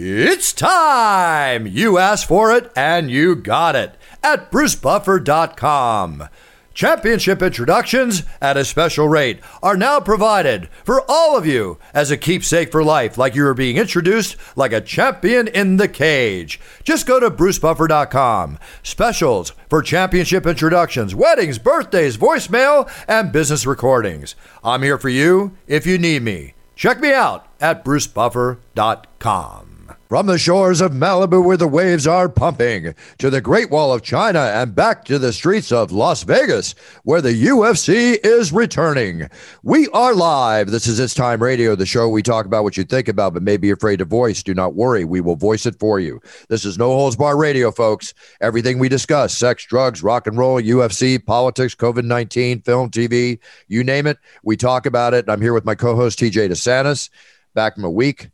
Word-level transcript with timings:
It's 0.00 0.52
time! 0.52 1.66
You 1.66 1.98
asked 1.98 2.26
for 2.26 2.52
it 2.52 2.70
and 2.76 3.10
you 3.10 3.34
got 3.34 3.74
it 3.74 3.96
at 4.22 4.48
brucebuffer.com. 4.52 6.28
Championship 6.72 7.42
introductions 7.42 8.22
at 8.40 8.56
a 8.56 8.64
special 8.64 9.08
rate 9.08 9.40
are 9.60 9.76
now 9.76 9.98
provided 9.98 10.68
for 10.84 11.02
all 11.08 11.36
of 11.36 11.44
you 11.44 11.80
as 11.92 12.12
a 12.12 12.16
keepsake 12.16 12.70
for 12.70 12.84
life, 12.84 13.18
like 13.18 13.34
you 13.34 13.44
are 13.44 13.54
being 13.54 13.76
introduced 13.76 14.36
like 14.54 14.72
a 14.72 14.80
champion 14.80 15.48
in 15.48 15.78
the 15.78 15.88
cage. 15.88 16.60
Just 16.84 17.04
go 17.04 17.18
to 17.18 17.28
brucebuffer.com. 17.28 18.60
Specials 18.84 19.52
for 19.68 19.82
championship 19.82 20.46
introductions, 20.46 21.12
weddings, 21.12 21.58
birthdays, 21.58 22.16
voicemail, 22.16 22.88
and 23.08 23.32
business 23.32 23.66
recordings. 23.66 24.36
I'm 24.62 24.84
here 24.84 24.98
for 24.98 25.08
you 25.08 25.56
if 25.66 25.88
you 25.88 25.98
need 25.98 26.22
me. 26.22 26.54
Check 26.76 27.00
me 27.00 27.12
out 27.12 27.48
at 27.60 27.84
brucebuffer.com. 27.84 29.67
From 30.08 30.24
the 30.24 30.38
shores 30.38 30.80
of 30.80 30.92
Malibu, 30.92 31.44
where 31.44 31.58
the 31.58 31.68
waves 31.68 32.06
are 32.06 32.30
pumping, 32.30 32.94
to 33.18 33.28
the 33.28 33.42
Great 33.42 33.70
Wall 33.70 33.92
of 33.92 34.00
China, 34.00 34.38
and 34.38 34.74
back 34.74 35.04
to 35.04 35.18
the 35.18 35.34
streets 35.34 35.70
of 35.70 35.92
Las 35.92 36.22
Vegas, 36.22 36.74
where 37.04 37.20
the 37.20 37.44
UFC 37.44 38.18
is 38.24 38.50
returning. 38.50 39.28
We 39.62 39.86
are 39.88 40.14
live. 40.14 40.70
This 40.70 40.86
is 40.86 40.98
It's 40.98 41.12
Time 41.12 41.42
Radio, 41.42 41.74
the 41.74 41.84
show 41.84 42.08
we 42.08 42.22
talk 42.22 42.46
about 42.46 42.64
what 42.64 42.78
you 42.78 42.84
think 42.84 43.06
about, 43.06 43.34
but 43.34 43.42
may 43.42 43.58
be 43.58 43.70
afraid 43.70 43.98
to 43.98 44.06
voice. 44.06 44.42
Do 44.42 44.54
not 44.54 44.74
worry, 44.74 45.04
we 45.04 45.20
will 45.20 45.36
voice 45.36 45.66
it 45.66 45.78
for 45.78 46.00
you. 46.00 46.22
This 46.48 46.64
is 46.64 46.78
No 46.78 46.86
Holds 46.86 47.16
Bar 47.16 47.36
Radio, 47.36 47.70
folks. 47.70 48.14
Everything 48.40 48.78
we 48.78 48.88
discuss 48.88 49.36
sex, 49.36 49.66
drugs, 49.66 50.02
rock 50.02 50.26
and 50.26 50.38
roll, 50.38 50.58
UFC, 50.58 51.22
politics, 51.22 51.74
COVID 51.74 52.04
19, 52.04 52.62
film, 52.62 52.88
TV, 52.88 53.40
you 53.66 53.84
name 53.84 54.06
it, 54.06 54.16
we 54.42 54.56
talk 54.56 54.86
about 54.86 55.12
it. 55.12 55.28
I'm 55.28 55.42
here 55.42 55.52
with 55.52 55.66
my 55.66 55.74
co 55.74 55.94
host, 55.94 56.18
TJ 56.18 56.48
DeSantis, 56.48 57.10
back 57.52 57.74
from 57.74 57.84
a 57.84 57.90
week 57.90 58.30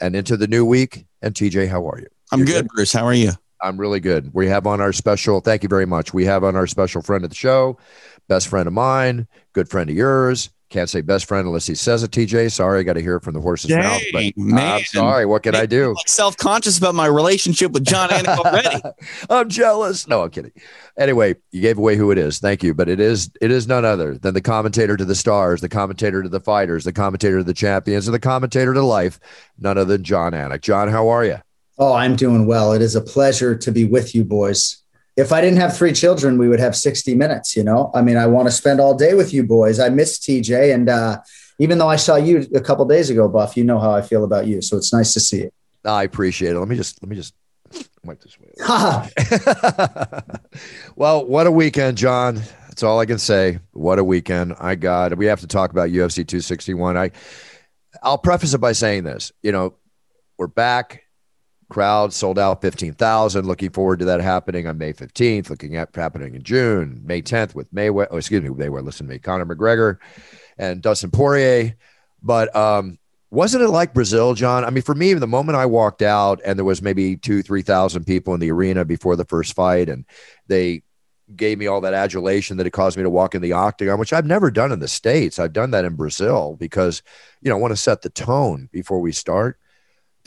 and 0.00 0.16
into 0.16 0.36
the 0.36 0.46
new 0.46 0.64
week. 0.64 1.06
And 1.22 1.34
TJ, 1.34 1.68
how 1.68 1.88
are 1.88 1.98
you? 1.98 2.06
I'm 2.32 2.44
good, 2.44 2.68
Bruce. 2.68 2.92
How 2.92 3.04
are 3.04 3.14
you? 3.14 3.32
I'm 3.60 3.76
really 3.76 4.00
good. 4.00 4.32
We 4.34 4.46
have 4.48 4.66
on 4.66 4.80
our 4.80 4.92
special, 4.92 5.40
thank 5.40 5.62
you 5.62 5.68
very 5.68 5.86
much. 5.86 6.14
We 6.14 6.24
have 6.26 6.44
on 6.44 6.54
our 6.54 6.66
special 6.66 7.02
friend 7.02 7.24
of 7.24 7.30
the 7.30 7.36
show, 7.36 7.78
best 8.28 8.48
friend 8.48 8.66
of 8.66 8.72
mine, 8.72 9.26
good 9.52 9.68
friend 9.68 9.90
of 9.90 9.96
yours. 9.96 10.50
Can't 10.70 10.90
say 10.90 11.00
best 11.00 11.26
friend 11.26 11.46
unless 11.46 11.66
he 11.66 11.74
says 11.74 12.02
it, 12.02 12.10
TJ. 12.10 12.52
Sorry, 12.52 12.80
I 12.80 12.82
got 12.82 12.92
to 12.94 13.00
hear 13.00 13.16
it 13.16 13.22
from 13.22 13.32
the 13.32 13.40
horse's 13.40 13.70
Dang, 13.70 13.82
mouth. 13.82 14.02
But 14.12 14.36
man. 14.36 14.76
I'm 14.76 14.84
sorry. 14.84 15.24
What 15.24 15.42
can 15.42 15.54
I 15.54 15.64
do? 15.64 15.94
Self 16.06 16.36
conscious 16.36 16.76
about 16.76 16.94
my 16.94 17.06
relationship 17.06 17.72
with 17.72 17.84
Jon 17.84 18.10
Anik 18.10 18.36
already. 18.36 18.82
I'm 19.30 19.48
jealous. 19.48 20.06
No, 20.06 20.22
I'm 20.22 20.30
kidding. 20.30 20.52
Anyway, 20.98 21.36
you 21.52 21.62
gave 21.62 21.78
away 21.78 21.96
who 21.96 22.10
it 22.10 22.18
is. 22.18 22.38
Thank 22.38 22.62
you. 22.62 22.74
But 22.74 22.90
it 22.90 23.00
is 23.00 23.30
it 23.40 23.50
is 23.50 23.66
none 23.66 23.86
other 23.86 24.18
than 24.18 24.34
the 24.34 24.42
commentator 24.42 24.98
to 24.98 25.06
the 25.06 25.14
stars, 25.14 25.62
the 25.62 25.70
commentator 25.70 26.22
to 26.22 26.28
the 26.28 26.40
fighters, 26.40 26.84
the 26.84 26.92
commentator 26.92 27.38
to 27.38 27.44
the 27.44 27.54
champions, 27.54 28.06
and 28.06 28.14
the 28.14 28.20
commentator 28.20 28.74
to 28.74 28.82
life. 28.82 29.18
None 29.58 29.78
other 29.78 29.96
than 29.96 30.04
Jon 30.04 30.32
Anik. 30.32 30.60
John, 30.60 30.88
how 30.88 31.08
are 31.08 31.24
you? 31.24 31.38
Oh, 31.78 31.94
I'm 31.94 32.14
doing 32.14 32.46
well. 32.46 32.72
It 32.74 32.82
is 32.82 32.94
a 32.94 33.00
pleasure 33.00 33.56
to 33.56 33.72
be 33.72 33.84
with 33.84 34.14
you, 34.14 34.24
boys. 34.24 34.82
If 35.18 35.32
I 35.32 35.40
didn't 35.40 35.58
have 35.58 35.76
three 35.76 35.92
children, 35.92 36.38
we 36.38 36.48
would 36.48 36.60
have 36.60 36.76
60 36.76 37.14
minutes. 37.16 37.56
You 37.56 37.64
know, 37.64 37.90
I 37.92 38.02
mean, 38.02 38.16
I 38.16 38.26
want 38.26 38.46
to 38.46 38.52
spend 38.52 38.80
all 38.80 38.94
day 38.94 39.14
with 39.14 39.34
you 39.34 39.42
boys. 39.42 39.80
I 39.80 39.88
miss 39.88 40.18
TJ, 40.18 40.72
and 40.72 40.88
uh, 40.88 41.18
even 41.58 41.78
though 41.78 41.88
I 41.88 41.96
saw 41.96 42.14
you 42.14 42.46
a 42.54 42.60
couple 42.60 42.84
days 42.84 43.10
ago, 43.10 43.28
Buff, 43.28 43.56
you 43.56 43.64
know 43.64 43.80
how 43.80 43.90
I 43.90 44.00
feel 44.00 44.22
about 44.22 44.46
you. 44.46 44.62
So 44.62 44.76
it's 44.76 44.92
nice 44.92 45.12
to 45.14 45.20
see 45.20 45.38
you. 45.38 45.50
I 45.84 46.04
appreciate 46.04 46.52
it. 46.52 46.58
Let 46.58 46.68
me 46.68 46.76
just 46.76 47.02
let 47.02 47.10
me 47.10 47.16
just 47.16 47.34
wipe 48.04 48.20
this 48.20 48.38
way. 48.38 48.52
Well, 50.96 51.24
what 51.26 51.46
a 51.46 51.52
weekend, 51.52 51.96
John. 51.96 52.42
That's 52.66 52.82
all 52.82 52.98
I 52.98 53.06
can 53.06 53.18
say. 53.18 53.58
What 53.72 53.98
a 53.98 54.04
weekend. 54.04 54.54
I 54.58 54.74
got 54.74 55.16
we 55.16 55.26
have 55.26 55.40
to 55.40 55.46
talk 55.46 55.70
about 55.70 55.90
UFC 55.90 56.26
261. 56.26 56.96
I 56.96 57.10
I'll 58.02 58.18
preface 58.18 58.54
it 58.54 58.58
by 58.58 58.72
saying 58.72 59.04
this. 59.04 59.32
You 59.42 59.52
know, 59.52 59.74
we're 60.36 60.46
back. 60.46 61.02
Crowd 61.70 62.12
sold 62.12 62.38
out 62.38 62.62
15,000. 62.62 63.46
Looking 63.46 63.70
forward 63.70 63.98
to 63.98 64.04
that 64.06 64.20
happening 64.20 64.66
on 64.66 64.78
May 64.78 64.92
15th, 64.92 65.50
looking 65.50 65.76
at 65.76 65.94
happening 65.94 66.34
in 66.34 66.42
June, 66.42 67.00
May 67.04 67.20
10th 67.20 67.54
with 67.54 67.72
Mayweather. 67.72 68.08
Oh, 68.10 68.16
excuse 68.16 68.42
me, 68.42 68.48
Mayweather. 68.48 68.84
Listen 68.84 69.06
to 69.06 69.12
me, 69.12 69.18
Conor 69.18 69.46
McGregor 69.46 69.98
and 70.56 70.80
Dustin 70.80 71.10
Poirier. 71.10 71.76
But 72.22 72.54
um, 72.56 72.98
wasn't 73.30 73.64
it 73.64 73.68
like 73.68 73.92
Brazil, 73.92 74.34
John? 74.34 74.64
I 74.64 74.70
mean, 74.70 74.82
for 74.82 74.94
me, 74.94 75.12
the 75.14 75.26
moment 75.26 75.56
I 75.56 75.66
walked 75.66 76.00
out 76.00 76.40
and 76.44 76.58
there 76.58 76.64
was 76.64 76.80
maybe 76.80 77.16
two, 77.16 77.42
3,000 77.42 78.04
people 78.04 78.32
in 78.32 78.40
the 78.40 78.50
arena 78.50 78.84
before 78.84 79.16
the 79.16 79.26
first 79.26 79.54
fight, 79.54 79.90
and 79.90 80.06
they 80.46 80.82
gave 81.36 81.58
me 81.58 81.66
all 81.66 81.82
that 81.82 81.92
adulation 81.92 82.56
that 82.56 82.66
it 82.66 82.70
caused 82.70 82.96
me 82.96 83.02
to 83.02 83.10
walk 83.10 83.34
in 83.34 83.42
the 83.42 83.52
octagon, 83.52 83.98
which 83.98 84.14
I've 84.14 84.24
never 84.24 84.50
done 84.50 84.72
in 84.72 84.80
the 84.80 84.88
States. 84.88 85.38
I've 85.38 85.52
done 85.52 85.72
that 85.72 85.84
in 85.84 85.94
Brazil 85.94 86.56
because, 86.58 87.02
you 87.42 87.50
know, 87.50 87.56
I 87.56 87.60
want 87.60 87.72
to 87.72 87.76
set 87.76 88.00
the 88.00 88.08
tone 88.08 88.70
before 88.72 89.00
we 89.00 89.12
start. 89.12 89.58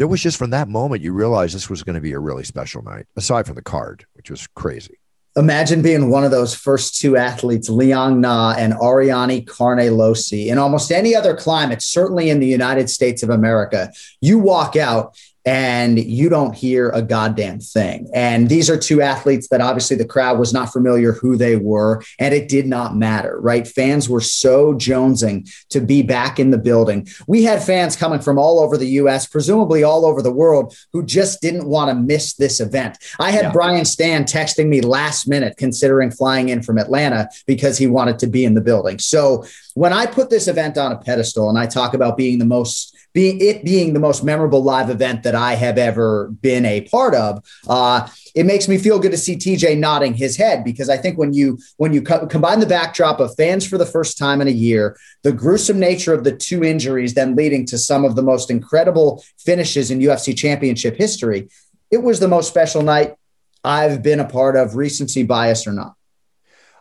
There 0.02 0.08
was 0.08 0.24
just 0.24 0.38
from 0.38 0.50
that 0.50 0.68
moment 0.68 1.04
you 1.04 1.14
realized 1.14 1.54
this 1.54 1.70
was 1.70 1.84
going 1.84 1.94
to 1.94 2.02
be 2.02 2.14
a 2.14 2.18
really 2.18 2.44
special 2.44 2.82
night, 2.82 3.06
aside 3.16 3.46
from 3.46 3.54
the 3.54 3.62
card, 3.62 4.08
which 4.14 4.32
was 4.32 4.48
crazy. 4.48 4.98
Imagine 5.36 5.84
being 5.84 6.10
one 6.10 6.24
of 6.24 6.32
those 6.32 6.56
first 6.56 7.00
two 7.00 7.18
athletes, 7.18 7.70
Liang 7.70 8.20
Na 8.20 8.56
and 8.58 8.74
Ariane 8.82 9.46
Carnelossi, 9.46 10.48
in 10.48 10.58
almost 10.58 10.92
any 10.92 11.14
other 11.14 11.36
climate, 11.36 11.84
certainly 11.84 12.32
in 12.32 12.40
the 12.40 12.48
United 12.48 12.90
States 12.90 13.22
of 13.22 13.30
America. 13.30 13.94
You 14.22 14.40
walk 14.40 14.76
out 14.76 15.16
and 15.46 16.00
you 16.00 16.30
don't 16.30 16.56
hear 16.56 16.90
a 16.90 17.02
goddamn 17.02 17.60
thing. 17.60 18.10
And 18.14 18.50
these 18.50 18.70
are 18.70 18.78
two 18.78 19.02
athletes 19.02 19.48
that 19.50 19.62
obviously 19.62 19.98
the 19.98 20.06
crowd 20.06 20.40
was 20.40 20.54
not 20.54 20.72
familiar 20.72 21.14
who 21.14 21.36
they 21.36 21.56
were, 21.56 22.04
and 22.20 22.34
it 22.34 22.48
did 22.48 22.68
not 22.68 22.96
matter, 22.96 23.40
right? 23.40 23.68
Fans 23.68 24.08
were 24.08 24.22
so 24.22 24.74
jonesing 24.74 25.50
to 25.70 25.80
be 25.82 26.02
back 26.02 26.40
in 26.40 26.52
the 26.52 26.58
building. 26.58 27.08
We 27.28 27.44
had 27.44 27.64
fans 27.64 27.96
coming 27.96 28.20
from 28.20 28.38
all 28.38 28.60
over 28.60 28.78
the 28.78 28.88
US, 29.02 29.26
presumably 29.28 29.84
all 29.84 30.06
over 30.06 30.22
the 30.22 30.32
world, 30.32 30.76
who 30.94 31.04
just 31.04 31.42
didn't 31.42 31.68
want 31.68 31.90
to 31.90 31.96
miss 31.96 32.34
this 32.34 32.60
event. 32.60 32.98
I 33.20 33.32
had 33.32 33.46
Yeah. 33.46 33.52
Brian 33.52 33.86
Stann 33.86 34.24
texting 34.24 34.68
me 34.68 34.82
last 34.82 35.28
minute, 35.28 35.58
considering 35.58 36.12
flying 36.12 36.50
in 36.50 36.62
from 36.62 36.78
Atlanta 36.78 37.30
because 37.48 37.78
he 37.78 37.88
wanted 37.88 38.20
to 38.20 38.28
be 38.28 38.46
in 38.46 38.54
the 38.54 38.62
building. 38.62 39.00
So 39.00 39.46
when 39.74 39.94
I 39.94 40.06
put 40.06 40.30
this 40.30 40.48
event 40.48 40.78
on 40.78 40.92
a 40.92 40.98
pedestal 40.98 41.50
and 41.50 41.58
I 41.58 41.66
talk 41.66 41.94
about 41.94 42.18
being 42.18 42.40
the 42.40 42.46
most 42.46 42.96
being 43.14 43.40
it 43.42 43.66
being 43.66 43.94
the 43.94 44.00
most 44.00 44.24
memorable 44.24 44.64
live 44.64 44.90
event 44.90 45.24
that 45.24 45.36
I 45.36 45.56
have 45.56 45.78
ever 45.78 46.30
been 46.42 46.66
a 46.66 46.82
part 46.82 47.14
of, 47.14 47.44
uh, 47.68 48.08
it 48.36 48.46
makes 48.46 48.68
me 48.68 48.78
feel 48.78 49.00
good 49.00 49.12
to 49.12 49.18
see 49.18 49.36
TJ 49.36 49.78
nodding 49.78 50.14
his 50.14 50.38
head 50.38 50.64
because 50.64 50.90
I 50.90 50.98
think 50.98 51.18
when 51.18 51.34
you 51.34 51.58
when 51.78 51.94
you 51.94 52.02
co- 52.02 52.26
combine 52.28 52.60
the 52.60 52.66
backdrop 52.66 53.20
of 53.20 53.36
fans 53.36 53.68
for 53.68 53.78
the 53.78 53.86
first 53.86 54.18
time 54.18 54.42
in 54.42 54.48
a 54.48 54.52
year, 54.52 54.98
the 55.24 55.34
gruesome 55.34 55.80
nature 55.80 56.14
of 56.14 56.24
the 56.24 56.36
two 56.36 56.64
injuries, 56.64 57.14
then 57.14 57.36
leading 57.36 57.66
to 57.68 57.78
some 57.78 58.06
of 58.06 58.16
the 58.16 58.24
most 58.24 58.50
incredible 58.50 59.24
finishes 59.38 59.92
in 59.92 60.00
UFC 60.00 60.38
Championship 60.38 60.96
history, 60.96 61.50
it 61.90 62.02
was 62.02 62.20
the 62.20 62.28
most 62.28 62.48
special 62.48 62.82
night 62.82 63.16
I've 63.64 64.02
been 64.02 64.20
a 64.20 64.28
part 64.28 64.56
of, 64.56 64.76
recency 64.76 65.24
bias 65.24 65.68
or 65.68 65.74
not. 65.74 65.96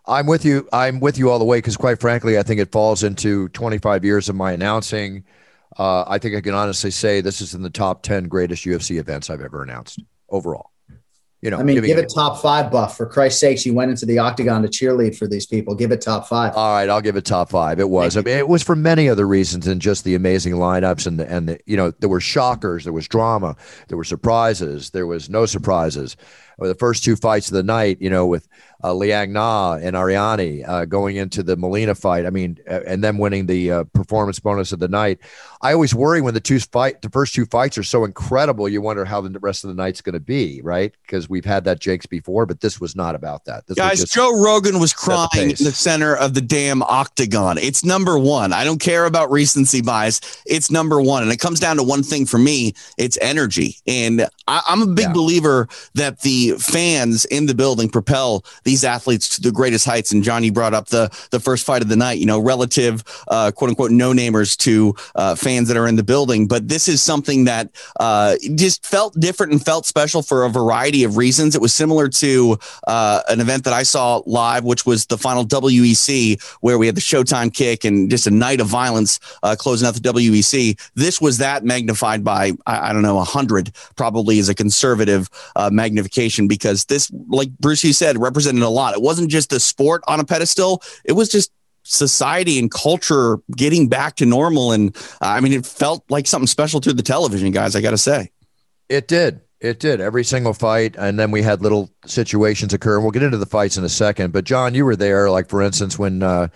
I'm 0.07 0.27
with 0.27 0.45
you. 0.45 0.69
I'm 0.73 1.01
with 1.01 1.19
you 1.19 1.31
all 1.31 1.39
the 1.39 1.45
way 1.45 1.59
because, 1.59 1.77
quite 1.77 2.01
frankly, 2.01 2.39
I 2.39 2.43
think 2.43 2.61
it 2.61 2.73
falls 2.73 3.03
into 3.03 3.49
25 3.51 4.05
years 4.05 4.29
of 4.29 4.37
my 4.37 4.53
announcing. 4.53 5.25
Uh, 5.79 6.05
I 6.07 6.19
think 6.19 6.35
I 6.35 6.41
can 6.41 6.55
honestly 6.55 6.91
say 6.91 7.21
this 7.21 7.41
is 7.41 7.55
in 7.55 7.63
the 7.63 7.71
top 7.71 8.03
10 8.03 8.25
greatest 8.29 8.65
UFC 8.65 8.99
events 8.99 9.31
I've 9.31 9.41
ever 9.41 9.63
announced 9.63 10.01
overall. 10.29 10.71
You 11.43 11.49
know, 11.49 11.57
I 11.57 11.63
mean, 11.63 11.81
give 11.81 11.97
it 11.97 12.13
top 12.15 12.43
five, 12.43 12.71
Buff. 12.71 12.99
For 12.99 13.07
Christ's 13.07 13.41
sakes, 13.41 13.65
you 13.65 13.73
went 13.73 13.91
into 13.91 14.05
the 14.05 14.19
octagon 14.19 14.61
to 14.61 14.69
cheerlead 14.69 15.17
for 15.17 15.27
these 15.27 15.47
people. 15.47 15.75
Give 15.75 15.91
it 15.91 16.03
top 16.03 16.29
five. 16.29 16.55
All 16.55 16.75
right, 16.75 16.87
I'll 16.87 17.01
give 17.01 17.17
it 17.17 17.25
top 17.25 17.49
five. 17.49 17.81
It 17.81 17.89
was. 17.89 18.19
I 18.19 18.21
mean, 18.21 18.37
it 18.37 18.47
was 18.47 18.63
for 18.63 18.77
many 18.77 19.09
other 19.09 19.27
reasons 19.27 19.65
than 19.65 19.81
just 19.81 20.05
the 20.05 20.15
amazing 20.15 20.53
lineups 20.53 21.07
and 21.07 21.19
the 21.19 21.31
and 21.33 21.49
the 21.49 21.61
you 21.65 21.79
know 21.79 21.93
there 21.93 22.11
were 22.11 22.21
shockers, 22.21 22.85
there 22.85 22.93
was 22.93 23.09
drama, 23.09 23.57
there 23.89 23.97
were 23.97 24.05
surprises, 24.05 24.91
there 24.91 25.07
was 25.07 25.31
no 25.31 25.47
surprises. 25.47 26.15
Or 26.61 26.69
the 26.69 26.75
first 26.75 27.03
two 27.03 27.17
fights 27.17 27.49
of 27.49 27.55
the 27.55 27.63
night, 27.63 27.99
you 28.01 28.11
know, 28.11 28.27
with 28.27 28.47
uh, 28.83 28.95
Liang 28.95 29.33
Na 29.33 29.75
and 29.75 29.97
Ariane 29.97 30.65
uh, 30.67 30.85
going 30.85 31.17
into 31.17 31.43
the 31.43 31.57
Molina 31.57 31.95
fight. 31.95 32.27
I 32.27 32.31
mean, 32.31 32.59
and 32.67 33.03
then 33.03 33.19
winning 33.19 33.47
the 33.47 33.71
uh, 33.71 33.85
performance 33.85 34.39
bonus 34.41 34.73
of 34.73 34.79
the 34.79 34.89
night. 34.89 35.19
I 35.63 35.73
always 35.73 35.95
worry 35.95 36.23
when 36.23 36.35
the 36.35 36.41
two 36.41 36.59
fight, 36.59 37.03
the 37.03 37.11
first 37.11 37.35
two 37.35 37.45
fights 37.47 37.77
are 37.77 37.83
so 37.83 38.05
incredible. 38.05 38.69
You 38.69 38.81
wonder 38.81 39.05
how 39.05 39.21
the 39.21 39.39
rest 39.41 39.65
of 39.65 39.69
the 39.69 39.75
night's 39.75 40.01
going 40.01 40.15
to 40.15 40.21
be, 40.21 40.61
right? 40.63 40.95
Because 41.03 41.29
we've 41.29 41.45
had 41.45 41.65
that 41.65 41.81
Jakes 41.81 42.07
before, 42.07 42.47
but 42.47 42.61
this 42.61 42.81
was 42.81 42.97
not 42.97 43.15
about 43.15 43.45
that. 43.45 43.67
This 43.67 43.77
Guys, 43.77 44.05
Joe 44.05 44.41
Rogan 44.41 44.81
was 44.81 44.95
crying 44.95 45.29
the 45.35 45.57
in 45.59 45.65
the 45.65 45.73
center 45.73 46.17
of 46.17 46.33
the 46.33 46.41
damn 46.41 46.83
octagon. 46.85 47.59
It's 47.59 47.85
number 47.85 48.19
one. 48.19 48.53
I 48.53 48.65
don't 48.65 48.81
care 48.81 49.05
about 49.05 49.31
recency 49.31 49.83
bias. 49.83 50.21
It's 50.47 50.71
number 50.71 51.01
one, 51.01 51.23
and 51.23 51.33
it 51.33 51.41
comes 51.41 51.61
down 51.61 51.77
to 51.77 51.83
one 51.83 52.03
thing 52.03 52.25
for 52.25 52.39
me. 52.39 52.73
It's 52.97 53.19
energy, 53.21 53.77
and 53.87 54.27
I, 54.49 54.63
am 54.69 54.83
a 54.83 54.87
big 54.87 55.07
yeah. 55.07 55.13
believer 55.13 55.69
that 55.95 56.21
the 56.23 56.50
fans 56.59 57.25
in 57.27 57.47
the 57.47 57.55
building 57.55 57.89
propel 57.89 58.45
these 58.65 58.85
athletes 58.85 59.29
to 59.37 59.41
the 59.41 59.53
greatest 59.53 59.85
heights. 59.85 60.13
And 60.13 60.23
Johnny 60.23 60.51
brought 60.51 60.75
up 60.75 60.89
the 60.89 61.11
the 61.31 61.41
first 61.41 61.65
fight 61.65 61.83
of 61.83 61.89
the 61.89 61.97
night. 61.97 62.19
You 62.19 62.27
know, 62.27 62.39
relative 62.39 63.05
uh, 63.29 63.51
quote 63.51 63.71
unquote 63.71 63.91
no 63.91 64.13
namers 64.13 64.57
to 64.59 64.95
uh, 65.15 65.35
fans 65.35 65.69
that 65.69 65.77
are 65.77 65.87
in 65.87 65.97
the 65.97 66.03
building. 66.03 66.47
But 66.47 66.69
this 66.69 66.89
is 66.89 67.03
something 67.03 67.45
that 67.45 67.71
uh, 67.99 68.37
just 68.55 68.87
felt 68.87 69.19
different 69.19 69.53
and 69.53 69.65
felt 69.65 69.87
special 69.87 70.23
for 70.23 70.45
a 70.45 70.49
variety 70.49 71.05
of 71.05 71.17
reasons. 71.17 71.55
It 71.55 71.61
was 71.61 71.75
similar 71.75 72.09
to 72.09 72.59
uh, 72.87 73.23
an 73.29 73.41
event 73.41 73.65
that 73.65 73.73
I 73.73 73.83
saw 73.83 74.23
live, 74.27 74.65
which 74.65 74.87
was 74.87 75.07
the 75.07 75.19
final 75.19 75.45
WEC, 75.45 76.43
where 76.61 76.79
we 76.79 76.87
had 76.87 76.95
the 76.95 77.01
Showtime 77.01 77.53
kick 77.53 77.85
and 77.85 78.11
just 78.11 78.27
a 78.27 78.31
night 78.31 78.61
of 78.61 78.67
violence 78.67 79.21
uh, 79.43 79.57
closing 79.59 79.87
out 79.87 79.95
the 79.95 80.01
WEC. 80.01 80.79
This 80.95 81.21
was 81.21 81.39
that 81.39 81.65
magnified 81.65 82.25
by 82.25 82.53
I, 82.67 82.91
I 82.91 82.93
don't 82.93 83.03
know 83.03 83.19
a 83.19 83.25
hundred, 83.25 83.73
probably 83.97 84.39
as 84.39 84.49
a 84.49 84.55
conservative 84.55 85.29
uh, 85.57 85.71
magnification 86.41 86.49
because 86.49 86.85
this, 86.87 87.11
like 87.29 87.51
Bruce, 87.59 87.85
you 87.85 87.93
said, 87.93 88.19
represented 88.19 88.63
a 88.63 88.69
lot. 88.69 88.95
It 88.95 89.03
wasn't 89.03 89.31
just 89.31 89.51
the 89.51 89.61
sport 89.61 90.03
on 90.07 90.21
a 90.21 90.25
pedestal, 90.25 90.83
it 91.05 91.13
was 91.13 91.29
just 91.29 91.51
society 91.83 92.59
and 92.59 92.71
culture 92.71 93.39
getting 93.57 93.89
back 93.89 94.17
to 94.17 94.27
normal. 94.27 94.73
And 94.73 94.95
uh, 95.21 95.27
I 95.27 95.41
mean, 95.41 95.53
it 95.53 95.67
felt 95.67 96.05
like 96.11 96.27
something 96.27 96.47
special 96.47 96.81
to 96.83 96.93
the 96.93 97.03
television 97.03 97.51
guys, 97.53 97.75
I 97.75 97.81
got 97.81 97.91
to 97.91 97.99
say. 97.99 98.31
It 98.89 99.09
did. 99.09 99.41
It 99.61 99.79
did 99.79 100.01
every 100.01 100.25
single 100.25 100.55
fight, 100.55 100.97
and 100.97 101.19
then 101.19 101.31
we 101.31 101.43
had 101.43 101.61
little 101.61 101.91
situations 102.07 102.73
occur. 102.73 102.95
And 102.95 103.05
we'll 103.05 103.11
get 103.11 103.23
into 103.23 103.37
the 103.37 103.45
fights 103.45 103.77
in 103.77 103.85
a 103.85 103.91
second. 103.91 104.33
But 104.33 104.45
John, 104.45 104.75
you 104.75 104.87
were 104.87 104.97
there, 104.97 105.31
like 105.31 105.51
for 105.51 105.61
instance, 105.61 105.99
when 105.99 106.23
uh, 106.23 106.49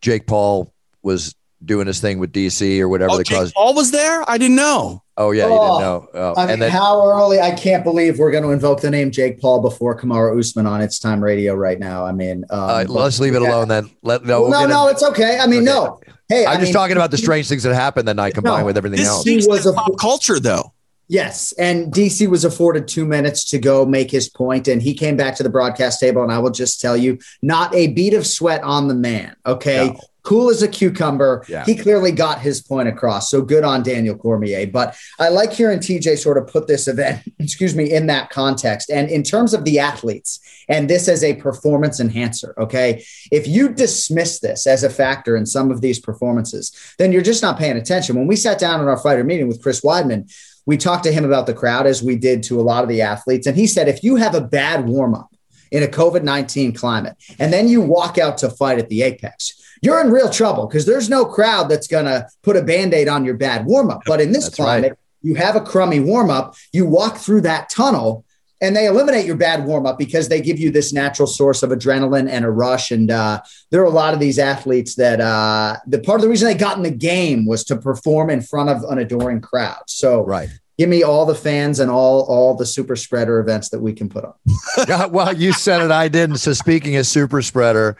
Jake 0.00 0.28
Paul 0.28 0.72
was 1.02 1.34
doing 1.64 1.88
his 1.88 2.00
thing 2.00 2.20
with 2.20 2.32
DC 2.32 2.78
or 2.80 2.88
whatever. 2.88 3.14
Oh, 3.14 3.22
Jake 3.22 3.52
Paul 3.52 3.74
was 3.74 3.90
there. 3.90 4.28
I 4.30 4.38
didn't 4.38 4.56
know. 4.56 5.01
Oh 5.16 5.30
yeah, 5.30 5.44
you 5.44 5.50
didn't 5.50 5.80
know. 5.80 6.08
Oh, 6.14 6.34
I 6.36 6.46
mean, 6.46 6.58
then, 6.58 6.70
how 6.70 7.06
early? 7.06 7.38
I 7.38 7.50
can't 7.50 7.84
believe 7.84 8.18
we're 8.18 8.30
going 8.30 8.44
to 8.44 8.50
invoke 8.50 8.80
the 8.80 8.90
name 8.90 9.10
Jake 9.10 9.40
Paul 9.40 9.60
before 9.60 9.98
Kamaru 9.98 10.38
Usman 10.38 10.66
on 10.66 10.80
its 10.80 10.98
time 10.98 11.22
radio 11.22 11.54
right 11.54 11.78
now. 11.78 12.06
I 12.06 12.12
mean, 12.12 12.44
um, 12.48 12.60
uh, 12.60 12.84
let's 12.88 13.20
leave 13.20 13.34
it 13.34 13.42
alone 13.42 13.68
then. 13.68 13.90
Let 14.02 14.24
no, 14.24 14.42
we'll 14.42 14.50
no, 14.50 14.66
no, 14.66 14.88
it's 14.88 15.02
okay. 15.02 15.38
I 15.38 15.46
mean, 15.46 15.68
okay. 15.68 15.74
no. 15.78 16.00
Hey, 16.28 16.46
I'm 16.46 16.52
I 16.52 16.54
just 16.54 16.68
mean, 16.68 16.72
talking 16.72 16.96
about 16.96 17.10
the 17.10 17.18
strange 17.18 17.46
things 17.46 17.62
that 17.64 17.74
happened 17.74 18.08
that 18.08 18.16
night 18.16 18.32
combined 18.32 18.62
no, 18.62 18.66
with 18.66 18.78
everything 18.78 19.00
else. 19.00 19.22
He 19.24 19.36
was 19.46 19.66
a 19.66 19.74
pop 19.74 19.98
culture 19.98 20.40
though. 20.40 20.72
Yes, 21.08 21.52
and 21.58 21.92
DC 21.92 22.26
was 22.28 22.42
afforded 22.42 22.88
two 22.88 23.04
minutes 23.04 23.44
to 23.50 23.58
go 23.58 23.84
make 23.84 24.10
his 24.10 24.30
point, 24.30 24.66
and 24.66 24.80
he 24.80 24.94
came 24.94 25.14
back 25.14 25.34
to 25.34 25.42
the 25.42 25.50
broadcast 25.50 26.00
table. 26.00 26.22
And 26.22 26.32
I 26.32 26.38
will 26.38 26.52
just 26.52 26.80
tell 26.80 26.96
you, 26.96 27.18
not 27.42 27.74
a 27.74 27.88
bead 27.88 28.14
of 28.14 28.26
sweat 28.26 28.62
on 28.62 28.88
the 28.88 28.94
man. 28.94 29.36
Okay, 29.44 29.88
no 29.88 30.00
cool 30.22 30.50
as 30.50 30.62
a 30.62 30.68
cucumber. 30.68 31.44
Yeah. 31.48 31.64
He 31.64 31.76
clearly 31.76 32.12
got 32.12 32.40
his 32.40 32.60
point 32.62 32.88
across. 32.88 33.30
So 33.30 33.42
good 33.42 33.64
on 33.64 33.82
Daniel 33.82 34.16
Cormier. 34.16 34.66
But 34.66 34.96
I 35.18 35.28
like 35.28 35.52
hearing 35.52 35.80
TJ 35.80 36.18
sort 36.18 36.38
of 36.38 36.46
put 36.46 36.66
this 36.66 36.88
event, 36.88 37.22
excuse 37.38 37.74
me, 37.74 37.92
in 37.92 38.06
that 38.06 38.30
context. 38.30 38.90
And 38.90 39.10
in 39.10 39.22
terms 39.22 39.54
of 39.54 39.64
the 39.64 39.78
athletes, 39.78 40.40
and 40.68 40.88
this 40.88 41.08
as 41.08 41.24
a 41.24 41.34
performance 41.34 42.00
enhancer, 42.00 42.54
okay? 42.56 43.04
If 43.30 43.48
you 43.48 43.68
dismiss 43.68 44.40
this 44.40 44.66
as 44.66 44.84
a 44.84 44.90
factor 44.90 45.36
in 45.36 45.46
some 45.46 45.70
of 45.70 45.80
these 45.80 45.98
performances, 45.98 46.72
then 46.98 47.12
you're 47.12 47.22
just 47.22 47.42
not 47.42 47.58
paying 47.58 47.76
attention. 47.76 48.16
When 48.16 48.28
we 48.28 48.36
sat 48.36 48.58
down 48.58 48.80
in 48.80 48.88
our 48.88 48.98
fighter 48.98 49.24
meeting 49.24 49.48
with 49.48 49.62
Chris 49.62 49.80
Weidman, 49.80 50.32
we 50.64 50.76
talked 50.76 51.02
to 51.04 51.12
him 51.12 51.24
about 51.24 51.46
the 51.46 51.54
crowd 51.54 51.86
as 51.86 52.02
we 52.02 52.14
did 52.14 52.44
to 52.44 52.60
a 52.60 52.62
lot 52.62 52.84
of 52.84 52.88
the 52.88 53.02
athletes. 53.02 53.48
And 53.48 53.56
he 53.56 53.66
said, 53.66 53.88
if 53.88 54.04
you 54.04 54.14
have 54.16 54.36
a 54.36 54.40
bad 54.40 54.86
warm 54.86 55.14
up, 55.14 55.28
in 55.72 55.82
a 55.82 55.86
COVID 55.86 56.22
19 56.22 56.74
climate. 56.74 57.16
And 57.38 57.50
then 57.50 57.66
you 57.66 57.80
walk 57.80 58.18
out 58.18 58.36
to 58.38 58.50
fight 58.50 58.78
at 58.78 58.90
the 58.90 59.02
apex 59.02 59.54
you're 59.82 60.00
in 60.00 60.10
real 60.10 60.30
trouble 60.30 60.66
because 60.66 60.86
there's 60.86 61.10
no 61.10 61.24
crowd 61.24 61.68
that's 61.68 61.88
going 61.88 62.06
to 62.06 62.26
put 62.42 62.56
a 62.56 62.62
band 62.62 62.94
aid 62.94 63.08
on 63.08 63.24
your 63.24 63.34
bad 63.34 63.66
warm 63.66 63.90
up. 63.90 64.02
But 64.06 64.20
in 64.20 64.32
this 64.32 64.48
climate, 64.48 64.92
right. 64.92 64.98
you 65.20 65.34
have 65.34 65.56
a 65.56 65.60
crummy 65.60 66.00
warm 66.00 66.30
up, 66.30 66.54
you 66.72 66.86
walk 66.86 67.18
through 67.18 67.42
that 67.42 67.68
tunnel. 67.68 68.24
And 68.60 68.76
they 68.76 68.86
eliminate 68.86 69.26
your 69.26 69.34
bad 69.34 69.64
warm 69.64 69.86
up 69.86 69.98
because 69.98 70.28
they 70.28 70.40
give 70.40 70.56
you 70.56 70.70
this 70.70 70.92
natural 70.92 71.26
source 71.26 71.64
of 71.64 71.70
adrenaline 71.70 72.30
and 72.30 72.44
a 72.44 72.50
rush. 72.50 72.92
And 72.92 73.10
uh, 73.10 73.42
there 73.70 73.82
are 73.82 73.86
a 73.86 73.90
lot 73.90 74.14
of 74.14 74.20
these 74.20 74.38
athletes 74.38 74.94
that 74.94 75.20
uh, 75.20 75.78
the 75.84 75.98
part 75.98 76.20
of 76.20 76.22
the 76.22 76.28
reason 76.28 76.46
they 76.46 76.54
got 76.54 76.76
in 76.76 76.84
the 76.84 76.90
game 76.92 77.44
was 77.44 77.64
to 77.64 77.76
perform 77.76 78.30
in 78.30 78.40
front 78.40 78.70
of 78.70 78.84
an 78.84 78.98
adoring 78.98 79.40
crowd. 79.40 79.82
So, 79.88 80.24
right 80.24 80.48
give 80.78 80.88
me 80.88 81.02
all 81.02 81.26
the 81.26 81.34
fans 81.34 81.80
and 81.80 81.90
all 81.90 82.22
all 82.22 82.54
the 82.54 82.66
super 82.66 82.96
spreader 82.96 83.38
events 83.38 83.68
that 83.68 83.80
we 83.80 83.92
can 83.92 84.08
put 84.08 84.24
on. 84.24 85.10
well, 85.12 85.32
you 85.32 85.52
said 85.52 85.82
it, 85.82 85.90
I 85.90 86.08
didn't. 86.08 86.38
So 86.38 86.52
speaking 86.54 86.96
of 86.96 87.06
super 87.06 87.42
spreader, 87.42 87.96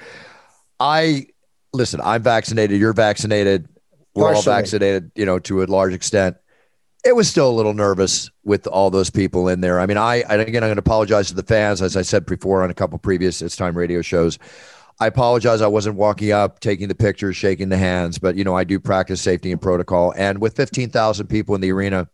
I 0.81 1.26
listen, 1.73 2.01
I'm 2.03 2.23
vaccinated, 2.23 2.79
you're 2.79 2.93
vaccinated, 2.93 3.69
we're 4.15 4.33
Partially. 4.33 4.53
all 4.53 4.59
vaccinated, 4.59 5.11
you 5.15 5.25
know, 5.25 5.39
to 5.41 5.63
a 5.63 5.65
large 5.65 5.95
extent. 5.95 6.37
It 7.05 7.17
was 7.17 7.29
still 7.29 7.51
a 7.51 7.53
little 7.53 7.75
nervous 7.75 8.31
with 8.45 8.67
all 8.67 8.91
those 8.91 9.11
people 9.11 9.49
in 9.49 9.61
there. 9.61 9.81
I 9.81 9.87
mean, 9.87 9.97
I, 9.97 10.17
and 10.29 10.41
again, 10.41 10.63
I'm 10.63 10.69
going 10.69 10.77
to 10.77 10.81
apologize 10.81 11.29
to 11.29 11.35
the 11.35 11.43
fans, 11.43 11.83
as 11.83 11.97
I 11.97 12.03
said 12.03 12.27
before 12.27 12.63
on 12.63 12.71
a 12.71 12.75
couple 12.75 12.99
previous 12.99 13.43
It's 13.43 13.57
Time 13.57 13.77
radio 13.77 14.03
shows. 14.03 14.39
I 15.01 15.09
apologize. 15.09 15.63
I 15.63 15.67
wasn't 15.67 15.97
walking 15.97 16.31
up, 16.31 16.61
taking 16.61 16.87
the 16.87 16.95
pictures, 16.95 17.37
shaking 17.37 17.71
the 17.71 17.77
hands, 17.77 18.19
but 18.19 18.37
you 18.37 18.45
know, 18.45 18.55
I 18.55 18.63
do 18.63 18.79
practice 18.79 19.21
safety 19.21 19.51
and 19.51 19.61
protocol. 19.61 20.13
And 20.17 20.41
with 20.41 20.55
15,000 20.55 21.27
people 21.27 21.57
in 21.57 21.61
the 21.61 21.73
arena, 21.73 22.09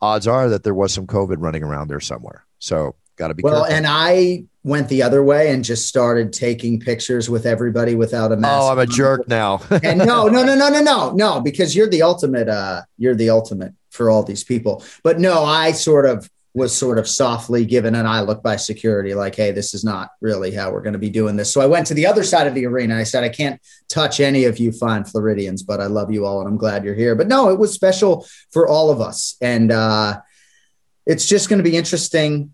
odds 0.00 0.26
are 0.26 0.48
that 0.48 0.64
there 0.64 0.72
was 0.72 0.94
some 0.94 1.06
COVID 1.06 1.36
running 1.38 1.62
around 1.62 1.88
there 1.88 2.00
somewhere. 2.00 2.46
So 2.58 2.94
got 3.16 3.28
to 3.28 3.34
be 3.34 3.42
well. 3.42 3.64
Careful. 3.64 3.76
And 3.76 3.86
I 3.86 4.44
went 4.62 4.88
the 4.88 5.02
other 5.02 5.22
way 5.22 5.52
and 5.52 5.64
just 5.64 5.88
started 5.88 6.32
taking 6.32 6.80
pictures 6.80 7.30
with 7.30 7.46
everybody 7.46 7.94
without 7.94 8.32
a 8.32 8.36
mask. 8.36 8.62
Oh, 8.62 8.68
I'm 8.68 8.78
a 8.78 8.86
jerk 8.86 9.26
now. 9.26 9.62
and 9.82 9.98
no, 9.98 10.26
no, 10.26 10.44
no, 10.44 10.54
no, 10.54 10.68
no, 10.68 10.80
no, 10.82 11.12
no, 11.12 11.40
because 11.40 11.74
you're 11.74 11.88
the 11.88 12.02
ultimate. 12.02 12.48
Uh, 12.48 12.82
you're 12.98 13.14
the 13.14 13.30
ultimate 13.30 13.74
for 13.90 14.10
all 14.10 14.22
these 14.22 14.44
people. 14.44 14.84
But 15.02 15.18
no, 15.18 15.44
I 15.44 15.72
sort 15.72 16.06
of 16.06 16.28
was 16.52 16.76
sort 16.76 16.98
of 16.98 17.08
softly 17.08 17.64
given 17.64 17.94
an 17.94 18.06
eye 18.06 18.22
look 18.22 18.42
by 18.42 18.56
security, 18.56 19.14
like, 19.14 19.36
hey, 19.36 19.52
this 19.52 19.72
is 19.72 19.84
not 19.84 20.10
really 20.20 20.52
how 20.52 20.72
we're 20.72 20.82
going 20.82 20.94
to 20.94 20.98
be 20.98 21.10
doing 21.10 21.36
this. 21.36 21.52
So 21.52 21.60
I 21.60 21.66
went 21.66 21.86
to 21.88 21.94
the 21.94 22.06
other 22.06 22.24
side 22.24 22.48
of 22.48 22.54
the 22.54 22.66
arena. 22.66 22.96
I 22.96 23.04
said, 23.04 23.22
I 23.22 23.28
can't 23.28 23.60
touch 23.88 24.18
any 24.18 24.44
of 24.44 24.58
you 24.58 24.72
fine 24.72 25.04
Floridians, 25.04 25.62
but 25.62 25.80
I 25.80 25.86
love 25.86 26.10
you 26.10 26.26
all 26.26 26.40
and 26.40 26.48
I'm 26.48 26.56
glad 26.56 26.84
you're 26.84 26.94
here. 26.94 27.14
But 27.14 27.28
no, 27.28 27.50
it 27.50 27.58
was 27.58 27.72
special 27.72 28.26
for 28.50 28.66
all 28.66 28.90
of 28.90 29.00
us. 29.00 29.36
And 29.40 29.70
uh, 29.70 30.20
it's 31.06 31.26
just 31.26 31.48
going 31.48 31.62
to 31.62 31.70
be 31.70 31.76
interesting 31.76 32.52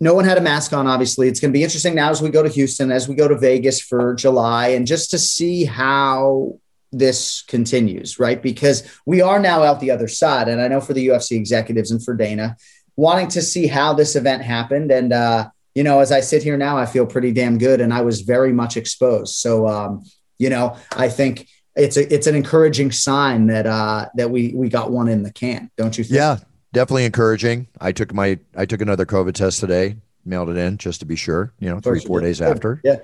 no 0.00 0.14
one 0.14 0.24
had 0.24 0.38
a 0.38 0.40
mask 0.40 0.72
on, 0.72 0.86
obviously. 0.86 1.28
It's 1.28 1.40
going 1.40 1.52
to 1.52 1.56
be 1.56 1.62
interesting 1.62 1.94
now 1.94 2.10
as 2.10 2.20
we 2.20 2.28
go 2.28 2.42
to 2.42 2.48
Houston, 2.48 2.90
as 2.90 3.08
we 3.08 3.14
go 3.14 3.28
to 3.28 3.38
Vegas 3.38 3.80
for 3.80 4.14
July, 4.14 4.68
and 4.68 4.86
just 4.86 5.10
to 5.12 5.18
see 5.18 5.64
how 5.64 6.58
this 6.98 7.42
continues, 7.42 8.18
right? 8.18 8.42
Because 8.42 8.88
we 9.06 9.20
are 9.20 9.38
now 9.38 9.62
out 9.62 9.80
the 9.80 9.90
other 9.90 10.08
side. 10.08 10.48
And 10.48 10.60
I 10.60 10.68
know 10.68 10.80
for 10.80 10.92
the 10.92 11.08
UFC 11.08 11.32
executives 11.32 11.90
and 11.90 12.04
for 12.04 12.14
Dana, 12.14 12.56
wanting 12.96 13.28
to 13.28 13.42
see 13.42 13.66
how 13.66 13.94
this 13.94 14.16
event 14.16 14.42
happened. 14.42 14.90
And, 14.90 15.12
uh, 15.12 15.48
you 15.74 15.82
know, 15.82 16.00
as 16.00 16.12
I 16.12 16.20
sit 16.20 16.42
here 16.42 16.56
now, 16.56 16.76
I 16.76 16.86
feel 16.86 17.06
pretty 17.06 17.32
damn 17.32 17.58
good. 17.58 17.80
And 17.80 17.92
I 17.92 18.02
was 18.02 18.20
very 18.20 18.52
much 18.52 18.76
exposed. 18.76 19.36
So, 19.36 19.66
um, 19.66 20.04
you 20.38 20.50
know, 20.50 20.76
I 20.92 21.08
think 21.08 21.48
it's 21.74 21.96
a, 21.96 22.14
it's 22.14 22.26
an 22.26 22.36
encouraging 22.36 22.92
sign 22.92 23.48
that, 23.48 23.66
uh, 23.66 24.06
that 24.14 24.30
we, 24.30 24.52
we 24.54 24.68
got 24.68 24.92
one 24.92 25.08
in 25.08 25.22
the 25.22 25.32
can. 25.32 25.70
Don't 25.76 25.96
you 25.98 26.04
think? 26.04 26.16
Yeah, 26.16 26.38
definitely 26.74 27.04
encouraging. 27.06 27.68
I 27.80 27.92
took 27.92 28.12
my 28.12 28.38
I 28.56 28.66
took 28.66 28.80
another 28.80 29.06
COVID 29.06 29.32
test 29.32 29.60
today, 29.60 29.96
mailed 30.24 30.50
it 30.50 30.56
in 30.56 30.76
just 30.76 31.00
to 31.00 31.06
be 31.06 31.16
sure. 31.16 31.52
You 31.58 31.70
know, 31.70 31.80
three 31.80 32.00
four 32.00 32.20
days 32.20 32.42
after. 32.42 32.80
Yeah. 32.84 32.96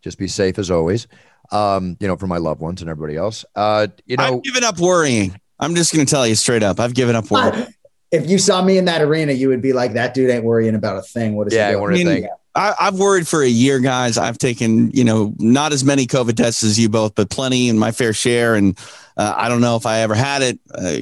Just 0.00 0.18
be 0.18 0.28
safe 0.28 0.58
as 0.58 0.70
always. 0.70 1.08
Um, 1.50 1.96
you 2.00 2.06
know, 2.06 2.16
for 2.16 2.26
my 2.26 2.36
loved 2.38 2.60
ones 2.60 2.80
and 2.80 2.90
everybody 2.90 3.16
else. 3.16 3.44
Uh, 3.56 3.88
you 4.06 4.16
know, 4.16 4.36
I've 4.36 4.42
given 4.42 4.64
up 4.64 4.78
worrying. 4.78 5.38
I'm 5.58 5.74
just 5.74 5.92
going 5.92 6.06
to 6.06 6.10
tell 6.10 6.26
you 6.26 6.34
straight 6.34 6.62
up. 6.62 6.78
I've 6.78 6.94
given 6.94 7.16
up 7.16 7.30
worrying. 7.30 7.66
If 8.10 8.30
you 8.30 8.38
saw 8.38 8.62
me 8.62 8.78
in 8.78 8.84
that 8.86 9.02
arena, 9.02 9.32
you 9.32 9.48
would 9.48 9.60
be 9.60 9.72
like, 9.72 9.94
"That 9.94 10.14
dude 10.14 10.30
ain't 10.30 10.44
worrying 10.44 10.74
about 10.74 10.96
a 10.96 11.02
thing." 11.02 11.34
What 11.34 11.48
is 11.48 11.54
yeah, 11.54 11.68
he 11.68 11.74
doing? 11.74 11.90
I 11.90 11.92
mean, 11.92 12.06
thing. 12.06 12.28
I, 12.54 12.74
have 12.78 12.98
worried 12.98 13.28
for 13.28 13.42
a 13.42 13.48
year, 13.48 13.78
guys. 13.78 14.18
I've 14.18 14.38
taken, 14.38 14.90
you 14.90 15.04
know, 15.04 15.32
not 15.38 15.72
as 15.72 15.84
many 15.84 16.06
COVID 16.06 16.34
tests 16.34 16.62
as 16.64 16.78
you 16.78 16.88
both, 16.88 17.14
but 17.14 17.30
plenty 17.30 17.68
and 17.68 17.78
my 17.78 17.92
fair 17.92 18.12
share. 18.12 18.54
And 18.54 18.76
uh, 19.18 19.34
I 19.36 19.48
don't 19.48 19.60
know 19.60 19.76
if 19.76 19.84
I 19.84 20.00
ever 20.00 20.14
had 20.14 20.42
it. 20.42 20.60
Uh, 20.72 20.98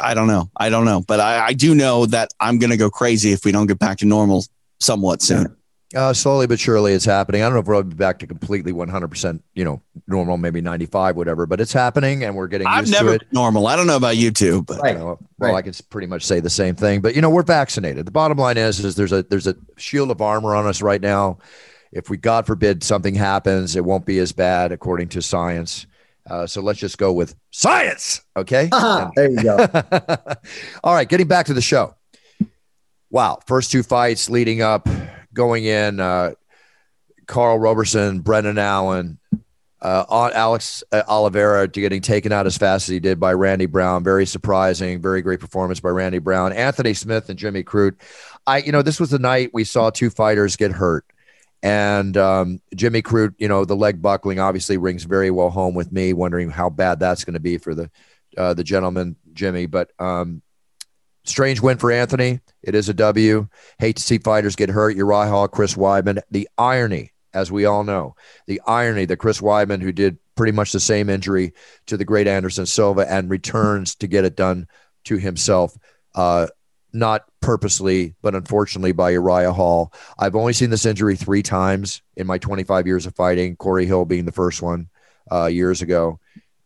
I 0.00 0.14
don't 0.14 0.26
know. 0.26 0.50
I 0.56 0.70
don't 0.70 0.86
know. 0.86 1.02
But 1.06 1.20
I, 1.20 1.46
I 1.46 1.52
do 1.52 1.74
know 1.74 2.06
that 2.06 2.32
I'm 2.40 2.58
going 2.58 2.70
to 2.70 2.76
go 2.76 2.90
crazy 2.90 3.32
if 3.32 3.44
we 3.44 3.52
don't 3.52 3.66
get 3.66 3.78
back 3.78 3.98
to 3.98 4.06
normal 4.06 4.44
somewhat 4.80 5.22
soon. 5.22 5.54
Uh, 5.94 6.12
slowly 6.12 6.46
but 6.46 6.60
surely, 6.60 6.92
it's 6.92 7.06
happening. 7.06 7.40
I 7.40 7.46
don't 7.46 7.54
know 7.54 7.60
if 7.60 7.66
we'll 7.66 7.82
be 7.82 7.94
back 7.94 8.18
to 8.18 8.26
completely 8.26 8.74
100%, 8.74 9.40
you 9.54 9.64
know, 9.64 9.80
normal, 10.06 10.36
maybe 10.36 10.60
95, 10.60 11.16
whatever, 11.16 11.46
but 11.46 11.62
it's 11.62 11.72
happening 11.72 12.24
and 12.24 12.36
we're 12.36 12.46
getting 12.46 12.66
I've 12.66 12.90
never 12.90 13.18
been 13.18 13.28
normal. 13.32 13.66
I 13.66 13.74
don't 13.74 13.86
know 13.86 13.96
about 13.96 14.18
you 14.18 14.30
two, 14.30 14.62
but 14.62 14.82
right. 14.82 14.92
You 14.92 14.98
know, 14.98 15.04
well, 15.38 15.52
right. 15.52 15.54
I 15.54 15.62
can 15.62 15.72
pretty 15.88 16.06
much 16.06 16.24
say 16.24 16.40
the 16.40 16.50
same 16.50 16.74
thing. 16.74 17.00
But 17.00 17.14
you 17.14 17.22
know, 17.22 17.30
we're 17.30 17.42
vaccinated. 17.42 18.04
The 18.04 18.10
bottom 18.10 18.36
line 18.36 18.58
is, 18.58 18.84
is 18.84 18.96
there's 18.96 19.12
a 19.12 19.22
there's 19.22 19.46
a 19.46 19.56
shield 19.78 20.10
of 20.10 20.20
armor 20.20 20.54
on 20.54 20.66
us 20.66 20.82
right 20.82 21.00
now. 21.00 21.38
If 21.90 22.10
we, 22.10 22.18
God 22.18 22.46
forbid, 22.46 22.84
something 22.84 23.14
happens, 23.14 23.74
it 23.74 23.82
won't 23.82 24.04
be 24.04 24.18
as 24.18 24.32
bad 24.32 24.72
according 24.72 25.08
to 25.10 25.22
science. 25.22 25.86
Uh, 26.30 26.46
so 26.46 26.60
let's 26.60 26.78
just 26.78 26.98
go 26.98 27.12
with 27.12 27.34
science. 27.50 28.22
Okay. 28.36 28.68
there 29.16 29.30
you 29.30 29.42
go. 29.42 29.56
All 30.84 30.94
right. 30.94 31.08
Getting 31.08 31.28
back 31.28 31.46
to 31.46 31.54
the 31.54 31.62
show. 31.62 31.94
Wow. 33.10 33.38
First 33.46 33.70
two 33.70 33.82
fights 33.82 34.28
leading 34.28 34.62
up 34.62 34.88
going 35.32 35.64
in, 35.64 36.00
uh, 36.00 36.32
Karl 37.26 37.58
Roberson, 37.58 38.20
Brendan 38.20 38.58
Allen, 38.58 39.18
uh, 39.80 40.30
Alex 40.34 40.82
uh, 40.92 41.02
Oliveira 41.08 41.68
to 41.68 41.80
getting 41.80 42.00
taken 42.00 42.32
out 42.32 42.46
as 42.46 42.56
fast 42.56 42.88
as 42.88 42.92
he 42.92 43.00
did 43.00 43.20
by 43.20 43.32
Randy 43.32 43.66
Brown. 43.66 44.02
Very 44.02 44.26
surprising, 44.26 45.00
very 45.00 45.22
great 45.22 45.40
performance 45.40 45.80
by 45.80 45.90
Randy 45.90 46.18
Brown. 46.18 46.52
Anthony 46.52 46.94
Smith 46.94 47.28
and 47.28 47.38
Jimmy 47.38 47.62
Crute. 47.62 47.96
I, 48.46 48.58
you 48.58 48.72
know, 48.72 48.82
this 48.82 48.98
was 48.98 49.10
the 49.10 49.18
night 49.18 49.50
we 49.52 49.64
saw 49.64 49.90
two 49.90 50.10
fighters 50.10 50.56
get 50.56 50.72
hurt. 50.72 51.04
And 51.62 52.16
um, 52.16 52.60
Jimmy 52.74 53.02
Crute, 53.02 53.34
you 53.38 53.48
know, 53.48 53.64
the 53.64 53.76
leg 53.76 54.00
buckling 54.00 54.38
obviously 54.38 54.76
rings 54.76 55.04
very 55.04 55.30
well 55.30 55.50
home 55.50 55.74
with 55.74 55.90
me, 55.90 56.12
wondering 56.12 56.50
how 56.50 56.70
bad 56.70 57.00
that's 57.00 57.24
going 57.24 57.34
to 57.34 57.40
be 57.40 57.58
for 57.58 57.74
the 57.74 57.90
uh, 58.36 58.54
the 58.54 58.64
gentleman, 58.64 59.16
Jimmy. 59.32 59.66
But 59.66 59.90
um, 59.98 60.42
Strange 61.28 61.60
win 61.60 61.78
for 61.78 61.92
Anthony. 61.92 62.40
It 62.62 62.74
is 62.74 62.88
a 62.88 62.94
W. 62.94 63.48
Hate 63.78 63.96
to 63.96 64.02
see 64.02 64.18
fighters 64.18 64.56
get 64.56 64.70
hurt. 64.70 64.96
Uriah 64.96 65.28
Hall, 65.28 65.48
Chris 65.48 65.74
Weidman. 65.74 66.20
The 66.30 66.48
irony, 66.56 67.12
as 67.34 67.52
we 67.52 67.66
all 67.66 67.84
know, 67.84 68.16
the 68.46 68.60
irony 68.66 69.04
that 69.04 69.18
Chris 69.18 69.40
Weidman, 69.40 69.82
who 69.82 69.92
did 69.92 70.18
pretty 70.36 70.52
much 70.52 70.72
the 70.72 70.80
same 70.80 71.10
injury 71.10 71.52
to 71.86 71.96
the 71.96 72.04
great 72.04 72.26
Anderson 72.26 72.66
Silva 72.66 73.10
and 73.10 73.28
returns 73.28 73.94
to 73.96 74.06
get 74.06 74.24
it 74.24 74.36
done 74.36 74.68
to 75.04 75.16
himself, 75.16 75.76
uh, 76.14 76.46
not 76.92 77.24
purposely, 77.40 78.14
but 78.22 78.34
unfortunately 78.34 78.92
by 78.92 79.10
Uriah 79.10 79.52
Hall. 79.52 79.92
I've 80.18 80.34
only 80.34 80.52
seen 80.52 80.70
this 80.70 80.86
injury 80.86 81.16
three 81.16 81.42
times 81.42 82.02
in 82.16 82.26
my 82.26 82.38
25 82.38 82.86
years 82.86 83.06
of 83.06 83.14
fighting, 83.14 83.56
Corey 83.56 83.86
Hill 83.86 84.04
being 84.04 84.24
the 84.24 84.32
first 84.32 84.62
one 84.62 84.88
uh, 85.30 85.46
years 85.46 85.82
ago 85.82 86.18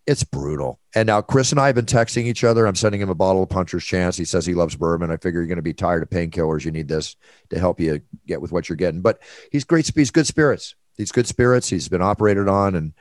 it's 0.06 0.24
brutal. 0.24 0.80
And 0.94 1.06
now 1.06 1.20
Chris 1.22 1.52
and 1.52 1.60
I 1.60 1.66
have 1.66 1.74
been 1.74 1.86
texting 1.86 2.24
each 2.24 2.44
other. 2.44 2.66
I'm 2.66 2.74
sending 2.74 3.00
him 3.00 3.10
a 3.10 3.14
bottle 3.14 3.42
of 3.42 3.48
Puncher's 3.48 3.84
Chance. 3.84 4.16
He 4.16 4.24
says 4.24 4.44
he 4.44 4.54
loves 4.54 4.76
bourbon. 4.76 5.10
I 5.10 5.16
figure 5.16 5.40
you're 5.40 5.46
going 5.46 5.56
to 5.56 5.62
be 5.62 5.74
tired 5.74 6.02
of 6.02 6.10
painkillers. 6.10 6.64
You 6.64 6.72
need 6.72 6.88
this 6.88 7.16
to 7.50 7.58
help 7.58 7.78
you 7.78 8.00
get 8.26 8.40
with 8.40 8.52
what 8.52 8.68
you're 8.68 8.76
getting. 8.76 9.00
But 9.00 9.20
he's 9.50 9.64
great. 9.64 9.90
He's 9.94 10.10
good 10.10 10.26
spirits. 10.26 10.74
He's 10.96 11.12
good 11.12 11.26
spirits. 11.26 11.68
He's 11.68 11.88
been 11.88 12.02
operated 12.02 12.48
on, 12.48 12.74
and 12.74 12.92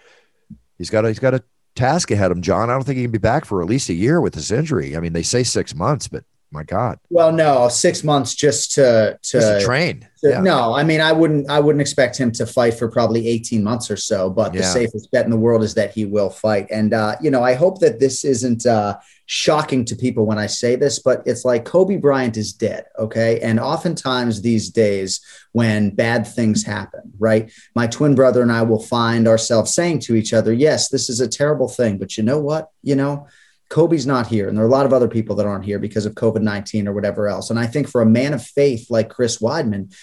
he's 0.77 0.89
got 0.89 1.05
a, 1.05 1.09
he's 1.09 1.19
got 1.19 1.33
a 1.33 1.43
task 1.75 2.11
ahead 2.11 2.31
of 2.31 2.37
him. 2.37 2.43
John, 2.43 2.69
I 2.69 2.73
don't 2.73 2.83
think 2.83 2.97
he 2.97 3.03
can 3.03 3.11
be 3.11 3.17
back 3.17 3.45
for 3.45 3.61
at 3.61 3.67
least 3.67 3.89
a 3.89 3.93
year 3.93 4.21
with 4.21 4.33
this 4.33 4.51
injury. 4.51 4.95
I 4.95 4.99
mean, 4.99 5.13
they 5.13 5.23
say 5.23 5.43
six 5.43 5.75
months, 5.75 6.07
but 6.07 6.23
my 6.51 6.63
God. 6.63 6.99
Well, 7.09 7.31
no, 7.31 7.69
six 7.69 8.03
months 8.03 8.35
just 8.35 8.73
to 8.73 9.17
to, 9.21 9.39
just 9.39 9.65
train. 9.65 10.07
To, 10.21 10.29
yeah. 10.29 10.41
No, 10.41 10.75
I 10.75 10.83
mean, 10.83 10.99
I 10.99 11.13
wouldn't 11.13 11.49
I 11.49 11.61
wouldn't 11.61 11.81
expect 11.81 12.17
him 12.17 12.31
to 12.33 12.45
fight 12.45 12.73
for 12.73 12.89
probably 12.89 13.27
eighteen 13.27 13.63
months 13.63 13.89
or 13.89 13.95
so. 13.95 14.29
But 14.29 14.53
yeah. 14.53 14.61
the 14.61 14.67
safest 14.67 15.11
bet 15.11 15.23
in 15.23 15.31
the 15.31 15.37
world 15.37 15.63
is 15.63 15.73
that 15.75 15.91
he 15.91 16.05
will 16.05 16.29
fight. 16.29 16.67
And 16.69 16.93
uh, 16.93 17.15
you 17.21 17.31
know, 17.31 17.41
I 17.41 17.53
hope 17.53 17.79
that 17.79 18.01
this 18.01 18.25
isn't 18.25 18.65
uh, 18.65 18.97
shocking 19.27 19.85
to 19.85 19.95
people 19.95 20.25
when 20.25 20.37
I 20.37 20.47
say 20.47 20.75
this, 20.75 20.99
but 20.99 21.23
it's 21.25 21.45
like 21.45 21.63
Kobe 21.63 21.95
Bryant 21.95 22.35
is 22.35 22.51
dead. 22.51 22.83
Okay, 22.99 23.39
and 23.39 23.57
oftentimes 23.57 24.41
these 24.41 24.69
days 24.69 25.21
when 25.53 25.95
bad 25.95 26.27
things 26.27 26.63
happen, 26.63 27.13
right? 27.17 27.49
My 27.75 27.87
twin 27.87 28.13
brother 28.13 28.41
and 28.41 28.51
I 28.51 28.63
will 28.63 28.81
find 28.81 29.25
ourselves 29.25 29.73
saying 29.73 29.99
to 29.99 30.15
each 30.15 30.33
other, 30.33 30.51
"Yes, 30.51 30.89
this 30.89 31.09
is 31.09 31.21
a 31.21 31.29
terrible 31.29 31.69
thing, 31.69 31.97
but 31.97 32.17
you 32.17 32.23
know 32.23 32.39
what? 32.39 32.71
You 32.83 32.95
know." 32.95 33.27
Kobe's 33.71 34.05
not 34.05 34.27
here, 34.27 34.49
and 34.49 34.57
there 34.57 34.65
are 34.65 34.67
a 34.67 34.71
lot 34.71 34.85
of 34.85 34.91
other 34.91 35.07
people 35.07 35.37
that 35.37 35.45
aren't 35.45 35.63
here 35.63 35.79
because 35.79 36.05
of 36.05 36.13
COVID 36.13 36.41
19 36.41 36.89
or 36.89 36.93
whatever 36.93 37.29
else. 37.29 37.49
And 37.49 37.57
I 37.57 37.67
think 37.67 37.87
for 37.87 38.01
a 38.01 38.05
man 38.05 38.33
of 38.33 38.45
faith 38.45 38.87
like 38.89 39.09
Chris 39.09 39.39
Weidman, 39.39 39.95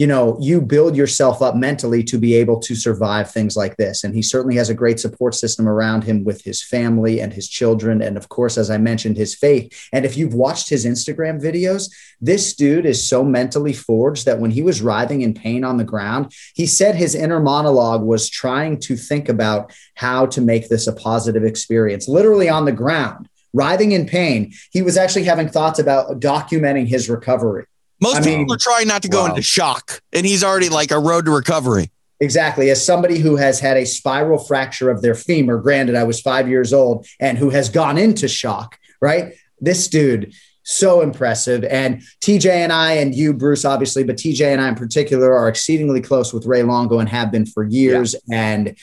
you 0.00 0.06
know, 0.06 0.38
you 0.40 0.62
build 0.62 0.96
yourself 0.96 1.42
up 1.42 1.54
mentally 1.54 2.02
to 2.02 2.16
be 2.16 2.34
able 2.34 2.58
to 2.58 2.74
survive 2.74 3.30
things 3.30 3.54
like 3.54 3.76
this. 3.76 4.02
And 4.02 4.14
he 4.14 4.22
certainly 4.22 4.56
has 4.56 4.70
a 4.70 4.74
great 4.74 4.98
support 4.98 5.34
system 5.34 5.68
around 5.68 6.04
him 6.04 6.24
with 6.24 6.42
his 6.42 6.62
family 6.62 7.20
and 7.20 7.34
his 7.34 7.46
children. 7.46 8.00
And 8.00 8.16
of 8.16 8.30
course, 8.30 8.56
as 8.56 8.70
I 8.70 8.78
mentioned, 8.78 9.18
his 9.18 9.34
faith. 9.34 9.90
And 9.92 10.06
if 10.06 10.16
you've 10.16 10.32
watched 10.32 10.70
his 10.70 10.86
Instagram 10.86 11.38
videos, 11.38 11.90
this 12.18 12.54
dude 12.54 12.86
is 12.86 13.06
so 13.06 13.22
mentally 13.22 13.74
forged 13.74 14.24
that 14.24 14.40
when 14.40 14.50
he 14.50 14.62
was 14.62 14.80
writhing 14.80 15.20
in 15.20 15.34
pain 15.34 15.64
on 15.64 15.76
the 15.76 15.84
ground, 15.84 16.32
he 16.54 16.64
said 16.64 16.94
his 16.94 17.14
inner 17.14 17.38
monologue 17.38 18.02
was 18.02 18.30
trying 18.30 18.80
to 18.80 18.96
think 18.96 19.28
about 19.28 19.70
how 19.96 20.24
to 20.24 20.40
make 20.40 20.70
this 20.70 20.86
a 20.86 20.94
positive 20.94 21.44
experience, 21.44 22.08
literally 22.08 22.48
on 22.48 22.64
the 22.64 22.72
ground, 22.72 23.28
writhing 23.52 23.92
in 23.92 24.06
pain. 24.06 24.54
He 24.70 24.80
was 24.80 24.96
actually 24.96 25.24
having 25.24 25.50
thoughts 25.50 25.78
about 25.78 26.20
documenting 26.20 26.86
his 26.86 27.10
recovery. 27.10 27.66
Most 28.00 28.16
I 28.16 28.20
people 28.20 28.38
mean, 28.38 28.52
are 28.52 28.58
trying 28.58 28.88
not 28.88 29.02
to 29.02 29.08
go 29.08 29.22
wow. 29.22 29.30
into 29.30 29.42
shock, 29.42 30.02
and 30.12 30.24
he's 30.24 30.42
already 30.42 30.68
like 30.68 30.90
a 30.90 30.98
road 30.98 31.26
to 31.26 31.30
recovery. 31.30 31.90
Exactly. 32.20 32.70
As 32.70 32.84
somebody 32.84 33.18
who 33.18 33.36
has 33.36 33.60
had 33.60 33.76
a 33.76 33.86
spiral 33.86 34.38
fracture 34.38 34.90
of 34.90 35.00
their 35.00 35.14
femur, 35.14 35.58
granted, 35.58 35.96
I 35.96 36.04
was 36.04 36.20
five 36.20 36.48
years 36.48 36.72
old, 36.72 37.06
and 37.18 37.38
who 37.38 37.50
has 37.50 37.68
gone 37.68 37.96
into 37.96 38.28
shock, 38.28 38.78
right? 39.00 39.32
This 39.58 39.88
dude, 39.88 40.32
so 40.62 41.00
impressive. 41.00 41.64
And 41.64 42.02
TJ 42.22 42.50
and 42.50 42.72
I, 42.72 42.92
and 42.94 43.14
you, 43.14 43.32
Bruce, 43.32 43.64
obviously, 43.64 44.04
but 44.04 44.16
TJ 44.16 44.52
and 44.52 44.60
I 44.60 44.68
in 44.68 44.74
particular 44.74 45.32
are 45.32 45.48
exceedingly 45.48 46.00
close 46.00 46.32
with 46.32 46.46
Ray 46.46 46.62
Longo 46.62 46.98
and 46.98 47.08
have 47.08 47.32
been 47.32 47.46
for 47.46 47.64
years. 47.64 48.14
Yeah. 48.26 48.42
And 48.42 48.76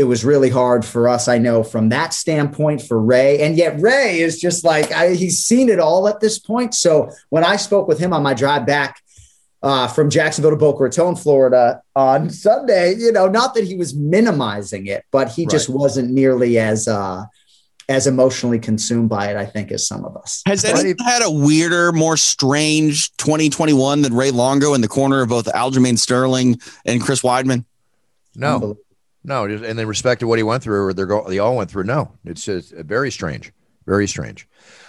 it 0.00 0.04
was 0.04 0.24
really 0.24 0.48
hard 0.48 0.84
for 0.84 1.08
us, 1.08 1.28
I 1.28 1.38
know, 1.38 1.62
from 1.62 1.90
that 1.90 2.14
standpoint 2.14 2.82
for 2.82 3.00
Ray. 3.00 3.40
And 3.40 3.56
yet, 3.56 3.78
Ray 3.80 4.20
is 4.20 4.40
just 4.40 4.64
like, 4.64 4.90
I, 4.90 5.14
he's 5.14 5.38
seen 5.38 5.68
it 5.68 5.78
all 5.78 6.08
at 6.08 6.20
this 6.20 6.38
point. 6.38 6.74
So 6.74 7.10
when 7.28 7.44
I 7.44 7.56
spoke 7.56 7.86
with 7.86 7.98
him 7.98 8.12
on 8.12 8.22
my 8.22 8.32
drive 8.32 8.66
back 8.66 9.02
uh, 9.62 9.88
from 9.88 10.08
Jacksonville 10.08 10.52
to 10.52 10.56
Boca 10.56 10.82
Raton, 10.82 11.16
Florida 11.16 11.82
on 11.94 12.30
Sunday, 12.30 12.94
you 12.96 13.12
know, 13.12 13.28
not 13.28 13.54
that 13.54 13.64
he 13.64 13.76
was 13.76 13.94
minimizing 13.94 14.86
it, 14.86 15.04
but 15.10 15.28
he 15.28 15.42
right. 15.42 15.50
just 15.50 15.68
wasn't 15.68 16.10
nearly 16.10 16.58
as, 16.58 16.88
uh, 16.88 17.24
as 17.90 18.06
emotionally 18.06 18.58
consumed 18.58 19.10
by 19.10 19.28
it, 19.28 19.36
I 19.36 19.44
think, 19.44 19.70
as 19.70 19.86
some 19.86 20.06
of 20.06 20.16
us. 20.16 20.42
Has 20.46 20.64
anyone 20.64 20.96
had 21.04 21.22
a 21.22 21.30
weirder, 21.30 21.92
more 21.92 22.16
strange 22.16 23.14
2021 23.18 24.00
than 24.00 24.14
Ray 24.14 24.30
Longo 24.30 24.72
in 24.72 24.80
the 24.80 24.88
corner 24.88 25.20
of 25.20 25.28
both 25.28 25.44
Aljamain 25.44 25.98
Sterling 25.98 26.58
and 26.86 27.02
Chris 27.02 27.20
Weidman? 27.20 27.64
No. 28.34 28.78
No, 29.22 29.44
and 29.44 29.80
in 29.80 29.86
respect 29.86 30.20
to 30.20 30.26
what 30.26 30.38
he 30.38 30.42
went 30.42 30.62
through, 30.62 30.86
or 30.86 30.92
they 30.92 31.04
go, 31.04 31.28
they 31.28 31.38
all 31.38 31.56
went 31.56 31.70
through. 31.70 31.84
No, 31.84 32.12
it's 32.24 32.44
just 32.44 32.74
very 32.74 33.10
strange, 33.10 33.52
very 33.86 34.08
strange. 34.08 34.48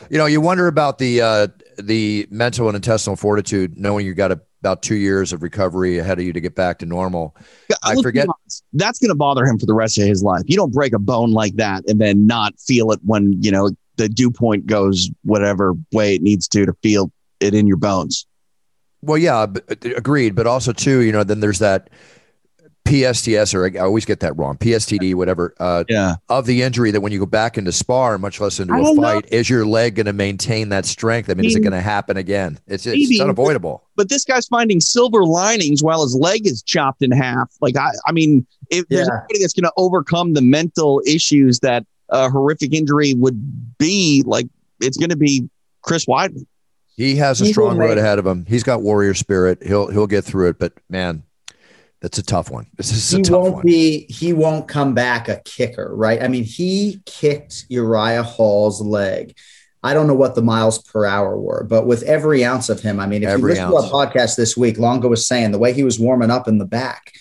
You 0.10 0.18
know, 0.18 0.26
you 0.26 0.40
wonder 0.40 0.68
about 0.68 1.00
the 1.00 1.22
uh, 1.22 1.48
the 1.78 2.28
mental 2.32 2.68
and 2.68 2.76
intestinal 2.76 3.18
fortitude, 3.18 3.78
knowing 3.78 4.06
you 4.06 4.14
got 4.14 4.32
a, 4.32 4.40
about 4.62 4.84
two 4.84 4.96
years 4.96 5.34
of 5.34 5.44
recovery 5.44 5.98
ahead 5.98 6.18
of 6.20 6.26
you 6.26 6.32
to 6.32 6.40
get 6.40 6.56
back 6.56 6.80
to 6.80 6.86
normal. 6.86 7.36
I, 7.84 7.92
I 7.92 8.02
forget 8.02 8.28
that's 8.74 9.00
going 9.00 9.10
to 9.10 9.16
bother 9.16 9.46
him 9.46 9.60
for 9.60 9.66
the 9.66 9.74
rest 9.74 9.98
of 9.98 10.06
his 10.06 10.24
life. 10.24 10.44
You 10.46 10.56
don't 10.56 10.72
break 10.72 10.94
a 10.94 11.00
bone 11.00 11.32
like 11.32 11.56
that 11.56 11.84
and 11.90 12.00
then 12.00 12.26
not 12.26 12.54
feel 12.60 12.92
it 12.92 13.00
when 13.04 13.42
you 13.44 13.52
know 13.52 13.72
the 13.98 14.08
dew 14.08 14.32
point 14.32 14.66
goes 14.66 15.10
whatever 15.24 15.76
way 15.92 16.16
it 16.16 16.22
needs 16.22 16.48
to 16.50 16.66
to 16.66 16.74
feel 16.82 17.12
it 17.42 17.54
in 17.54 17.68
your 17.68 17.78
bones. 17.78 18.26
Well, 19.02 19.18
yeah, 19.18 19.48
agreed. 19.82 20.36
But 20.36 20.48
also 20.48 20.72
too, 20.72 21.02
you 21.02 21.12
know, 21.12 21.24
then 21.24 21.40
there's 21.40 21.60
that 21.60 21.90
PSTS, 22.86 23.54
or 23.54 23.66
I 23.66 23.80
always 23.80 24.06
get 24.06 24.20
that 24.22 24.38
wrong, 24.38 24.58
PSTD, 24.58 25.16
whatever, 25.16 25.54
uh, 25.60 25.84
yeah. 25.88 26.16
of 26.30 26.46
the 26.46 26.62
injury 26.62 26.92
that 26.92 27.02
when 27.02 27.12
you 27.12 27.20
go 27.20 27.26
back 27.26 27.58
into 27.58 27.72
spar, 27.72 28.18
much 28.18 28.40
less 28.42 28.60
into 28.60 28.74
a 28.74 28.96
fight, 28.96 29.32
know. 29.32 29.38
is 29.38 29.50
your 29.50 29.66
leg 29.66 29.96
going 29.96 30.08
to 30.08 30.14
maintain 30.14 30.70
that 30.70 30.86
strength? 30.86 31.30
I 31.30 31.36
mean, 31.36 31.46
is 31.46 31.56
it 31.56 31.62
going 31.62 31.72
to 31.72 31.82
happen 31.82 32.18
again? 32.18 32.60
It's, 32.68 32.86
it's, 32.86 33.10
it's 33.10 33.22
unavoidable. 33.22 33.84
But, 33.96 34.04
but, 34.04 34.10
this 34.10 34.26
guy's 34.26 34.48
finding 34.48 34.80
silver 34.80 35.24
linings 35.24 35.84
while 35.84 36.04
his 36.04 36.16
leg 36.16 36.46
is 36.46 36.64
chopped 36.64 37.02
in 37.02 37.12
half. 37.12 37.54
Like, 37.62 37.78
I, 37.78 37.92
I 38.08 38.12
mean, 38.12 38.46
if 38.70 38.86
yeah. 38.90 38.98
there's 38.98 39.10
anybody 39.10 39.40
that's 39.42 39.54
going 39.54 39.64
to 39.64 39.74
overcome 39.78 40.34
the 40.34 40.42
mental 40.42 41.02
issues 41.06 41.60
that 41.60 41.86
a 42.10 42.30
horrific 42.30 42.74
injury 42.74 43.14
would 43.14 43.78
be, 43.78 44.24
like, 44.26 44.48
it's 44.82 44.98
going 44.98 45.12
to 45.12 45.18
be 45.18 45.50
Chris 45.82 46.06
Weidman. 46.06 46.46
He 46.98 47.16
has 47.16 47.42
a 47.42 47.46
strong 47.46 47.78
road 47.78 47.98
ahead 47.98 48.20
of 48.20 48.28
him. 48.28 48.46
He's 48.46 48.64
got 48.64 48.82
warrior 48.82 49.14
spirit. 49.14 49.64
He'll 49.64 49.88
he'll 49.88 50.08
get 50.08 50.24
through 50.24 50.50
it. 50.50 50.60
But 50.60 50.74
man, 50.90 51.24
that's 52.02 52.18
a 52.18 52.24
tough 52.24 52.50
one. 52.50 52.66
This 52.76 52.92
is 52.92 53.14
a 53.14 53.18
he 53.18 53.24
tough 53.24 53.34
won't 53.34 53.56
one. 53.56 53.66
Be, 53.66 54.06
he 54.10 54.34
won't 54.34 54.68
come 54.68 54.94
back 54.96 55.30
a 55.30 55.40
kicker, 55.46 55.96
right? 55.96 56.22
I 56.22 56.28
mean, 56.28 56.44
he 56.44 57.02
kicked 57.06 57.66
Uriah 57.70 58.24
Hall's 58.24 58.82
leg. 58.82 59.38
I 59.84 59.94
don't 59.94 60.08
know 60.08 60.16
what 60.16 60.36
the 60.36 60.42
miles 60.42 60.80
per 60.80 61.06
hour 61.06 61.40
were, 61.40 61.64
but 61.64 61.86
with 61.88 62.04
every 62.04 62.44
ounce 62.44 62.70
of 62.70 62.82
him, 62.82 63.00
I 63.00 63.08
mean, 63.08 63.24
if 63.24 63.30
every 63.30 63.42
you 63.42 63.48
listen 63.48 63.66
ounce. 63.66 63.90
to 63.90 63.96
our 63.96 64.08
podcast 64.08 64.36
this 64.36 64.58
week, 64.58 64.78
Longo 64.78 65.08
was 65.08 65.28
saying 65.28 65.52
the 65.52 65.60
way 65.60 65.74
he 65.74 65.84
was 65.84 66.00
warming 66.00 66.32
up 66.32 66.48
in 66.48 66.58
the 66.58 66.66
back, 66.66 67.14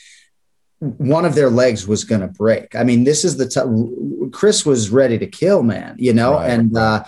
one 0.79 1.25
of 1.25 1.35
their 1.35 1.51
legs 1.51 1.87
was 1.87 2.05
going 2.05 2.23
to 2.23 2.27
break. 2.27 2.75
I 2.75 2.85
mean, 2.85 3.05
this 3.05 3.25
is 3.25 3.37
the 3.37 3.49
t- 3.49 4.31
Chris 4.31 4.65
was 4.65 4.91
ready 4.91 5.19
to 5.19 5.27
kill, 5.27 5.63
man, 5.63 5.97
you 5.99 6.15
know, 6.15 6.35
right, 6.35 6.51
and. 6.51 6.77
Uh, 6.77 7.05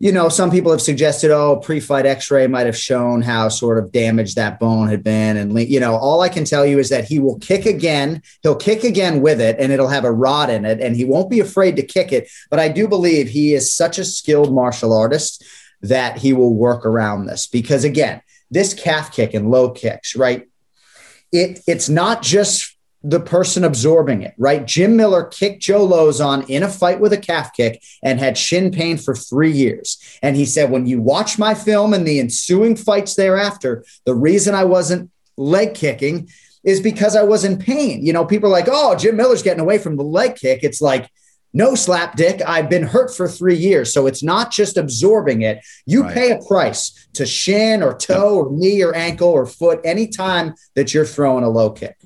you 0.00 0.12
know, 0.12 0.28
some 0.28 0.50
people 0.50 0.70
have 0.70 0.80
suggested, 0.80 1.30
oh, 1.32 1.56
pre-fight 1.56 2.06
X-ray 2.06 2.46
might 2.46 2.66
have 2.66 2.76
shown 2.76 3.20
how 3.20 3.48
sort 3.48 3.78
of 3.78 3.90
damaged 3.90 4.36
that 4.36 4.60
bone 4.60 4.88
had 4.88 5.02
been, 5.02 5.36
and 5.36 5.58
you 5.68 5.80
know, 5.80 5.96
all 5.96 6.20
I 6.20 6.28
can 6.28 6.44
tell 6.44 6.64
you 6.64 6.78
is 6.78 6.88
that 6.90 7.04
he 7.04 7.18
will 7.18 7.38
kick 7.40 7.66
again. 7.66 8.22
He'll 8.42 8.56
kick 8.56 8.84
again 8.84 9.20
with 9.20 9.40
it, 9.40 9.56
and 9.58 9.72
it'll 9.72 9.88
have 9.88 10.04
a 10.04 10.12
rod 10.12 10.50
in 10.50 10.64
it, 10.64 10.80
and 10.80 10.94
he 10.94 11.04
won't 11.04 11.30
be 11.30 11.40
afraid 11.40 11.76
to 11.76 11.82
kick 11.82 12.12
it. 12.12 12.28
But 12.48 12.60
I 12.60 12.68
do 12.68 12.86
believe 12.86 13.28
he 13.28 13.54
is 13.54 13.74
such 13.74 13.98
a 13.98 14.04
skilled 14.04 14.54
martial 14.54 14.96
artist 14.96 15.44
that 15.82 16.18
he 16.18 16.32
will 16.32 16.54
work 16.54 16.84
around 16.84 17.26
this 17.26 17.46
because 17.46 17.84
again, 17.84 18.20
this 18.50 18.74
calf 18.74 19.12
kick 19.12 19.34
and 19.34 19.50
low 19.50 19.70
kicks, 19.70 20.16
right? 20.16 20.48
It 21.32 21.60
it's 21.66 21.88
not 21.88 22.22
just 22.22 22.67
the 23.02 23.20
person 23.20 23.62
absorbing 23.62 24.22
it, 24.22 24.34
right? 24.38 24.66
Jim 24.66 24.96
Miller 24.96 25.24
kicked 25.24 25.62
Joe 25.62 25.86
Lauzon 25.86 26.48
in 26.48 26.62
a 26.62 26.68
fight 26.68 27.00
with 27.00 27.12
a 27.12 27.18
calf 27.18 27.52
kick 27.52 27.82
and 28.02 28.18
had 28.18 28.36
shin 28.36 28.72
pain 28.72 28.98
for 28.98 29.14
three 29.14 29.52
years. 29.52 30.18
And 30.20 30.36
he 30.36 30.44
said, 30.44 30.70
when 30.70 30.86
you 30.86 31.00
watch 31.00 31.38
my 31.38 31.54
film 31.54 31.94
and 31.94 32.06
the 32.06 32.18
ensuing 32.18 32.74
fights 32.74 33.14
thereafter, 33.14 33.84
the 34.04 34.14
reason 34.14 34.54
I 34.54 34.64
wasn't 34.64 35.10
leg 35.36 35.74
kicking 35.74 36.28
is 36.64 36.80
because 36.80 37.14
I 37.14 37.22
was 37.22 37.44
in 37.44 37.58
pain. 37.58 38.04
You 38.04 38.12
know, 38.12 38.24
people 38.24 38.48
are 38.48 38.52
like, 38.52 38.68
oh, 38.68 38.96
Jim 38.96 39.16
Miller's 39.16 39.42
getting 39.42 39.60
away 39.60 39.78
from 39.78 39.96
the 39.96 40.02
leg 40.02 40.34
kick. 40.34 40.64
It's 40.64 40.80
like, 40.80 41.08
no 41.54 41.74
slap 41.74 42.16
dick. 42.16 42.42
I've 42.46 42.68
been 42.68 42.82
hurt 42.82 43.14
for 43.14 43.26
three 43.26 43.56
years. 43.56 43.92
So 43.92 44.06
it's 44.06 44.22
not 44.22 44.50
just 44.50 44.76
absorbing 44.76 45.42
it. 45.42 45.64
You 45.86 46.02
right. 46.02 46.14
pay 46.14 46.30
a 46.32 46.42
price 46.42 47.08
to 47.14 47.24
shin 47.24 47.82
or 47.82 47.96
toe 47.96 48.40
or 48.40 48.52
knee 48.52 48.82
or 48.82 48.94
ankle 48.94 49.28
or 49.28 49.46
foot 49.46 49.80
anytime 49.84 50.54
that 50.74 50.92
you're 50.92 51.06
throwing 51.06 51.44
a 51.44 51.48
low 51.48 51.70
kick. 51.70 51.97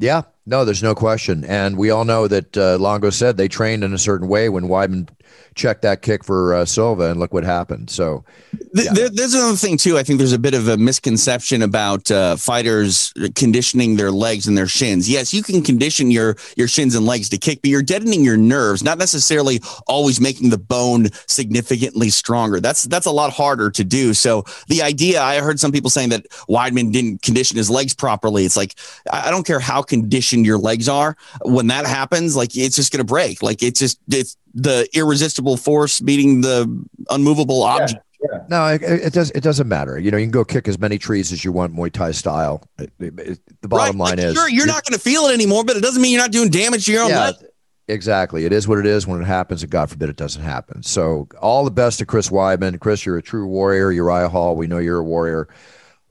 Yeah, 0.00 0.22
no, 0.46 0.64
there's 0.64 0.82
no 0.82 0.94
question. 0.94 1.44
And 1.44 1.76
we 1.76 1.90
all 1.90 2.06
know 2.06 2.26
that 2.26 2.56
uh, 2.56 2.78
Longo 2.78 3.10
said 3.10 3.36
they 3.36 3.48
trained 3.48 3.84
in 3.84 3.92
a 3.92 3.98
certain 3.98 4.28
way 4.28 4.48
when 4.48 4.64
Weidman 4.64 5.10
check 5.54 5.82
that 5.82 6.02
kick 6.02 6.24
for 6.24 6.54
uh, 6.54 6.64
Silva, 6.64 7.10
and 7.10 7.20
look 7.20 7.32
what 7.32 7.44
happened. 7.44 7.90
So, 7.90 8.24
yeah. 8.74 8.92
there, 8.92 9.08
there's 9.08 9.34
another 9.34 9.56
thing 9.56 9.76
too. 9.76 9.98
I 9.98 10.02
think 10.02 10.18
there's 10.18 10.32
a 10.32 10.38
bit 10.38 10.54
of 10.54 10.68
a 10.68 10.76
misconception 10.76 11.62
about 11.62 12.10
uh, 12.10 12.36
fighters 12.36 13.12
conditioning 13.34 13.96
their 13.96 14.10
legs 14.10 14.46
and 14.46 14.56
their 14.56 14.66
shins. 14.66 15.08
Yes, 15.08 15.32
you 15.34 15.42
can 15.42 15.62
condition 15.62 16.10
your 16.10 16.36
your 16.56 16.68
shins 16.68 16.94
and 16.94 17.06
legs 17.06 17.28
to 17.30 17.38
kick, 17.38 17.60
but 17.62 17.70
you're 17.70 17.82
deadening 17.82 18.24
your 18.24 18.36
nerves, 18.36 18.82
not 18.82 18.98
necessarily 18.98 19.60
always 19.86 20.20
making 20.20 20.50
the 20.50 20.58
bone 20.58 21.08
significantly 21.26 22.10
stronger. 22.10 22.60
That's 22.60 22.84
that's 22.84 23.06
a 23.06 23.12
lot 23.12 23.32
harder 23.32 23.70
to 23.70 23.84
do. 23.84 24.14
So, 24.14 24.44
the 24.68 24.82
idea 24.82 25.20
I 25.20 25.40
heard 25.40 25.60
some 25.60 25.72
people 25.72 25.90
saying 25.90 26.10
that 26.10 26.28
Weidman 26.48 26.92
didn't 26.92 27.22
condition 27.22 27.56
his 27.56 27.70
legs 27.70 27.94
properly. 27.94 28.44
It's 28.44 28.56
like 28.56 28.74
I 29.10 29.30
don't 29.30 29.46
care 29.46 29.60
how 29.60 29.82
conditioned 29.82 30.46
your 30.46 30.58
legs 30.58 30.88
are. 30.88 31.16
When 31.42 31.66
that 31.68 31.86
happens, 31.86 32.36
like 32.36 32.56
it's 32.56 32.76
just 32.76 32.92
going 32.92 32.98
to 32.98 33.04
break. 33.04 33.42
Like 33.42 33.62
it's 33.62 33.80
just 33.80 33.98
it's 34.08 34.36
the 34.54 34.88
irresistible 34.92 35.19
force 35.56 36.02
meeting 36.02 36.40
the 36.40 36.84
unmovable 37.10 37.62
object. 37.62 38.00
Yeah, 38.22 38.28
yeah. 38.32 38.44
No, 38.48 38.66
it, 38.66 38.82
it, 38.82 39.12
does. 39.12 39.30
It 39.30 39.42
doesn't 39.42 39.68
matter. 39.68 39.98
You 39.98 40.10
know, 40.10 40.16
you 40.16 40.24
can 40.24 40.30
go 40.30 40.44
kick 40.44 40.68
as 40.68 40.78
many 40.78 40.98
trees 40.98 41.32
as 41.32 41.44
you 41.44 41.52
want, 41.52 41.74
Muay 41.74 41.90
Thai 41.90 42.10
style. 42.12 42.62
It, 42.78 42.90
the 42.98 43.68
bottom 43.68 43.98
right. 43.98 44.10
line 44.10 44.18
like 44.18 44.26
is, 44.26 44.34
you're, 44.34 44.48
you're, 44.48 44.58
you're 44.58 44.66
not 44.66 44.84
going 44.84 44.98
to 44.98 45.00
feel 45.00 45.22
it 45.26 45.34
anymore, 45.34 45.64
but 45.64 45.76
it 45.76 45.80
doesn't 45.80 46.02
mean 46.02 46.12
you're 46.12 46.22
not 46.22 46.32
doing 46.32 46.50
damage 46.50 46.86
to 46.86 46.92
your 46.92 47.04
own 47.04 47.10
yeah, 47.10 47.26
leg. 47.26 47.34
Exactly. 47.88 48.44
It 48.44 48.52
is 48.52 48.68
what 48.68 48.78
it 48.78 48.86
is 48.86 49.06
when 49.06 49.20
it 49.20 49.24
happens, 49.24 49.62
and 49.62 49.70
God 49.70 49.90
forbid 49.90 50.10
it 50.10 50.16
doesn't 50.16 50.42
happen. 50.42 50.82
So, 50.82 51.28
all 51.40 51.64
the 51.64 51.70
best 51.70 51.98
to 51.98 52.06
Chris 52.06 52.28
Weidman. 52.28 52.78
Chris, 52.78 53.04
you're 53.04 53.16
a 53.16 53.22
true 53.22 53.46
warrior. 53.46 53.90
Uriah 53.90 54.28
Hall, 54.28 54.54
we 54.54 54.66
know 54.66 54.78
you're 54.78 55.00
a 55.00 55.04
warrior. 55.04 55.48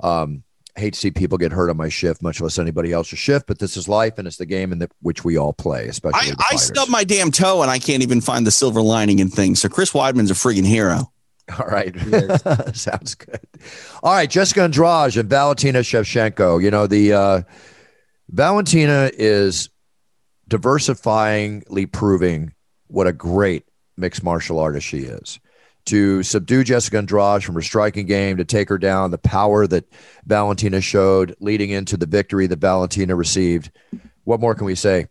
Um, 0.01 0.43
hate 0.75 0.93
to 0.93 0.99
see 0.99 1.11
people 1.11 1.37
get 1.37 1.51
hurt 1.51 1.69
on 1.69 1.77
my 1.77 1.89
shift, 1.89 2.21
much 2.21 2.41
less 2.41 2.59
anybody 2.59 2.91
else's 2.91 3.19
shift. 3.19 3.47
But 3.47 3.59
this 3.59 3.77
is 3.77 3.87
life, 3.87 4.17
and 4.17 4.27
it's 4.27 4.37
the 4.37 4.45
game 4.45 4.71
in 4.71 4.79
the, 4.79 4.89
which 5.01 5.23
we 5.23 5.37
all 5.37 5.53
play. 5.53 5.87
Especially, 5.87 6.31
I, 6.31 6.45
I 6.51 6.55
stubbed 6.55 6.91
my 6.91 7.03
damn 7.03 7.31
toe, 7.31 7.61
and 7.61 7.71
I 7.71 7.79
can't 7.79 8.03
even 8.03 8.21
find 8.21 8.45
the 8.45 8.51
silver 8.51 8.81
lining 8.81 9.19
in 9.19 9.29
things. 9.29 9.61
So 9.61 9.69
Chris 9.69 9.91
Weidman's 9.91 10.31
a 10.31 10.35
friggin' 10.35 10.65
hero. 10.65 11.11
All 11.59 11.65
right, 11.65 11.95
sounds 12.75 13.15
good. 13.15 13.39
All 14.03 14.13
right, 14.13 14.29
Jessica 14.29 14.61
Andrade 14.61 15.17
and 15.17 15.27
Valentina 15.27 15.79
Shevchenko. 15.79 16.61
You 16.61 16.69
know 16.69 16.85
the 16.85 17.13
uh, 17.13 17.41
Valentina 18.29 19.09
is 19.13 19.69
diversifyingly 20.47 21.91
proving 21.91 22.53
what 22.87 23.07
a 23.07 23.13
great 23.13 23.65
mixed 23.97 24.23
martial 24.23 24.59
artist 24.59 24.85
she 24.85 24.99
is 24.99 25.39
to 25.89 26.23
subdue 26.23 26.63
Jessica 26.63 26.97
Andrade 26.97 27.43
from 27.43 27.55
her 27.55 27.61
striking 27.61 28.05
game, 28.05 28.37
to 28.37 28.45
take 28.45 28.69
her 28.69 28.77
down, 28.77 29.11
the 29.11 29.17
power 29.17 29.67
that 29.67 29.91
Valentina 30.25 30.81
showed 30.81 31.35
leading 31.39 31.71
into 31.71 31.97
the 31.97 32.05
victory 32.05 32.47
that 32.47 32.59
Valentina 32.59 33.15
received. 33.15 33.71
What 34.23 34.39
more 34.39 34.55
can 34.55 34.65
we 34.65 34.75
say? 34.75 35.07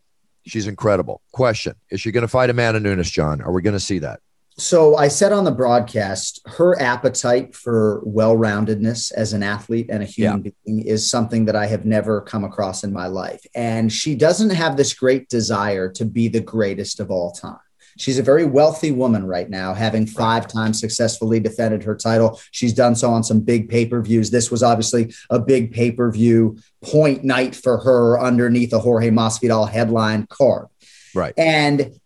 She's 0.47 0.67
incredible. 0.67 1.21
Question 1.33 1.75
Is 1.91 2.01
she 2.01 2.13
going 2.13 2.23
to 2.23 2.29
fight 2.29 2.51
Amanda 2.51 2.81
Nunes, 2.81 3.11
John? 3.11 3.43
Are 3.43 3.53
we 3.53 3.61
going 3.63 3.75
to 3.75 3.81
see 3.81 3.99
that? 3.99 4.21
So 4.57 4.97
I 4.97 5.07
said 5.07 5.33
on 5.33 5.45
the 5.45 5.53
broadcast, 5.53 6.41
her 6.47 6.81
appetite 6.81 7.55
for 7.55 8.03
well-roundedness 8.05 9.13
as 9.13 9.33
an 9.33 9.45
athlete 9.45 9.87
and 9.89 10.03
a 10.03 10.07
human 10.07 10.45
yeah. 10.45 10.51
being 10.65 10.85
is 10.85 11.09
something 11.09 11.45
that 11.45 11.55
I 11.55 11.67
have 11.67 11.85
never 11.85 12.21
come 12.23 12.43
across 12.43 12.83
in 12.83 12.93
my 12.93 13.07
life. 13.07 13.45
And 13.55 13.93
she 13.93 14.17
doesn't 14.17 14.51
have 14.51 14.77
this 14.77 14.95
great 14.95 15.29
desire 15.29 15.89
to 15.93 16.05
be 16.05 16.27
the 16.27 16.41
greatest 16.41 16.99
of 16.99 17.11
all 17.11 17.31
time. 17.31 17.59
She's 17.99 18.19
a 18.19 18.23
very 18.23 18.45
wealthy 18.45 18.93
woman 18.93 19.27
right 19.27 19.51
now, 19.51 19.75
having 19.75 20.07
five 20.07 20.47
times 20.47 20.81
successfully 20.81 21.41
defended 21.41 21.83
her 21.83 21.97
title. 21.97 22.41
She's 22.53 22.73
done 22.73 22.95
so 22.95 23.11
on 23.11 23.25
some 23.25 23.41
big 23.41 23.69
pay 23.69 23.87
per 23.87 24.01
views. 24.01 24.31
This 24.31 24.51
was 24.51 24.63
obviously 24.63 25.13
a 25.31 25.39
big 25.39 25.73
pay 25.73 25.91
per 25.91 26.11
view 26.11 26.59
point 26.83 27.25
night 27.25 27.57
for 27.57 27.79
her 27.79 28.19
underneath 28.21 28.73
a 28.73 28.79
Jorge 28.79 29.11
Masvidal 29.11 29.69
headline 29.69 30.27
card. 30.29 30.69
Right. 31.15 31.35
And 31.37 31.99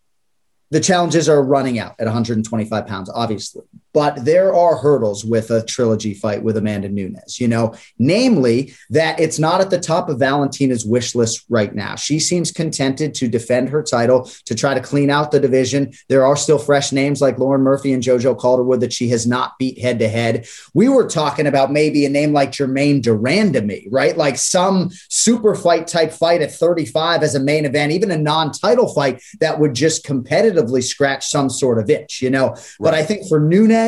the 0.71 0.81
challenges 0.81 1.29
are 1.29 1.43
running 1.43 1.79
out 1.79 1.95
at 1.99 2.07
125 2.07 2.87
pounds, 2.87 3.11
obviously. 3.15 3.63
But 3.95 4.25
there 4.25 4.55
are 4.55 4.77
hurdles 4.77 5.25
with 5.25 5.51
a 5.51 5.65
trilogy 5.65 6.15
fight 6.15 6.43
with 6.43 6.57
Amanda 6.57 6.89
Nunes, 6.89 7.41
you 7.41 7.49
know, 7.49 7.75
namely 7.99 8.75
that 8.91 9.21
it's 9.21 9.39
not 9.39 9.61
at 9.61 9.71
the 9.71 9.81
top 9.81 10.09
of 10.09 10.19
Valentina's 10.19 10.87
wish 10.87 11.15
list 11.15 11.45
right 11.49 11.75
now. 11.75 11.97
She 11.97 12.19
seems 12.19 12.51
contented 12.51 13.15
to 13.15 13.29
defend 13.29 13.69
her 13.69 13.83
title, 13.83 14.31
to 14.47 14.55
try 14.55 14.75
to 14.75 14.81
clean 14.81 15.11
out 15.11 15.31
the 15.31 15.41
division. 15.41 15.93
There 16.09 16.25
are 16.25 16.37
still 16.37 16.59
fresh 16.59 16.93
names 16.93 17.21
like 17.21 17.39
Lauren 17.39 17.63
Murphy 17.63 17.93
and 17.93 18.03
JoJo 18.03 18.39
Calderwood 18.39 18.81
that 18.81 18.93
she 18.93 19.09
has 19.09 19.27
not 19.27 19.59
beat 19.59 19.79
head 19.79 19.99
to 19.99 20.09
head. 20.09 20.47
We 20.75 20.89
were 20.89 21.09
talking 21.09 21.47
about 21.47 21.73
maybe 21.73 22.07
a 22.07 22.09
name 22.09 22.33
like 22.33 22.53
Germaine 22.53 23.01
de 23.01 23.11
Randamie, 23.11 23.89
right? 23.91 24.17
Like 24.17 24.39
some 24.39 24.91
super 25.09 25.55
fight 25.55 25.87
type 25.87 26.13
fight 26.13 26.43
at 26.43 26.53
35 26.53 27.23
as 27.23 27.35
a 27.35 27.41
main 27.41 27.65
event, 27.65 27.93
even 27.93 28.11
a 28.11 28.17
non 28.17 28.53
title 28.53 28.93
fight 28.93 29.23
that 29.41 29.59
would 29.59 29.75
just 29.75 30.07
competitively 30.07 30.83
scratch 30.83 31.27
some 31.27 31.51
sort 31.51 31.79
of 31.79 31.91
itch, 31.91 32.23
you 32.23 32.31
know. 32.31 32.51
Right. 32.51 32.77
But 32.81 32.95
I 32.95 33.03
think 33.05 33.29
for 33.29 33.41
Nunes, 33.41 33.82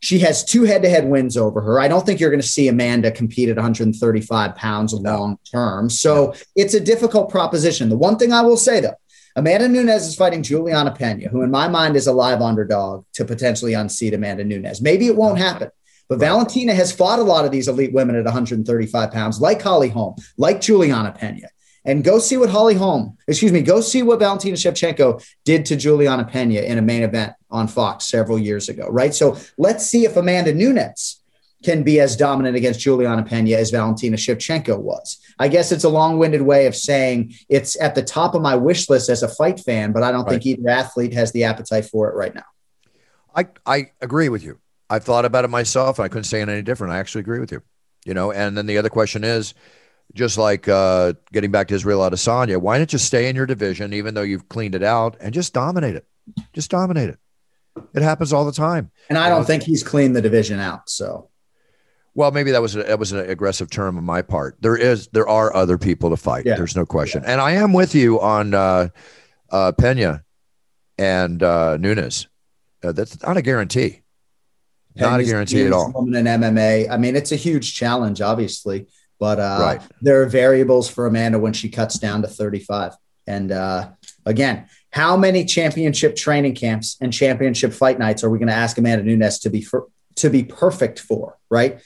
she 0.00 0.18
has 0.20 0.44
two 0.44 0.64
head 0.64 0.82
to 0.82 0.88
head 0.88 1.06
wins 1.06 1.36
over 1.36 1.60
her. 1.60 1.78
I 1.78 1.88
don't 1.88 2.04
think 2.04 2.20
you're 2.20 2.30
going 2.30 2.40
to 2.40 2.46
see 2.46 2.68
Amanda 2.68 3.10
compete 3.10 3.50
at 3.50 3.56
135 3.56 4.54
pounds 4.56 4.94
long 4.94 5.38
term. 5.50 5.90
So 5.90 6.34
it's 6.56 6.74
a 6.74 6.80
difficult 6.80 7.30
proposition. 7.30 7.90
The 7.90 7.98
one 7.98 8.18
thing 8.18 8.32
I 8.32 8.40
will 8.40 8.56
say, 8.56 8.80
though, 8.80 8.94
Amanda 9.36 9.68
Nunes 9.68 10.06
is 10.06 10.16
fighting 10.16 10.42
Juliana 10.42 10.90
Pena, 10.90 11.28
who 11.28 11.42
in 11.42 11.50
my 11.50 11.68
mind 11.68 11.96
is 11.96 12.06
a 12.06 12.12
live 12.12 12.40
underdog 12.40 13.04
to 13.14 13.24
potentially 13.24 13.74
unseat 13.74 14.14
Amanda 14.14 14.42
Nunes. 14.42 14.80
Maybe 14.80 15.06
it 15.06 15.16
won't 15.16 15.38
happen. 15.38 15.70
But 16.08 16.18
right. 16.18 16.28
Valentina 16.28 16.74
has 16.74 16.90
fought 16.90 17.20
a 17.20 17.22
lot 17.22 17.44
of 17.44 17.52
these 17.52 17.68
elite 17.68 17.92
women 17.92 18.16
at 18.16 18.24
135 18.24 19.12
pounds, 19.12 19.40
like 19.40 19.62
Holly 19.62 19.88
Holm, 19.88 20.16
like 20.36 20.60
Juliana 20.60 21.12
Pena 21.12 21.48
and 21.84 22.04
go 22.04 22.18
see 22.18 22.36
what 22.36 22.50
Holly 22.50 22.74
Holm, 22.74 23.16
excuse 23.26 23.52
me, 23.52 23.62
go 23.62 23.80
see 23.80 24.02
what 24.02 24.18
Valentina 24.18 24.56
Shevchenko 24.56 25.24
did 25.44 25.64
to 25.66 25.76
Juliana 25.76 26.24
Pena 26.24 26.60
in 26.60 26.78
a 26.78 26.82
main 26.82 27.02
event 27.02 27.32
on 27.50 27.68
Fox 27.68 28.06
several 28.06 28.38
years 28.38 28.68
ago, 28.68 28.86
right? 28.88 29.14
So 29.14 29.38
let's 29.56 29.86
see 29.86 30.04
if 30.04 30.16
Amanda 30.16 30.52
Nunes 30.54 31.20
can 31.62 31.82
be 31.82 32.00
as 32.00 32.16
dominant 32.16 32.56
against 32.56 32.80
Juliana 32.80 33.22
Pena 33.22 33.56
as 33.56 33.70
Valentina 33.70 34.16
Shevchenko 34.16 34.78
was. 34.78 35.18
I 35.38 35.48
guess 35.48 35.72
it's 35.72 35.84
a 35.84 35.88
long-winded 35.88 36.42
way 36.42 36.66
of 36.66 36.74
saying 36.74 37.34
it's 37.48 37.80
at 37.80 37.94
the 37.94 38.02
top 38.02 38.34
of 38.34 38.42
my 38.42 38.56
wish 38.56 38.88
list 38.88 39.08
as 39.08 39.22
a 39.22 39.28
fight 39.28 39.60
fan, 39.60 39.92
but 39.92 40.02
I 40.02 40.10
don't 40.10 40.24
right. 40.24 40.42
think 40.42 40.46
either 40.46 40.68
athlete 40.68 41.12
has 41.14 41.32
the 41.32 41.44
appetite 41.44 41.84
for 41.84 42.08
it 42.08 42.14
right 42.14 42.34
now. 42.34 42.44
I, 43.34 43.46
I 43.66 43.92
agree 44.00 44.28
with 44.28 44.42
you. 44.42 44.58
I've 44.88 45.04
thought 45.04 45.24
about 45.24 45.44
it 45.44 45.48
myself. 45.48 45.98
And 45.98 46.04
I 46.04 46.08
couldn't 46.08 46.24
say 46.24 46.40
it 46.40 46.48
any 46.48 46.62
different. 46.62 46.92
I 46.92 46.98
actually 46.98 47.20
agree 47.20 47.38
with 47.38 47.52
you. 47.52 47.62
You 48.04 48.14
know, 48.14 48.32
and 48.32 48.56
then 48.56 48.66
the 48.66 48.78
other 48.78 48.88
question 48.88 49.22
is, 49.22 49.54
just 50.14 50.38
like 50.38 50.68
uh, 50.68 51.14
getting 51.32 51.50
back 51.50 51.68
to 51.68 51.74
Israel 51.74 52.00
Adesanya, 52.00 52.58
why 52.58 52.78
not 52.78 52.88
just 52.88 53.06
stay 53.06 53.28
in 53.28 53.36
your 53.36 53.46
division, 53.46 53.92
even 53.92 54.14
though 54.14 54.22
you've 54.22 54.48
cleaned 54.48 54.74
it 54.74 54.82
out, 54.82 55.16
and 55.20 55.32
just 55.32 55.52
dominate 55.52 55.94
it? 55.94 56.06
Just 56.52 56.70
dominate 56.70 57.10
it. 57.10 57.18
It 57.94 58.02
happens 58.02 58.32
all 58.32 58.44
the 58.44 58.52
time. 58.52 58.90
And 59.08 59.18
I 59.18 59.28
don't 59.28 59.44
think 59.44 59.62
he's 59.62 59.82
cleaned 59.82 60.16
the 60.16 60.22
division 60.22 60.58
out. 60.58 60.90
So, 60.90 61.28
well, 62.14 62.30
maybe 62.30 62.50
that 62.50 62.62
was 62.62 62.76
a, 62.76 62.82
that 62.82 62.98
was 62.98 63.12
an 63.12 63.30
aggressive 63.30 63.70
term 63.70 63.96
on 63.96 64.04
my 64.04 64.22
part. 64.22 64.56
There 64.60 64.76
is 64.76 65.08
there 65.08 65.28
are 65.28 65.54
other 65.54 65.78
people 65.78 66.10
to 66.10 66.16
fight. 66.16 66.46
Yeah. 66.46 66.56
There's 66.56 66.76
no 66.76 66.84
question. 66.84 67.22
Yeah. 67.22 67.32
And 67.32 67.40
I 67.40 67.52
am 67.52 67.72
with 67.72 67.94
you 67.94 68.20
on 68.20 68.54
uh, 68.54 68.88
uh, 69.50 69.72
Pena 69.72 70.24
and 70.98 71.42
uh, 71.42 71.76
Nunes. 71.76 72.26
Uh, 72.82 72.92
that's 72.92 73.22
not 73.22 73.36
a 73.36 73.42
guarantee. 73.42 74.02
Not 74.96 75.20
a 75.20 75.24
guarantee 75.24 75.64
at 75.66 75.72
all. 75.72 75.92
Woman 75.92 76.26
in 76.26 76.40
MMA. 76.40 76.90
I 76.90 76.96
mean, 76.96 77.14
it's 77.16 77.32
a 77.32 77.36
huge 77.36 77.74
challenge, 77.74 78.20
obviously. 78.20 78.88
But 79.20 79.38
uh, 79.38 79.58
right. 79.60 79.82
there 80.00 80.22
are 80.22 80.26
variables 80.26 80.88
for 80.88 81.06
Amanda 81.06 81.38
when 81.38 81.52
she 81.52 81.68
cuts 81.68 81.98
down 81.98 82.22
to 82.22 82.28
35. 82.28 82.94
And 83.26 83.52
uh, 83.52 83.90
again, 84.26 84.66
How 84.92 85.16
many 85.16 85.44
championship 85.44 86.16
training 86.16 86.56
camps 86.56 86.96
and 87.00 87.12
championship 87.12 87.72
fight 87.72 87.98
nights 87.98 88.24
are 88.24 88.30
we 88.30 88.38
going 88.38 88.48
to 88.48 88.54
ask 88.54 88.76
Amanda 88.78 89.04
Nunes 89.04 89.38
to 89.40 89.50
be 89.50 89.62
for, 89.62 89.86
to 90.16 90.30
be 90.30 90.42
perfect 90.42 90.98
for? 90.98 91.38
Right? 91.48 91.80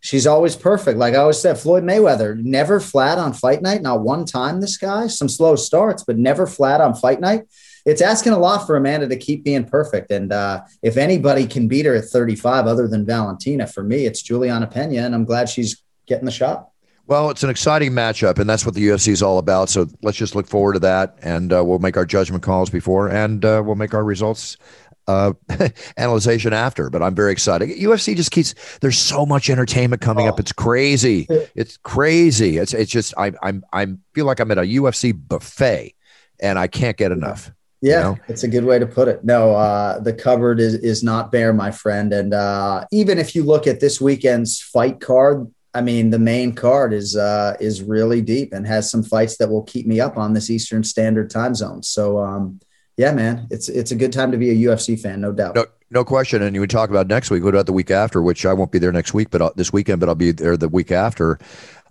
She's 0.00 0.26
always 0.26 0.56
perfect. 0.56 0.98
Like 0.98 1.14
I 1.14 1.18
always 1.18 1.40
said, 1.40 1.58
Floyd 1.58 1.84
Mayweather 1.84 2.36
never 2.42 2.80
flat 2.80 3.18
on 3.18 3.34
fight 3.34 3.62
night, 3.62 3.82
not 3.82 4.00
one 4.00 4.24
time. 4.24 4.60
This 4.60 4.78
guy, 4.78 5.06
some 5.06 5.28
slow 5.28 5.56
starts, 5.56 6.04
but 6.04 6.18
never 6.18 6.46
flat 6.46 6.80
on 6.80 6.94
fight 6.94 7.20
night. 7.20 7.44
It's 7.86 8.02
asking 8.02 8.32
a 8.32 8.38
lot 8.38 8.66
for 8.66 8.76
Amanda 8.76 9.08
to 9.08 9.16
keep 9.16 9.44
being 9.44 9.64
perfect. 9.64 10.10
And 10.10 10.32
uh, 10.32 10.62
if 10.82 10.96
anybody 10.96 11.46
can 11.46 11.68
beat 11.68 11.86
her 11.86 11.94
at 11.94 12.06
35, 12.06 12.66
other 12.66 12.88
than 12.88 13.06
Valentina, 13.06 13.66
for 13.66 13.82
me, 13.82 14.06
it's 14.06 14.22
Juliana 14.22 14.66
Pena, 14.66 15.02
and 15.02 15.14
I'm 15.14 15.24
glad 15.24 15.48
she's 15.48 15.82
getting 16.06 16.26
the 16.26 16.30
shot. 16.30 16.69
Well, 17.10 17.28
it's 17.30 17.42
an 17.42 17.50
exciting 17.50 17.90
matchup, 17.90 18.38
and 18.38 18.48
that's 18.48 18.64
what 18.64 18.76
the 18.76 18.86
UFC 18.86 19.08
is 19.08 19.20
all 19.20 19.38
about. 19.38 19.68
So 19.68 19.88
let's 20.00 20.16
just 20.16 20.36
look 20.36 20.46
forward 20.46 20.74
to 20.74 20.78
that, 20.78 21.18
and 21.22 21.52
uh, 21.52 21.64
we'll 21.64 21.80
make 21.80 21.96
our 21.96 22.06
judgment 22.06 22.44
calls 22.44 22.70
before, 22.70 23.08
and 23.08 23.44
uh, 23.44 23.60
we'll 23.66 23.74
make 23.74 23.94
our 23.94 24.04
results 24.04 24.56
uh, 25.08 25.32
analyzation 25.96 26.52
after. 26.52 26.88
But 26.88 27.02
I'm 27.02 27.16
very 27.16 27.32
excited. 27.32 27.68
UFC 27.70 28.14
just 28.14 28.30
keeps. 28.30 28.54
There's 28.80 28.96
so 28.96 29.26
much 29.26 29.50
entertainment 29.50 30.00
coming 30.00 30.28
oh. 30.28 30.28
up. 30.28 30.38
It's 30.38 30.52
crazy. 30.52 31.26
It's 31.56 31.78
crazy. 31.78 32.58
It's 32.58 32.72
it's 32.74 32.92
just 32.92 33.12
I 33.18 33.32
I'm 33.42 33.64
I'm 33.72 34.00
feel 34.14 34.26
like 34.26 34.38
I'm 34.38 34.52
at 34.52 34.58
a 34.58 34.62
UFC 34.62 35.12
buffet, 35.12 35.96
and 36.38 36.60
I 36.60 36.68
can't 36.68 36.96
get 36.96 37.10
enough. 37.10 37.50
Yeah, 37.80 37.96
you 37.96 38.04
know? 38.04 38.18
it's 38.28 38.44
a 38.44 38.48
good 38.48 38.64
way 38.64 38.78
to 38.78 38.86
put 38.86 39.08
it. 39.08 39.24
No, 39.24 39.56
uh, 39.56 39.98
the 39.98 40.12
cupboard 40.12 40.60
is 40.60 40.74
is 40.74 41.02
not 41.02 41.32
bare, 41.32 41.52
my 41.52 41.72
friend. 41.72 42.12
And 42.12 42.32
uh, 42.32 42.84
even 42.92 43.18
if 43.18 43.34
you 43.34 43.42
look 43.42 43.66
at 43.66 43.80
this 43.80 44.00
weekend's 44.00 44.60
fight 44.60 45.00
card, 45.00 45.52
I 45.72 45.82
mean, 45.82 46.10
the 46.10 46.18
main 46.18 46.52
card 46.52 46.92
is 46.92 47.16
uh, 47.16 47.56
is 47.60 47.82
really 47.82 48.20
deep 48.20 48.52
and 48.52 48.66
has 48.66 48.90
some 48.90 49.02
fights 49.02 49.36
that 49.38 49.48
will 49.48 49.62
keep 49.62 49.86
me 49.86 50.00
up 50.00 50.16
on 50.16 50.32
this 50.32 50.50
Eastern 50.50 50.82
Standard 50.82 51.30
Time 51.30 51.54
zone. 51.54 51.82
So, 51.82 52.18
um, 52.18 52.60
yeah, 52.96 53.12
man, 53.12 53.46
it's 53.50 53.68
it's 53.68 53.92
a 53.92 53.96
good 53.96 54.12
time 54.12 54.32
to 54.32 54.38
be 54.38 54.50
a 54.50 54.68
UFC 54.68 55.00
fan, 55.00 55.20
no 55.20 55.32
doubt. 55.32 55.54
No, 55.54 55.66
no 55.90 56.04
question. 56.04 56.42
And 56.42 56.54
you 56.54 56.60
would 56.60 56.70
talk 56.70 56.90
about 56.90 57.06
next 57.06 57.30
week. 57.30 57.44
What 57.44 57.54
about 57.54 57.66
the 57.66 57.72
week 57.72 57.90
after? 57.90 58.20
Which 58.20 58.44
I 58.44 58.52
won't 58.52 58.72
be 58.72 58.80
there 58.80 58.92
next 58.92 59.14
week, 59.14 59.30
but 59.30 59.42
I'll, 59.42 59.52
this 59.54 59.72
weekend, 59.72 60.00
but 60.00 60.08
I'll 60.08 60.16
be 60.16 60.32
there 60.32 60.56
the 60.56 60.68
week 60.68 60.90
after. 60.90 61.38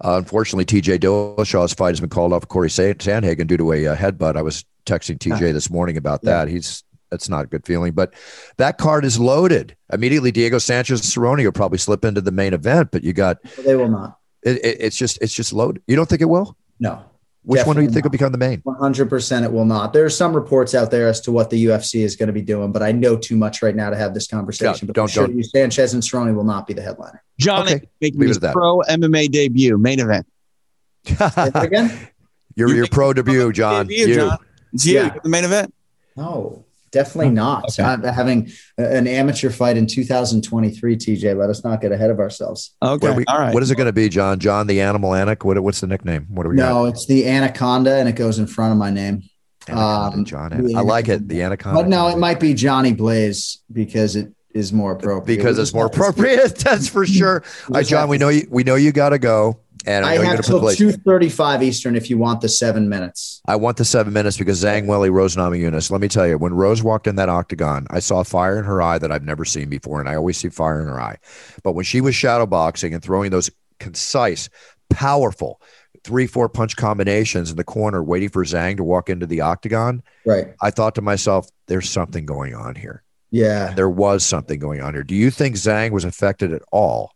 Uh, 0.04 0.18
unfortunately, 0.18 0.66
TJ 0.66 1.00
Dillashaw's 1.00 1.74
fight 1.74 1.90
has 1.90 2.02
been 2.02 2.10
called 2.10 2.34
off. 2.34 2.48
Cory 2.48 2.70
Sandhagen 2.70 3.48
due 3.48 3.58
to 3.58 3.72
a, 3.72 3.86
a 3.86 3.96
headbutt. 3.96 4.36
I 4.36 4.42
was 4.42 4.66
texting 4.86 5.18
TJ 5.18 5.54
this 5.54 5.70
morning 5.70 5.96
about 5.98 6.22
that. 6.24 6.48
Yeah. 6.48 6.54
He's 6.54 6.84
that's 7.10 7.30
not 7.30 7.46
a 7.46 7.48
good 7.48 7.66
feeling. 7.66 7.94
But 7.94 8.14
that 8.58 8.78
card 8.78 9.06
is 9.06 9.20
loaded. 9.20 9.76
Immediately, 9.92 10.32
Diego 10.32 10.58
Sanchez 10.58 11.02
Cerrone 11.02 11.44
will 11.44 11.52
probably 11.52 11.78
slip 11.78 12.06
into 12.06 12.22
the 12.22 12.32
main 12.32 12.54
event, 12.54 12.90
but 12.92 13.04
you 13.04 13.14
got 13.14 13.38
they 13.58 13.76
will 13.76 13.90
not. 13.90 14.18
It, 14.44 14.58
it, 14.64 14.78
it's 14.80 14.98
just 14.98 15.20
it's 15.22 15.34
just 15.34 15.54
loaded. 15.54 15.84
You 15.88 15.96
don't 15.96 16.08
think 16.08 16.22
it 16.22 16.30
will? 16.30 16.56
No. 16.80 17.04
Which 17.44 17.66
one 17.66 17.78
do 17.78 17.82
you 17.82 17.88
think 17.88 18.04
not. 18.04 18.04
will 18.04 18.12
become 18.12 18.32
the 18.32 18.38
main? 18.38 18.62
100% 18.62 19.44
it 19.44 19.52
will 19.52 19.66
not. 19.66 19.94
There 19.94 20.06
are 20.06 20.10
some 20.10 20.36
reports 20.36 20.76
out 20.76 20.92
there 20.92 21.08
as 21.08 21.22
to 21.22 21.32
what 21.32 21.50
the 21.50 21.66
UFC 21.66 22.02
is 22.02 22.16
going 22.16 22.28
to 22.28 22.34
be 22.34 22.42
doing, 22.42 22.72
but 22.72 22.84
I 22.84 22.92
know 22.92 23.18
too 23.18 23.38
much 23.38 23.64
right 23.64 23.76
now 23.76 23.90
to 23.90 23.96
have 23.96 24.14
this 24.14 24.28
conversation. 24.28 24.86
but 24.86 24.96
don't, 24.96 25.12
don't. 25.12 25.44
Sanchez 25.44 25.94
and 25.94 26.04
Cerrone 26.04 26.36
will 26.36 26.44
not 26.44 26.68
be 26.68 26.74
the 26.74 26.82
headliner. 26.82 27.24
John, 27.40 27.64
okay. 27.64 27.88
making 28.02 28.22
his 28.22 28.38
pro 28.38 28.82
MMA 28.82 29.32
debut, 29.32 29.78
main 29.78 30.00
event. 30.00 30.28
again? 31.56 32.10
Your, 32.56 32.76
your 32.76 32.88
pro 32.88 33.14
debut, 33.14 33.54
John. 33.54 33.88
Debut, 33.88 34.08
you. 34.08 34.16
John. 34.16 34.38
It's 34.74 34.86
you, 34.86 34.96
yeah. 34.96 35.16
the 35.24 35.30
main 35.30 35.46
event. 35.46 35.74
No. 36.18 36.66
Definitely 36.92 37.32
not. 37.32 37.66
Okay. 37.80 38.12
having 38.12 38.52
an 38.78 39.08
amateur 39.08 39.50
fight 39.50 39.78
in 39.78 39.88
2023, 39.88 40.98
TJ. 40.98 41.38
Let 41.38 41.50
us 41.50 41.64
not 41.64 41.82
get 41.82 41.92
ahead 41.92 42.10
of 42.10 42.20
ourselves. 42.20 42.76
Okay. 42.82 43.12
We, 43.12 43.26
All 43.26 43.40
right. 43.40 43.54
What 43.54 43.64
is 43.64 43.72
it 43.72 43.76
going 43.76 43.88
to 43.88 43.94
be, 43.94 44.10
John? 44.10 44.40
John 44.40 44.68
the 44.68 44.82
Animal 44.82 45.12
Anik? 45.12 45.44
What, 45.44 45.60
what's 45.62 45.82
the 45.82 45.88
nickname? 45.88 46.26
What 46.30 46.46
are 46.46 46.50
we? 46.50 46.56
No, 46.56 46.86
got? 46.86 46.86
it's 46.86 47.06
the 47.06 47.28
Anaconda, 47.28 47.96
and 47.96 48.10
it 48.10 48.16
goes 48.16 48.40
in 48.40 48.48
front 48.48 48.72
of 48.72 48.78
my 48.78 48.90
name. 48.90 49.24
Um, 49.70 50.26
John. 50.26 50.54
I 50.76 50.82
like 50.82 51.10
it. 51.10 51.28
The 51.28 51.42
Anaconda. 51.44 51.82
But 51.82 51.90
no, 51.90 52.08
it 52.08 52.18
might 52.18 52.40
be 52.40 52.54
Johnny 52.54 52.94
Blaze 52.94 53.60
because 53.72 54.16
it 54.16 54.34
is 54.54 54.74
more 54.74 54.94
appropriate. 54.94 55.38
Because 55.38 55.60
it's 55.60 55.74
more 55.74 55.86
appropriate. 55.86 56.56
That's 56.58 56.88
for 56.88 57.06
sure. 57.06 57.44
All 57.68 57.76
right, 57.76 57.86
John. 57.86 58.10
We 58.10 58.18
know 58.18 58.30
you. 58.30 58.48
We 58.50 58.64
know 58.64 58.76
you 58.76 58.92
got 58.92 59.10
to 59.10 59.20
go. 59.20 59.60
And 59.90 60.06
I, 60.06 60.24
have 60.24 60.46
till 60.46 60.70
two 60.76 60.92
thirty-five 60.92 61.64
Eastern 61.64 61.96
if 61.96 62.12
you 62.12 62.20
want 62.20 62.42
the 62.42 62.48
seven 62.48 62.90
minutes. 62.90 63.42
I 63.48 63.56
want 63.56 63.78
the 63.78 63.86
seven 63.86 64.14
minutes 64.14 64.38
because 64.38 64.64
Zhang 64.64 64.86
Weili, 64.86 65.12
Rose 65.12 65.36
Namajunas. 65.36 65.90
Let 65.90 66.00
me 66.00 66.08
tell 66.08 66.28
you, 66.28 66.38
when 66.38 66.54
Rose 66.54 66.84
walked 66.84 67.08
in 67.08 67.16
that 67.16 67.28
octagon, 67.28 67.88
I 67.90 67.98
saw 67.98 68.22
fire 68.22 68.60
in 68.60 68.66
her 68.66 68.84
eye 68.84 69.00
that 69.00 69.12
I've 69.12 69.24
never 69.24 69.46
seen 69.46 69.68
before, 69.68 70.00
and 70.00 70.08
I 70.08 70.16
always 70.16 70.38
see 70.38 70.50
fire 70.50 70.80
in 70.80 70.88
her 70.88 71.02
eye. 71.02 71.18
But 71.64 71.72
when 71.72 71.86
she 71.86 72.02
was 72.02 72.14
shadow 72.14 72.46
boxing 72.46 72.94
and 72.94 73.02
throwing 73.02 73.32
those 73.32 73.50
concise, 73.80 74.48
powerful 74.92 75.60
three, 76.04 76.28
four 76.28 76.50
punch 76.50 76.76
combinations 76.76 77.50
in 77.50 77.58
the 77.58 77.64
corner, 77.64 78.04
waiting 78.04 78.30
for 78.30 78.46
Zhang 78.46 78.78
to 78.78 78.84
walk 78.84 79.10
into 79.10 79.26
the 79.26 79.42
octagon, 79.42 80.04
right? 80.24 80.54
I 80.62 80.70
thought 80.70 80.94
to 80.96 81.02
myself, 81.02 81.50
"There's 81.66 81.90
something 81.90 82.28
going 82.28 82.54
on 82.54 82.76
here." 82.76 83.02
Yeah, 83.32 83.74
there 83.74 83.90
was 83.90 84.24
something 84.24 84.60
going 84.60 84.82
on 84.82 84.94
here. 84.94 85.04
Do 85.04 85.16
you 85.16 85.32
think 85.32 85.56
Zhang 85.56 85.90
was 85.90 86.06
affected 86.06 86.54
at 86.54 86.62
all? 86.72 87.12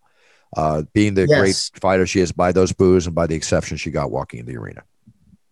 Uh, 0.56 0.84
being 0.94 1.14
the 1.14 1.28
yes. 1.28 1.40
great 1.40 1.82
fighter 1.82 2.06
she 2.06 2.20
is 2.20 2.32
by 2.32 2.52
those 2.52 2.74
boos 2.74 3.06
and 3.06 3.16
by 3.16 3.28
the 3.28 3.36
exception 3.36 3.78
she 3.78 3.92
got 3.92 4.12
walking 4.12 4.40
in 4.40 4.46
the 4.46 4.58
arena. 4.58 4.84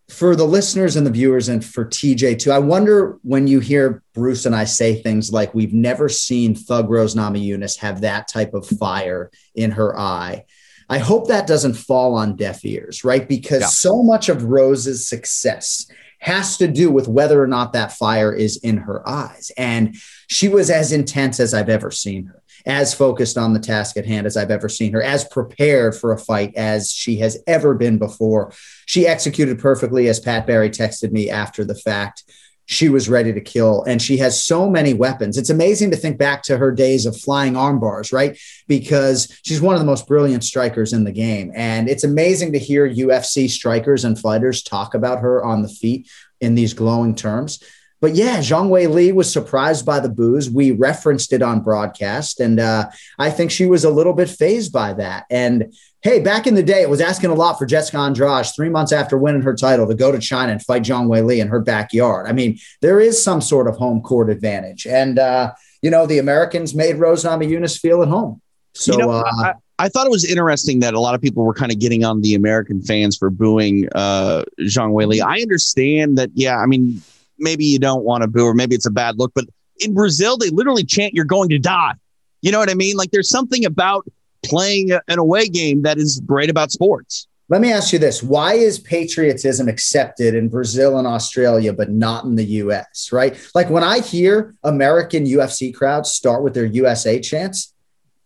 For 0.10 0.36
the 0.36 0.46
listeners 0.46 0.98
and 0.98 1.08
the 1.08 1.12
viewers, 1.12 1.48
and 1.48 1.64
for 1.64 1.86
TJ 1.86 2.40
too, 2.40 2.52
I 2.52 2.60
wonder 2.60 3.18
when 3.24 3.48
you 3.48 3.62
hear 3.62 4.04
Bruce 4.14 4.46
and 4.46 4.54
I 4.54 4.66
say 4.66 5.02
things 5.02 5.32
like, 5.32 5.54
We've 5.56 5.74
never 5.74 6.10
seen 6.10 6.54
Thug 6.54 6.90
Rose 6.90 7.16
Namajunas 7.16 7.78
have 7.78 8.02
that 8.02 8.28
type 8.28 8.54
of 8.54 8.68
fire 8.68 9.32
in 9.56 9.72
her 9.72 9.98
eye. 9.98 10.44
I 10.90 10.98
hope 10.98 11.30
that 11.30 11.48
doesn't 11.48 11.76
fall 11.76 12.16
on 12.16 12.36
deaf 12.36 12.66
ears, 12.66 13.06
right? 13.06 13.26
Because 13.26 13.62
yeah. 13.62 13.68
so 13.68 14.04
much 14.04 14.28
of 14.28 14.44
Rose's 14.44 15.08
success 15.08 15.90
has 16.20 16.58
to 16.58 16.68
do 16.68 16.92
with 16.92 17.08
whether 17.08 17.42
or 17.42 17.48
not 17.48 17.74
that 17.74 17.94
fire 17.94 18.34
is 18.34 18.58
in 18.58 18.78
her 18.78 19.08
eyes. 19.08 19.52
And 19.58 19.96
she 20.28 20.50
was 20.50 20.70
as 20.70 20.92
intense 20.92 21.40
as 21.40 21.54
I've 21.54 21.70
ever 21.70 21.90
seen 21.90 22.26
her 22.26 22.41
as 22.66 22.94
focused 22.94 23.38
on 23.38 23.54
the 23.54 23.60
task 23.60 23.98
at 23.98 24.06
hand 24.06 24.28
as 24.28 24.38
I've 24.38 24.52
ever 24.52 24.70
seen 24.70 24.94
her, 24.94 25.02
as 25.02 25.24
prepared 25.26 25.96
for 25.96 26.12
a 26.12 26.18
fight 26.18 26.54
as 26.56 26.92
she 26.92 27.18
has 27.18 27.42
ever 27.48 27.74
been 27.74 27.98
before. 27.98 28.54
She 28.86 29.08
executed 29.08 29.60
perfectly, 29.60 30.08
as 30.08 30.20
Pat 30.20 30.48
Barry 30.48 30.70
texted 30.70 31.12
me 31.12 31.30
after 31.30 31.64
the 31.64 31.76
fact. 31.76 32.24
She 32.66 32.88
was 32.88 33.10
ready 33.10 33.34
to 33.34 33.42
kill, 33.42 33.84
and 33.84 34.02
she 34.02 34.18
has 34.18 34.42
so 34.42 34.70
many 34.70 34.94
weapons. 34.94 35.38
It's 35.38 35.50
amazing 35.50 35.92
to 35.92 35.98
think 35.98 36.18
back 36.18 36.42
to 36.44 36.58
her 36.58 36.72
days 36.72 37.06
of 37.06 37.20
flying 37.20 37.58
arm 37.58 37.80
bars, 37.80 38.14
right? 38.14 38.40
Because 38.68 39.38
she's 39.44 39.60
one 39.60 39.76
of 39.76 39.82
the 39.82 39.86
most 39.86 40.08
brilliant 40.08 40.44
strikers 40.44 40.94
in 40.94 41.04
the 41.04 41.12
game. 41.12 41.52
And 41.54 41.90
it's 41.90 42.06
amazing 42.06 42.54
to 42.54 42.60
hear 42.60 42.88
UFC 42.88 43.50
strikers 43.50 44.06
and 44.06 44.18
fighters 44.18 44.64
talk 44.64 44.94
about 44.94 45.20
her 45.20 45.44
on 45.44 45.64
the 45.64 45.68
feet 45.68 46.10
in 46.40 46.56
these 46.56 46.74
glowing 46.74 47.14
terms 47.14 47.62
but 48.02 48.16
yeah, 48.16 48.40
Zhang 48.40 48.70
Weili 48.70 49.14
was 49.14 49.32
surprised 49.32 49.86
by 49.86 50.00
the 50.00 50.10
boos. 50.10 50.50
We 50.50 50.72
referenced 50.72 51.32
it 51.32 51.44
on 51.44 51.62
broadcast, 51.62 52.40
and 52.40 52.60
uh, 52.60 52.90
I 53.20 53.30
think 53.30 53.52
she 53.52 53.68
was 53.68 53.84
a 53.84 53.92
little 53.92 54.14
bit 54.14 54.28
fazed 54.28 54.74
by 54.74 54.94
that. 54.94 55.26
And 55.30 55.74
hey, 56.02 56.20
back 56.20 56.48
in 56.48 56.56
the 56.56 56.64
day, 56.64 56.82
it 56.82 56.90
was 56.90 57.00
asking 57.00 57.30
a 57.30 57.36
lot 57.36 57.60
for 57.60 57.68
Jessica 57.68 58.00
Andrade 58.00 58.48
three 58.56 58.70
months 58.70 58.92
after 58.92 59.20
winning 59.20 59.44
her 59.44 59.54
title 59.54 59.88
to 59.88 59.94
go 59.94 60.12
to 60.12 60.18
China 60.18 60.52
and 60.52 60.62
fight 60.64 60.82
Zhang 60.82 61.06
Weili 61.08 61.40
in 61.40 61.48
her 61.50 61.60
backyard. 61.60 62.28
I 62.28 62.34
mean, 62.34 62.58
there 62.82 63.00
is 63.00 63.24
some 63.24 63.40
sort 63.40 63.68
of 63.68 63.78
home 63.78 64.02
court 64.02 64.32
advantage, 64.32 64.88
and 64.88 65.20
uh, 65.20 65.54
you 65.84 65.92
know 65.92 66.08
the 66.08 66.18
Americans 66.18 66.74
made 66.74 66.96
Rose 66.96 67.24
Namajunas 67.24 67.80
feel 67.80 68.02
at 68.02 68.10
home. 68.10 68.42
So. 68.74 68.94
You 68.94 68.98
know, 68.98 69.12
uh, 69.12 69.24
I- 69.38 69.54
I 69.80 69.90
thought 69.90 70.06
it 70.06 70.12
was 70.12 70.24
interesting 70.26 70.82
that 70.82 70.94
a 70.94 71.00
lot 71.00 71.16
of 71.16 71.24
people 71.24 71.44
were 71.44 71.56
kind 71.56 71.72
of 71.72 71.80
getting 71.80 72.06
on 72.06 72.22
the 72.22 72.36
American 72.36 72.84
fans 72.84 73.18
for 73.18 73.32
booing 73.32 73.90
uh, 73.96 74.44
Zhang 74.60 74.92
Weili. 74.92 75.24
I 75.24 75.42
understand 75.42 76.20
that, 76.20 76.30
yeah, 76.36 76.58
I 76.60 76.68
mean, 76.68 77.02
maybe 77.42 77.66
you 77.66 77.80
don't 77.80 78.04
want 78.04 78.22
to 78.22 78.28
boo 78.28 78.46
or 78.46 78.54
maybe 78.54 78.76
it's 78.76 78.86
a 78.86 78.92
bad 78.92 79.18
look, 79.18 79.32
but 79.34 79.46
in 79.80 79.94
Brazil, 79.94 80.38
they 80.38 80.50
literally 80.50 80.84
chant, 80.84 81.14
You're 81.14 81.26
going 81.26 81.50
to 81.50 81.60
die. 81.60 81.94
You 82.42 82.52
know 82.52 82.60
what 82.60 82.70
I 82.70 82.74
mean? 82.74 82.98
Like 82.98 83.12
there's 83.12 83.30
something 83.30 83.66
about 83.66 84.06
playing 84.44 84.92
an 85.08 85.20
away 85.20 85.48
game 85.48 85.84
that 85.84 85.98
is 85.98 86.22
great 86.26 86.50
about 86.50 86.72
sports. 86.72 87.28
Let 87.50 87.60
me 87.60 87.72
ask 87.72 87.92
you 87.92 88.00
this. 88.00 88.24
Why 88.24 88.54
is 88.54 88.80
patriotism 88.80 89.68
accepted 89.68 90.36
in 90.36 90.48
Brazil 90.48 90.98
and 90.98 91.06
Australia, 91.06 91.74
but 91.74 91.92
not 91.92 92.24
in 92.24 92.36
the 92.36 92.46
US, 92.46 93.12
right? 93.12 93.38
Like 93.54 93.70
when 93.70 93.84
I 93.84 94.00
hear 94.00 94.56
American 94.64 95.26
UFC 95.26 95.74
crowds 95.74 96.12
start 96.12 96.44
with 96.44 96.54
their 96.54 96.66
USA 96.66 97.20
chants, 97.20 97.74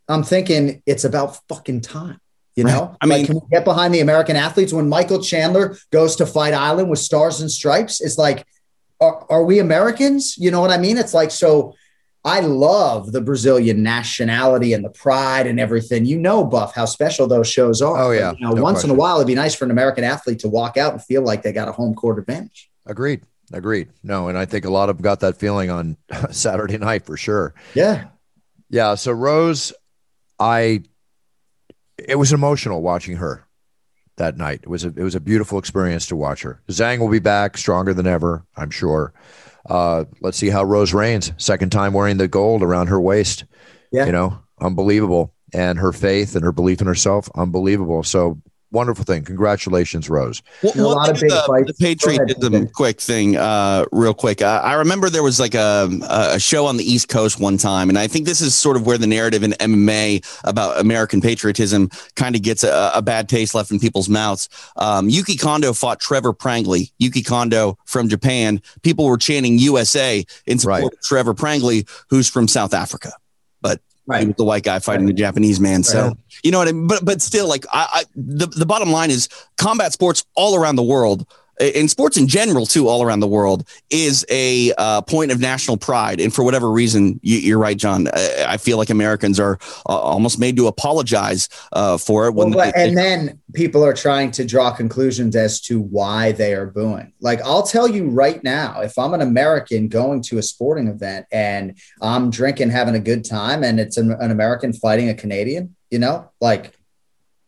I'm 0.07 0.21
thinking 0.21 0.83
it's 0.85 1.05
about 1.05 1.39
fucking 1.49 1.81
time. 1.81 2.19
You 2.55 2.63
know. 2.63 2.95
I 3.01 3.05
mean, 3.05 3.17
like, 3.17 3.25
can 3.25 3.35
we 3.35 3.41
get 3.51 3.65
behind 3.65 3.93
the 3.93 3.99
American 3.99 4.35
athletes 4.35 4.71
when 4.71 4.87
Michael 4.87 5.21
Chandler 5.21 5.75
goes 5.91 6.15
to 6.17 6.25
Fight 6.25 6.53
Island 6.53 6.89
with 6.89 6.99
stars 6.99 7.41
and 7.41 7.51
stripes? 7.51 8.01
It's 8.01 8.17
like 8.17 8.45
are, 8.99 9.25
are 9.29 9.43
we 9.43 9.59
Americans? 9.59 10.37
You 10.37 10.51
know 10.51 10.61
what 10.61 10.71
I 10.71 10.77
mean? 10.77 10.97
It's 10.97 11.13
like, 11.13 11.31
so 11.31 11.75
I 12.23 12.39
love 12.39 13.11
the 13.11 13.21
Brazilian 13.21 13.83
nationality 13.83 14.73
and 14.73 14.83
the 14.83 14.89
pride 14.89 15.47
and 15.47 15.59
everything. 15.59 16.05
You 16.05 16.17
know, 16.17 16.43
Buff, 16.43 16.73
how 16.73 16.85
special 16.85 17.27
those 17.27 17.47
shows 17.47 17.81
are. 17.81 17.97
Oh, 17.97 18.11
yeah. 18.11 18.31
But, 18.31 18.39
you 18.39 18.47
know, 18.47 18.53
no 18.53 18.63
once 18.63 18.77
question. 18.77 18.89
in 18.89 18.95
a 18.95 18.99
while, 18.99 19.17
it'd 19.17 19.27
be 19.27 19.35
nice 19.35 19.53
for 19.53 19.65
an 19.65 19.71
American 19.71 20.03
athlete 20.03 20.39
to 20.39 20.49
walk 20.49 20.75
out 20.77 20.93
and 20.93 21.03
feel 21.03 21.21
like 21.21 21.43
they 21.43 21.53
got 21.53 21.67
a 21.67 21.71
home 21.71 21.93
court 21.93 22.17
advantage. 22.17 22.71
Agreed. 22.85 23.21
Agreed. 23.53 23.89
No, 24.01 24.27
and 24.27 24.37
I 24.37 24.45
think 24.45 24.65
a 24.65 24.71
lot 24.71 24.89
of 24.89 24.97
them 24.97 25.03
got 25.03 25.19
that 25.19 25.37
feeling 25.37 25.69
on 25.69 25.97
Saturday 26.31 26.79
night 26.79 27.05
for 27.05 27.15
sure. 27.15 27.53
Yeah. 27.75 28.05
Yeah. 28.71 28.95
So, 28.95 29.11
Rose, 29.11 29.71
I, 30.39 30.81
it 31.97 32.15
was 32.15 32.33
emotional 32.33 32.81
watching 32.81 33.17
her 33.17 33.44
that 34.17 34.37
night. 34.37 34.61
It 34.63 34.69
was 34.69 34.85
a 34.85 34.89
it 34.89 35.03
was 35.03 35.15
a 35.15 35.19
beautiful 35.19 35.59
experience 35.59 36.07
to 36.07 36.15
watch 36.15 36.41
her. 36.43 36.61
Zhang 36.69 36.99
will 36.99 37.09
be 37.09 37.19
back 37.19 37.57
stronger 37.57 37.93
than 37.93 38.07
ever, 38.07 38.45
I'm 38.55 38.71
sure. 38.71 39.13
Uh, 39.69 40.05
let's 40.21 40.37
see 40.37 40.49
how 40.49 40.63
Rose 40.63 40.93
reigns. 40.93 41.33
Second 41.37 41.71
time 41.71 41.93
wearing 41.93 42.17
the 42.17 42.27
gold 42.27 42.61
around 42.61 42.87
her 42.87 43.01
waist. 43.01 43.45
Yeah. 43.91 44.05
You 44.05 44.11
know, 44.11 44.39
unbelievable. 44.61 45.33
And 45.53 45.79
her 45.79 45.93
faith 45.93 46.35
and 46.35 46.43
her 46.43 46.51
belief 46.51 46.81
in 46.81 46.87
herself, 46.87 47.29
unbelievable. 47.35 48.03
So 48.03 48.41
wonderful 48.75 49.05
thing. 49.05 49.23
Congratulations, 49.23 50.09
Rose. 50.09 50.43
Well, 50.61 50.73
a 50.75 50.93
lot 50.93 51.09
of 51.09 51.19
big 51.19 51.31
the, 51.31 51.43
fights. 51.47 51.67
The 51.67 51.73
patriotism 51.73 52.67
quick 52.67 52.99
thing, 52.99 53.37
uh, 53.37 53.85
real 53.91 54.13
quick. 54.13 54.41
Uh, 54.41 54.61
I 54.63 54.73
remember 54.73 55.09
there 55.09 55.23
was 55.23 55.39
like 55.39 55.55
a, 55.55 55.89
a 56.09 56.39
show 56.39 56.65
on 56.65 56.77
the 56.77 56.83
East 56.83 57.09
Coast 57.09 57.39
one 57.39 57.57
time, 57.57 57.89
and 57.89 57.97
I 57.97 58.07
think 58.07 58.25
this 58.25 58.41
is 58.41 58.53
sort 58.53 58.77
of 58.77 58.85
where 58.85 58.97
the 58.97 59.07
narrative 59.07 59.41
in 59.43 59.51
MMA 59.53 60.23
about 60.43 60.79
American 60.79 61.21
patriotism 61.21 61.89
kind 62.15 62.35
of 62.35 62.41
gets 62.41 62.63
a, 62.63 62.91
a, 62.93 63.01
bad 63.01 63.29
taste 63.29 63.55
left 63.55 63.71
in 63.71 63.79
people's 63.79 64.09
mouths. 64.09 64.49
Um, 64.75 65.09
Yuki 65.09 65.37
Kondo 65.37 65.73
fought 65.73 65.99
Trevor 65.99 66.33
Prangley. 66.33 66.91
Yuki 66.99 67.21
Kondo 67.21 67.77
from 67.85 68.09
Japan. 68.09 68.61
People 68.83 69.05
were 69.05 69.17
chanting 69.17 69.57
USA 69.59 70.25
in 70.45 70.59
support 70.59 70.81
right. 70.81 70.93
of 70.93 71.01
Trevor 71.01 71.33
Prangley, 71.33 71.87
who's 72.09 72.29
from 72.29 72.47
South 72.47 72.73
Africa. 72.73 73.13
Right. 74.07 74.21
he 74.21 74.27
was 74.27 74.35
the 74.35 74.43
white 74.43 74.63
guy 74.63 74.79
fighting 74.79 75.05
right. 75.05 75.15
the 75.15 75.19
Japanese 75.19 75.59
man. 75.59 75.83
So 75.83 76.07
right. 76.09 76.17
you 76.43 76.51
know 76.51 76.59
what 76.59 76.67
I 76.67 76.73
mean? 76.73 76.87
But 76.87 77.03
but 77.03 77.21
still, 77.21 77.47
like 77.47 77.65
I, 77.71 77.87
I 77.91 78.03
the, 78.15 78.47
the 78.47 78.65
bottom 78.65 78.91
line 78.91 79.09
is 79.09 79.29
combat 79.57 79.93
sports 79.93 80.23
all 80.35 80.55
around 80.55 80.75
the 80.75 80.83
world 80.83 81.25
in 81.59 81.87
sports 81.87 82.17
in 82.17 82.27
general 82.27 82.65
too 82.65 82.87
all 82.87 83.01
around 83.01 83.19
the 83.19 83.27
world 83.27 83.67
is 83.89 84.25
a 84.29 84.73
uh, 84.77 85.01
point 85.01 85.31
of 85.31 85.39
national 85.39 85.77
pride. 85.77 86.19
And 86.19 86.33
for 86.33 86.43
whatever 86.43 86.71
reason 86.71 87.19
you, 87.23 87.55
are 87.55 87.59
right 87.59 87.77
john 87.77 88.07
I, 88.13 88.45
I, 88.49 88.57
feel 88.57 88.77
like 88.77 88.89
americans 88.89 89.39
are 89.39 89.57
uh, 89.87 89.97
almost 89.97 90.39
made 90.39 90.55
to 90.57 90.67
apologize 90.67 91.47
uh, 91.71 91.97
for 91.97 92.27
it 92.27 92.33
when 92.33 92.51
well, 92.51 92.71
they, 92.71 92.83
and 92.83 92.97
then 92.97 93.39
people 93.53 93.85
are 93.85 93.93
trying 93.93 94.31
to 94.31 94.45
draw 94.45 94.71
conclusions 94.71 95.35
as 95.35 95.61
to 95.61 95.79
why 95.79 96.31
they 96.31 96.53
are 96.53 96.65
booing. 96.65 97.13
Like 97.21 97.41
i'll 97.41 97.63
tell 97.63 97.87
you 97.87 98.09
right 98.09 98.43
now 98.43 98.81
if 98.81 98.97
i'm 98.97 99.13
an 99.13 99.21
american 99.21 99.87
going 99.87 100.21
to 100.23 100.37
a 100.37 100.43
sporting 100.43 100.87
event 100.87 101.25
and 101.31 101.77
i'm 102.01 102.29
drinking 102.29 102.69
having 102.69 102.95
a 102.95 102.99
good 102.99 103.23
time 103.23 103.63
and 103.63 103.79
it's 103.79 103.97
an, 103.97 104.11
an 104.19 104.31
american 104.31 104.73
fighting 104.73 105.09
a 105.09 105.13
canadian 105.13 105.75
you 105.89 105.99
know 105.99 106.31
like 106.41 106.73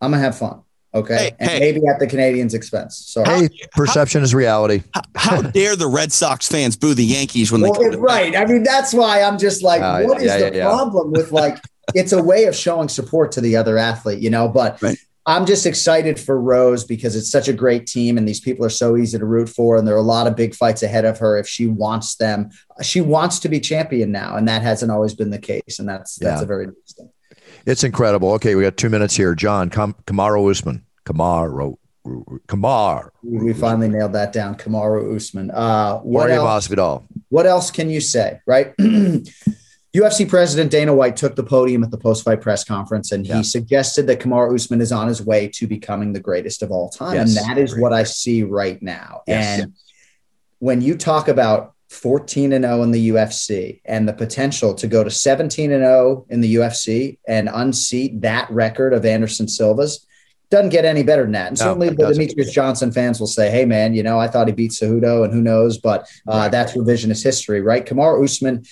i'm 0.00 0.12
gonna 0.12 0.22
have 0.22 0.38
fun 0.38 0.62
Okay. 0.94 1.16
Hey, 1.16 1.36
and 1.38 1.50
hey. 1.50 1.60
maybe 1.60 1.86
at 1.86 1.98
the 1.98 2.06
Canadians' 2.06 2.54
expense. 2.54 2.96
So 2.96 3.22
hey, 3.24 3.48
perception 3.72 4.20
how, 4.20 4.24
is 4.24 4.34
reality. 4.34 4.82
How, 4.94 5.02
how 5.14 5.42
dare 5.50 5.76
the 5.76 5.86
Red 5.86 6.12
Sox 6.12 6.48
fans 6.48 6.76
boo 6.76 6.94
the 6.94 7.04
Yankees 7.04 7.52
when 7.52 7.60
well, 7.60 7.74
they 7.74 7.96
right? 7.96 8.34
I 8.34 8.46
mean, 8.46 8.62
that's 8.62 8.94
why 8.94 9.22
I'm 9.22 9.38
just 9.38 9.62
like, 9.62 9.82
uh, 9.82 10.02
what 10.02 10.22
yeah, 10.22 10.34
is 10.34 10.40
yeah, 10.40 10.50
the 10.50 10.56
yeah, 10.56 10.64
problem 10.64 11.12
with 11.12 11.30
like? 11.32 11.58
it's 11.94 12.12
a 12.12 12.22
way 12.22 12.44
of 12.44 12.54
showing 12.54 12.88
support 12.88 13.32
to 13.32 13.40
the 13.40 13.56
other 13.56 13.78
athlete, 13.78 14.20
you 14.20 14.30
know. 14.30 14.48
But 14.48 14.80
right. 14.80 14.98
I'm 15.26 15.44
just 15.44 15.66
excited 15.66 16.18
for 16.18 16.40
Rose 16.40 16.84
because 16.84 17.14
it's 17.16 17.30
such 17.30 17.48
a 17.48 17.52
great 17.52 17.86
team, 17.86 18.16
and 18.16 18.26
these 18.26 18.40
people 18.40 18.64
are 18.64 18.70
so 18.70 18.96
easy 18.96 19.18
to 19.18 19.26
root 19.26 19.50
for, 19.50 19.76
and 19.76 19.86
there 19.86 19.94
are 19.94 19.98
a 19.98 20.02
lot 20.02 20.26
of 20.26 20.36
big 20.36 20.54
fights 20.54 20.82
ahead 20.82 21.04
of 21.04 21.18
her 21.18 21.36
if 21.36 21.46
she 21.46 21.66
wants 21.66 22.16
them. 22.16 22.48
She 22.80 23.02
wants 23.02 23.40
to 23.40 23.50
be 23.50 23.60
champion 23.60 24.10
now, 24.10 24.36
and 24.36 24.48
that 24.48 24.62
hasn't 24.62 24.90
always 24.90 25.12
been 25.14 25.28
the 25.28 25.38
case, 25.38 25.78
and 25.78 25.86
that's 25.86 26.16
that's 26.16 26.40
a 26.40 26.46
very 26.46 26.64
interesting. 26.64 27.10
It's 27.68 27.84
incredible. 27.84 28.32
Okay, 28.32 28.54
we 28.54 28.62
got 28.62 28.78
two 28.78 28.88
minutes 28.88 29.14
here. 29.14 29.34
John 29.34 29.68
Kam- 29.68 29.94
Kamaru 30.06 30.50
Usman. 30.50 30.86
Kamaru. 31.04 31.76
Kamar. 32.46 33.12
We 33.22 33.52
finally 33.52 33.90
nailed 33.90 34.14
that 34.14 34.32
down. 34.32 34.54
Kamaru 34.54 35.14
Usman. 35.14 35.50
Uh, 35.50 35.98
what 35.98 36.30
else, 36.30 36.70
what 37.28 37.44
else 37.44 37.70
can 37.70 37.90
you 37.90 38.00
say, 38.00 38.40
right? 38.46 38.74
UFC 39.96 40.26
president 40.26 40.70
Dana 40.70 40.94
White 40.94 41.16
took 41.16 41.36
the 41.36 41.42
podium 41.42 41.84
at 41.84 41.90
the 41.90 41.98
post-fight 41.98 42.40
press 42.40 42.64
conference, 42.64 43.12
and 43.12 43.26
yeah. 43.26 43.36
he 43.36 43.42
suggested 43.42 44.06
that 44.06 44.20
Kamaru 44.20 44.54
Usman 44.54 44.80
is 44.80 44.90
on 44.90 45.06
his 45.06 45.20
way 45.20 45.48
to 45.48 45.66
becoming 45.66 46.14
the 46.14 46.20
greatest 46.20 46.62
of 46.62 46.70
all 46.70 46.88
time, 46.88 47.16
yes. 47.16 47.36
and 47.36 47.46
that 47.46 47.58
is 47.58 47.78
what 47.78 47.92
I 47.92 48.04
see 48.04 48.44
right 48.44 48.80
now. 48.82 49.22
Yes. 49.26 49.60
And 49.60 49.74
when 50.58 50.80
you 50.80 50.96
talk 50.96 51.28
about 51.28 51.74
14 51.88 52.52
and 52.52 52.64
0 52.64 52.82
in 52.82 52.90
the 52.90 53.08
UFC 53.08 53.80
and 53.84 54.06
the 54.08 54.12
potential 54.12 54.74
to 54.74 54.86
go 54.86 55.02
to 55.02 55.10
17 55.10 55.72
and 55.72 55.82
0 55.82 56.26
in 56.28 56.40
the 56.40 56.56
UFC 56.56 57.18
and 57.26 57.48
unseat 57.52 58.20
that 58.20 58.50
record 58.50 58.92
of 58.92 59.06
Anderson 59.06 59.48
Silva's 59.48 60.06
doesn't 60.50 60.70
get 60.70 60.84
any 60.84 61.02
better 61.02 61.22
than 61.22 61.32
that. 61.32 61.48
And 61.48 61.58
no, 61.58 61.64
certainly 61.64 61.88
the 61.90 62.04
Demetrious 62.04 62.50
Johnson 62.50 62.90
fans 62.90 63.20
will 63.20 63.26
say, 63.26 63.50
hey, 63.50 63.64
man, 63.64 63.94
you 63.94 64.02
know, 64.02 64.18
I 64.18 64.28
thought 64.28 64.48
he 64.48 64.52
beat 64.52 64.70
Cejudo 64.70 65.24
and 65.24 65.32
who 65.32 65.42
knows, 65.42 65.78
but 65.78 66.02
uh, 66.26 66.32
right. 66.32 66.50
that's 66.50 66.72
revisionist 66.72 67.22
history, 67.22 67.60
right? 67.60 67.84
Kamaru 67.84 68.24
Usman 68.24 68.64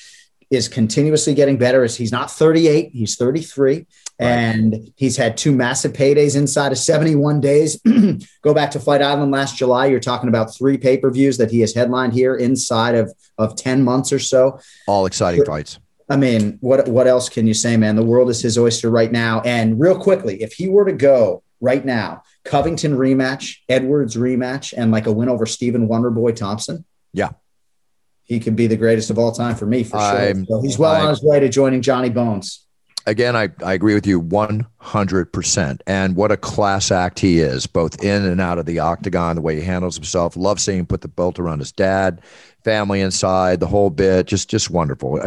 is 0.50 0.68
continuously 0.68 1.34
getting 1.34 1.58
better 1.58 1.82
as 1.82 1.96
he's 1.96 2.12
not 2.12 2.30
38, 2.30 2.90
he's 2.92 3.16
33. 3.16 3.86
Right. 4.18 4.28
And 4.28 4.92
he's 4.96 5.16
had 5.16 5.36
two 5.36 5.52
massive 5.52 5.92
paydays 5.92 6.36
inside 6.36 6.72
of 6.72 6.78
71 6.78 7.40
days. 7.40 7.80
Go 8.42 8.54
back 8.54 8.70
to 8.70 8.80
Fight 8.80 9.02
Island 9.02 9.30
last 9.30 9.58
July. 9.58 9.86
You're 9.86 10.00
talking 10.00 10.30
about 10.30 10.54
three 10.54 10.78
pay 10.78 10.96
per 10.96 11.10
views 11.10 11.36
that 11.36 11.50
he 11.50 11.60
has 11.60 11.74
headlined 11.74 12.14
here 12.14 12.34
inside 12.34 12.94
of, 12.94 13.12
of 13.36 13.56
10 13.56 13.84
months 13.84 14.12
or 14.12 14.18
so. 14.18 14.58
All 14.86 15.04
exciting 15.04 15.44
fights. 15.44 15.78
I 16.08 16.16
mean, 16.16 16.58
what 16.60 16.86
what 16.88 17.06
else 17.06 17.28
can 17.28 17.46
you 17.46 17.54
say, 17.54 17.76
man? 17.76 17.96
The 17.96 18.04
world 18.04 18.30
is 18.30 18.40
his 18.40 18.56
oyster 18.56 18.90
right 18.90 19.10
now. 19.10 19.40
And 19.40 19.80
real 19.80 19.98
quickly, 19.98 20.42
if 20.42 20.52
he 20.52 20.68
were 20.68 20.84
to 20.84 20.92
go 20.92 21.42
right 21.60 21.84
now, 21.84 22.22
Covington 22.44 22.96
rematch, 22.96 23.56
Edwards 23.68 24.16
rematch, 24.16 24.72
and 24.76 24.92
like 24.92 25.06
a 25.06 25.12
win 25.12 25.28
over 25.28 25.46
Stephen 25.46 25.88
Wonderboy 25.88 26.36
Thompson. 26.36 26.84
Yeah. 27.12 27.30
He 28.22 28.40
could 28.40 28.56
be 28.56 28.66
the 28.66 28.76
greatest 28.76 29.10
of 29.10 29.18
all 29.18 29.32
time 29.32 29.56
for 29.56 29.66
me, 29.66 29.84
for 29.84 30.00
sure. 30.00 30.44
So 30.46 30.60
he's 30.60 30.78
well 30.78 30.94
I'm, 30.94 31.04
on 31.04 31.10
his 31.10 31.22
way 31.22 31.40
to 31.40 31.48
joining 31.48 31.82
Johnny 31.82 32.10
Bones. 32.10 32.65
Again, 33.06 33.36
I, 33.36 33.48
I 33.64 33.72
agree 33.74 33.94
with 33.94 34.06
you 34.06 34.20
100%. 34.20 35.80
And 35.86 36.16
what 36.16 36.32
a 36.32 36.36
class 36.36 36.90
act 36.90 37.20
he 37.20 37.38
is, 37.38 37.66
both 37.66 38.02
in 38.02 38.24
and 38.24 38.40
out 38.40 38.58
of 38.58 38.66
the 38.66 38.80
octagon, 38.80 39.36
the 39.36 39.42
way 39.42 39.56
he 39.56 39.62
handles 39.62 39.94
himself. 39.94 40.36
Love 40.36 40.58
seeing 40.60 40.80
him 40.80 40.86
put 40.86 41.02
the 41.02 41.08
belt 41.08 41.38
around 41.38 41.60
his 41.60 41.70
dad, 41.70 42.20
family 42.64 43.00
inside, 43.00 43.60
the 43.60 43.66
whole 43.66 43.90
bit. 43.90 44.26
Just, 44.26 44.50
just 44.50 44.70
wonderful. 44.70 45.20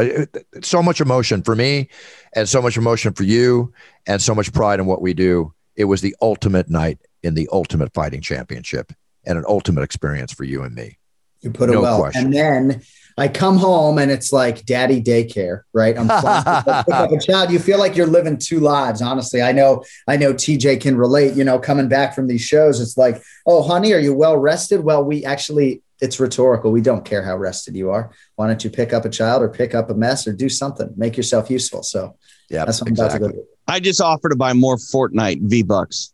So 0.62 0.82
much 0.82 1.00
emotion 1.00 1.42
for 1.42 1.56
me, 1.56 1.88
and 2.34 2.48
so 2.48 2.60
much 2.60 2.76
emotion 2.76 3.14
for 3.14 3.24
you, 3.24 3.72
and 4.06 4.20
so 4.20 4.34
much 4.34 4.52
pride 4.52 4.78
in 4.78 4.86
what 4.86 5.00
we 5.00 5.14
do 5.14 5.54
it 5.80 5.84
was 5.84 6.02
the 6.02 6.14
ultimate 6.20 6.68
night 6.68 6.98
in 7.22 7.32
the 7.32 7.48
ultimate 7.52 7.94
fighting 7.94 8.20
championship 8.20 8.92
and 9.24 9.38
an 9.38 9.44
ultimate 9.48 9.82
experience 9.82 10.30
for 10.30 10.44
you 10.44 10.62
and 10.62 10.74
me. 10.74 10.98
You 11.42 11.50
put 11.50 11.70
it 11.70 11.72
no 11.72 11.82
well. 11.82 12.00
Question. 12.00 12.26
And 12.26 12.34
then 12.34 12.82
I 13.16 13.28
come 13.28 13.58
home 13.58 13.98
and 13.98 14.10
it's 14.10 14.32
like 14.32 14.64
daddy 14.64 15.02
daycare, 15.02 15.62
right? 15.72 15.96
I'm 15.98 16.08
a 16.10 17.18
child. 17.20 17.50
You 17.50 17.58
feel 17.58 17.78
like 17.78 17.96
you're 17.96 18.06
living 18.06 18.38
two 18.38 18.60
lives. 18.60 19.02
Honestly, 19.02 19.42
I 19.42 19.52
know, 19.52 19.84
I 20.08 20.16
know 20.16 20.32
TJ 20.32 20.80
can 20.80 20.96
relate, 20.96 21.34
you 21.34 21.44
know, 21.44 21.58
coming 21.58 21.88
back 21.88 22.14
from 22.14 22.28
these 22.28 22.42
shows. 22.42 22.80
It's 22.80 22.96
like, 22.96 23.22
oh, 23.46 23.62
honey, 23.62 23.92
are 23.92 23.98
you 23.98 24.14
well 24.14 24.36
rested? 24.36 24.82
Well, 24.82 25.04
we 25.04 25.24
actually, 25.24 25.82
it's 26.00 26.18
rhetorical. 26.18 26.70
We 26.72 26.80
don't 26.80 27.04
care 27.04 27.22
how 27.22 27.36
rested 27.36 27.76
you 27.76 27.90
are. 27.90 28.10
Why 28.36 28.46
don't 28.46 28.64
you 28.64 28.70
pick 28.70 28.92
up 28.92 29.04
a 29.04 29.10
child 29.10 29.42
or 29.42 29.48
pick 29.48 29.74
up 29.74 29.90
a 29.90 29.94
mess 29.94 30.26
or 30.26 30.32
do 30.32 30.48
something, 30.48 30.92
make 30.96 31.16
yourself 31.16 31.50
useful. 31.50 31.82
So 31.82 32.16
yeah, 32.48 32.64
that's 32.64 32.80
what 32.80 32.88
exactly. 32.88 33.16
I'm 33.16 33.22
about 33.22 33.28
to 33.28 33.36
go 33.36 33.42
do. 33.42 33.48
I 33.70 33.78
just 33.78 34.00
offer 34.00 34.28
to 34.28 34.36
buy 34.36 34.52
more 34.52 34.76
Fortnite 34.76 35.42
V 35.42 35.62
Bucks. 35.62 36.12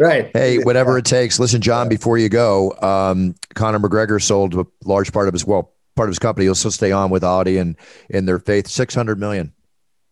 right. 0.00 0.30
Hey, 0.34 0.58
whatever 0.58 0.98
it 0.98 1.04
takes. 1.04 1.38
Listen, 1.38 1.60
John, 1.60 1.88
before 1.88 2.18
you 2.18 2.28
go, 2.28 2.72
um, 2.82 3.36
Conor 3.54 3.78
McGregor 3.78 4.20
sold 4.20 4.54
a 4.54 4.66
large 4.84 5.12
part 5.12 5.28
of 5.28 5.32
his 5.32 5.46
well, 5.46 5.72
part 5.94 6.08
of 6.08 6.10
his 6.10 6.18
company. 6.18 6.46
He'll 6.46 6.56
still 6.56 6.72
stay 6.72 6.90
on 6.90 7.10
with 7.10 7.22
Audie 7.22 7.58
and 7.58 7.76
in 8.10 8.26
their 8.26 8.40
faith, 8.40 8.66
six 8.66 8.96
hundred 8.96 9.20
million. 9.20 9.52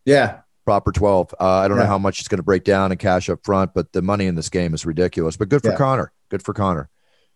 Yeah. 0.05 0.43
Proper 0.65 0.93
twelve. 0.93 1.35
Uh, 1.41 1.49
I 1.49 1.67
don't 1.67 1.77
yeah. 1.77 1.85
know 1.85 1.89
how 1.89 1.99
much 1.99 2.21
it's 2.21 2.29
going 2.29 2.39
to 2.39 2.45
break 2.45 2.63
down 2.63 2.93
in 2.93 2.99
cash 2.99 3.29
up 3.29 3.41
front, 3.45 3.75
but 3.75 3.93
the 3.93 4.01
money 4.01 4.27
in 4.27 4.37
this 4.37 4.49
game 4.49 4.73
is 4.73 4.87
ridiculous. 4.87 5.37
But 5.37 5.49
good 5.49 5.63
for 5.63 5.71
yeah. 5.71 5.77
Conor. 5.77 6.13
Good 6.29 6.45
for 6.45 6.55
Conor. 6.55 6.89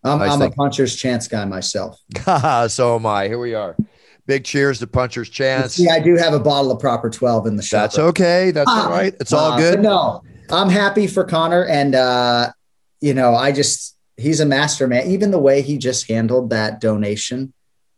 I'm, 0.05 0.19
nice 0.19 0.31
I'm 0.31 0.41
a 0.43 0.51
puncher's 0.51 0.95
chance 0.95 1.27
guy 1.27 1.43
myself. 1.43 1.99
so 2.69 2.95
am 2.95 3.05
I. 3.05 3.27
Here 3.27 3.39
we 3.39 3.53
are. 3.53 3.75
Big 4.27 4.43
cheers 4.43 4.79
to 4.79 4.87
Puncher's 4.87 5.29
Chance. 5.29 5.75
See, 5.75 5.87
I 5.87 5.99
do 5.99 6.15
have 6.15 6.33
a 6.33 6.39
bottle 6.39 6.71
of 6.71 6.79
proper 6.79 7.09
12 7.09 7.47
in 7.47 7.55
the 7.55 7.63
shop. 7.63 7.83
That's 7.83 7.99
okay. 7.99 8.51
That's 8.51 8.69
all 8.69 8.89
right. 8.89 9.13
It's 9.19 9.33
all 9.33 9.51
uh, 9.51 9.57
good. 9.57 9.81
No, 9.81 10.23
I'm 10.49 10.69
happy 10.69 11.05
for 11.07 11.23
Conor. 11.23 11.65
And, 11.65 11.93
uh, 11.93 12.51
you 13.01 13.13
know, 13.13 13.35
I 13.35 13.51
just, 13.51 13.95
he's 14.17 14.39
a 14.39 14.45
master 14.45 14.87
man. 14.87 15.07
Even 15.07 15.29
the 15.29 15.39
way 15.39 15.61
he 15.61 15.77
just 15.77 16.09
handled 16.09 16.49
that 16.49 16.81
donation 16.81 17.53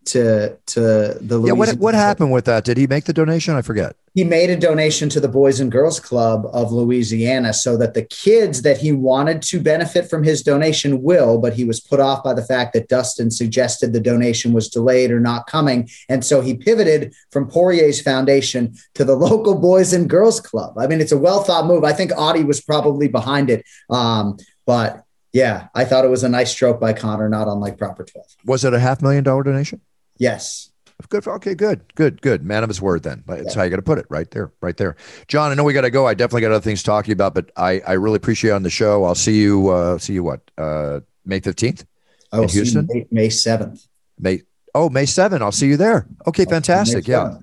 to 0.07 0.57
to 0.67 1.17
the 1.21 1.41
yeah. 1.45 1.53
What 1.53 1.77
what 1.77 1.93
happened 1.93 2.31
with 2.31 2.45
that? 2.45 2.63
Did 2.63 2.77
he 2.77 2.87
make 2.87 3.05
the 3.05 3.13
donation? 3.13 3.55
I 3.55 3.61
forget. 3.61 3.95
He 4.13 4.23
made 4.23 4.49
a 4.49 4.55
donation 4.55 5.09
to 5.09 5.19
the 5.19 5.27
Boys 5.27 5.59
and 5.59 5.71
Girls 5.71 5.99
Club 5.99 6.47
of 6.51 6.71
Louisiana 6.71 7.53
so 7.53 7.77
that 7.77 7.93
the 7.93 8.01
kids 8.01 8.63
that 8.63 8.77
he 8.77 8.91
wanted 8.91 9.43
to 9.43 9.59
benefit 9.59 10.09
from 10.09 10.23
his 10.23 10.41
donation 10.41 11.03
will, 11.03 11.37
but 11.37 11.53
he 11.53 11.63
was 11.63 11.79
put 11.79 11.99
off 11.99 12.23
by 12.23 12.33
the 12.33 12.43
fact 12.43 12.73
that 12.73 12.89
Dustin 12.89 13.29
suggested 13.29 13.93
the 13.93 13.99
donation 13.99 14.53
was 14.53 14.69
delayed 14.69 15.11
or 15.11 15.19
not 15.19 15.45
coming. 15.45 15.87
And 16.09 16.25
so 16.25 16.41
he 16.41 16.55
pivoted 16.55 17.13
from 17.31 17.47
Poirier's 17.47 18.01
foundation 18.01 18.73
to 18.95 19.05
the 19.05 19.15
local 19.27 19.55
Boys 19.55 19.93
and 19.93 20.09
Girls 20.09 20.39
Club. 20.39 20.77
I 20.79 20.87
mean, 20.87 20.99
it's 20.99 21.11
a 21.11 21.17
well 21.17 21.43
thought 21.43 21.67
move. 21.67 21.83
I 21.83 21.93
think 21.93 22.11
Audie 22.17 22.43
was 22.43 22.59
probably 22.59 23.07
behind 23.07 23.51
it. 23.51 23.65
Um, 23.89 24.37
but 24.65 25.03
yeah, 25.33 25.67
I 25.75 25.85
thought 25.85 26.05
it 26.05 26.09
was 26.09 26.23
a 26.23 26.29
nice 26.29 26.51
stroke 26.51 26.79
by 26.79 26.93
Conor, 26.93 27.29
not 27.29 27.47
unlike 27.47 27.77
Proper 27.77 28.03
12. 28.03 28.25
Was 28.45 28.65
it 28.65 28.73
a 28.73 28.79
half 28.79 29.03
million 29.03 29.23
dollar 29.23 29.43
donation? 29.43 29.81
Yes. 30.17 30.71
Good. 31.09 31.27
Okay. 31.27 31.53
Good. 31.53 31.93
Good. 31.95 32.21
Good. 32.21 32.43
Man 32.43 32.63
of 32.63 32.69
his 32.69 32.81
word. 32.81 33.03
Then 33.03 33.23
that's 33.27 33.53
yeah. 33.53 33.53
how 33.55 33.63
you 33.63 33.69
got 33.69 33.75
to 33.75 33.81
put 33.83 33.99
it. 33.99 34.07
Right 34.09 34.29
there. 34.31 34.51
Right 34.61 34.75
there. 34.75 34.95
John, 35.27 35.51
I 35.51 35.53
know 35.53 35.63
we 35.63 35.73
got 35.73 35.81
to 35.81 35.91
go. 35.91 36.07
I 36.07 36.13
definitely 36.15 36.41
got 36.41 36.51
other 36.51 36.61
things 36.61 36.79
to 36.81 36.85
talk 36.85 37.05
to 37.05 37.09
you 37.09 37.13
about, 37.13 37.35
but 37.35 37.51
I 37.55 37.81
I 37.81 37.93
really 37.93 38.17
appreciate 38.17 38.49
you 38.49 38.55
on 38.55 38.63
the 38.63 38.69
show. 38.69 39.03
I'll 39.03 39.15
see 39.15 39.39
you. 39.39 39.69
Uh, 39.69 39.97
see 39.99 40.13
you 40.13 40.23
what? 40.23 40.41
Uh, 40.57 41.01
May 41.25 41.39
fifteenth. 41.39 41.85
I 42.31 42.39
will 42.39 42.47
Houston. 42.47 42.89
May 43.11 43.29
seventh. 43.29 43.87
May. 44.17 44.41
Oh, 44.73 44.89
May 44.89 45.05
seventh. 45.05 45.41
I'll 45.41 45.51
see 45.51 45.67
you 45.67 45.77
there. 45.77 46.07
Okay. 46.25 46.45
Fantastic. 46.45 47.07
Yeah. 47.07 47.37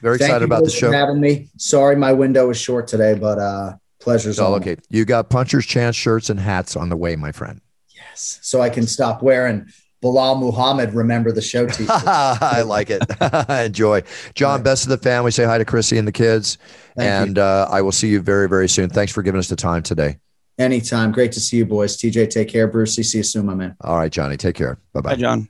Very 0.00 0.16
Thank 0.16 0.28
excited 0.28 0.44
about 0.44 0.64
the 0.64 0.70
show. 0.70 0.90
having 0.90 1.20
me. 1.20 1.48
Sorry, 1.58 1.94
my 1.94 2.12
window 2.12 2.46
was 2.46 2.58
short 2.58 2.86
today, 2.86 3.14
but 3.14 3.38
uh, 3.38 3.74
pleasure's 3.98 4.38
all 4.38 4.54
okay. 4.54 4.76
You 4.88 5.04
got 5.04 5.28
punchers 5.28 5.66
chance 5.66 5.94
shirts 5.94 6.30
and 6.30 6.40
hats 6.40 6.74
on 6.74 6.88
the 6.88 6.96
way, 6.96 7.16
my 7.16 7.32
friend. 7.32 7.60
Yes. 7.88 8.38
So 8.40 8.62
I 8.62 8.70
can 8.70 8.86
stop 8.86 9.22
wearing 9.22 9.66
Belal 10.02 10.38
Muhammad 10.38 10.94
remember 10.94 11.30
the 11.30 11.42
show 11.42 11.66
t 11.68 11.84
I 11.88 12.62
like 12.62 12.90
it. 12.90 13.02
I 13.20 13.62
enjoy. 13.66 14.02
John, 14.34 14.62
best 14.62 14.84
of 14.84 14.90
the 14.90 14.98
family. 14.98 15.30
Say 15.30 15.44
hi 15.44 15.58
to 15.58 15.64
Chrissy 15.64 15.98
and 15.98 16.08
the 16.08 16.12
kids. 16.12 16.58
Thank 16.96 17.28
and 17.28 17.38
uh, 17.38 17.68
I 17.70 17.82
will 17.82 17.92
see 17.92 18.08
you 18.08 18.20
very, 18.20 18.48
very 18.48 18.68
soon. 18.68 18.88
Thanks 18.88 19.12
for 19.12 19.22
giving 19.22 19.38
us 19.38 19.48
the 19.48 19.56
time 19.56 19.82
today. 19.82 20.18
Anytime. 20.58 21.12
Great 21.12 21.32
to 21.32 21.40
see 21.40 21.58
you, 21.58 21.66
boys. 21.66 21.96
TJ, 21.96 22.30
take 22.30 22.48
care. 22.48 22.66
Brucey, 22.66 23.02
see 23.02 23.18
you 23.18 23.24
soon, 23.24 23.46
my 23.46 23.54
man. 23.54 23.76
All 23.82 23.96
right, 23.96 24.12
Johnny. 24.12 24.36
Take 24.36 24.56
care. 24.56 24.78
Bye 24.92 25.00
bye. 25.00 25.10
Hi, 25.10 25.16
John. 25.16 25.48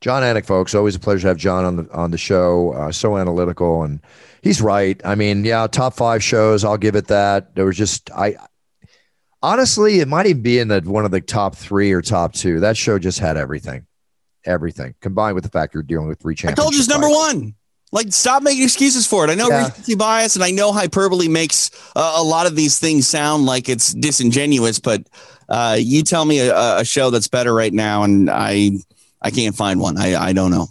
Jon 0.00 0.22
Anik, 0.22 0.44
folks. 0.44 0.74
Always 0.74 0.94
a 0.94 1.00
pleasure 1.00 1.22
to 1.22 1.28
have 1.28 1.36
John 1.36 1.64
on 1.64 1.76
the 1.76 1.92
on 1.92 2.10
the 2.10 2.18
show. 2.18 2.72
Uh, 2.72 2.92
so 2.92 3.16
analytical, 3.16 3.82
and 3.82 4.00
he's 4.42 4.60
right. 4.60 5.00
I 5.04 5.14
mean, 5.14 5.44
yeah, 5.44 5.66
top 5.66 5.94
five 5.94 6.22
shows. 6.22 6.64
I'll 6.64 6.76
give 6.76 6.96
it 6.96 7.06
that. 7.08 7.54
There 7.54 7.64
was 7.64 7.76
just 7.76 8.10
I 8.10 8.36
honestly, 9.46 10.00
it 10.00 10.08
might 10.08 10.26
even 10.26 10.42
be 10.42 10.58
in 10.58 10.68
the 10.68 10.80
one 10.80 11.04
of 11.04 11.12
the 11.12 11.20
top 11.20 11.54
three 11.54 11.92
or 11.92 12.02
top 12.02 12.32
two. 12.32 12.60
That 12.60 12.76
show 12.76 12.98
just 12.98 13.20
had 13.20 13.36
everything, 13.36 13.86
everything 14.44 14.94
combined 15.00 15.36
with 15.36 15.44
the 15.44 15.50
fact 15.50 15.72
you're 15.72 15.84
dealing 15.84 16.08
with 16.08 16.20
three 16.20 16.34
champions. 16.34 16.58
I 16.58 16.62
told 16.62 16.74
you 16.74 16.80
it's 16.80 16.88
number 16.88 17.08
one. 17.08 17.54
Like, 17.92 18.12
stop 18.12 18.42
making 18.42 18.64
excuses 18.64 19.06
for 19.06 19.24
it. 19.24 19.30
I 19.30 19.36
know 19.36 19.48
yeah. 19.48 19.66
recency 19.66 19.94
bias, 19.94 20.34
and 20.34 20.44
I 20.44 20.50
know 20.50 20.72
hyperbole 20.72 21.28
makes 21.28 21.70
uh, 21.94 22.14
a 22.16 22.22
lot 22.22 22.46
of 22.46 22.56
these 22.56 22.80
things 22.80 23.06
sound 23.06 23.46
like 23.46 23.68
it's 23.68 23.94
disingenuous. 23.94 24.80
But 24.80 25.08
uh, 25.48 25.76
you 25.78 26.02
tell 26.02 26.24
me 26.24 26.40
a, 26.40 26.78
a, 26.78 26.84
show 26.84 27.10
that's 27.10 27.28
better 27.28 27.54
right 27.54 27.72
now, 27.72 28.02
and 28.02 28.28
I 28.28 28.72
I 29.22 29.30
can't 29.30 29.54
find 29.54 29.78
one. 29.78 29.96
I 29.96 30.16
I 30.16 30.32
don't 30.32 30.50
know. 30.50 30.66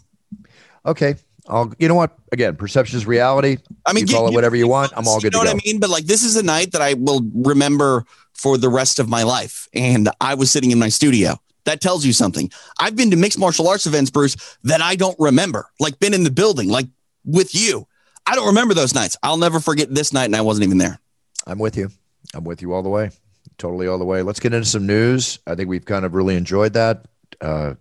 Okay, 0.85 1.15
I'll, 1.47 1.73
you 1.79 1.87
know 1.87 1.95
what? 1.95 2.17
Again, 2.33 2.57
perception 2.57 2.97
is 2.97 3.05
reality. 3.05 3.57
I 3.85 3.93
mean, 3.93 4.07
you 4.07 4.13
call 4.13 4.27
it 4.27 4.33
whatever 4.33 4.57
you, 4.57 4.65
you 4.65 4.69
want. 4.69 4.91
I'm 4.95 5.07
all 5.07 5.21
good. 5.21 5.33
You 5.33 5.39
know 5.39 5.39
what 5.39 5.47
I 5.47 5.57
mean? 5.65 5.79
But 5.79 5.89
like, 5.89 6.05
this 6.05 6.23
is 6.23 6.35
a 6.35 6.43
night 6.43 6.73
that 6.73 6.81
I 6.81 6.95
will 6.95 7.21
remember 7.33 8.05
for 8.35 8.57
the 8.57 8.69
rest 8.69 8.99
of 8.99 9.09
my 9.09 9.23
life. 9.23 9.67
And 9.73 10.09
I 10.21 10.35
was 10.35 10.51
sitting 10.51 10.71
in 10.71 10.79
my 10.79 10.89
studio. 10.89 11.39
That 11.63 11.81
tells 11.81 12.05
you 12.05 12.13
something. 12.13 12.51
I've 12.79 12.95
been 12.95 13.09
to 13.09 13.17
mixed 13.17 13.39
martial 13.39 13.67
arts 13.67 13.87
events, 13.87 14.11
Bruce, 14.11 14.35
that 14.63 14.81
I 14.81 14.95
don't 14.95 15.17
remember, 15.19 15.67
like 15.79 15.99
been 15.99 16.13
in 16.13 16.23
the 16.23 16.29
building, 16.29 16.69
like 16.69 16.87
with 17.23 17.55
you. 17.55 17.87
I 18.27 18.35
don't 18.35 18.47
remember 18.47 18.73
those 18.73 18.93
nights. 18.93 19.17
I'll 19.23 19.37
never 19.37 19.59
forget 19.59 19.93
this 19.93 20.13
night, 20.13 20.25
and 20.25 20.35
I 20.35 20.41
wasn't 20.41 20.65
even 20.65 20.77
there. 20.77 20.99
I'm 21.47 21.57
with 21.57 21.75
you. 21.75 21.89
I'm 22.33 22.43
with 22.43 22.61
you 22.61 22.73
all 22.73 22.83
the 22.83 22.89
way. 22.89 23.09
Totally 23.57 23.87
all 23.87 23.97
the 23.97 24.05
way. 24.05 24.21
Let's 24.21 24.39
get 24.39 24.53
into 24.53 24.67
some 24.67 24.85
news. 24.85 25.39
I 25.47 25.55
think 25.55 25.69
we've 25.69 25.85
kind 25.85 26.05
of 26.05 26.13
really 26.13 26.35
enjoyed 26.35 26.73
that. 26.73 27.05
Uh, 27.41 27.75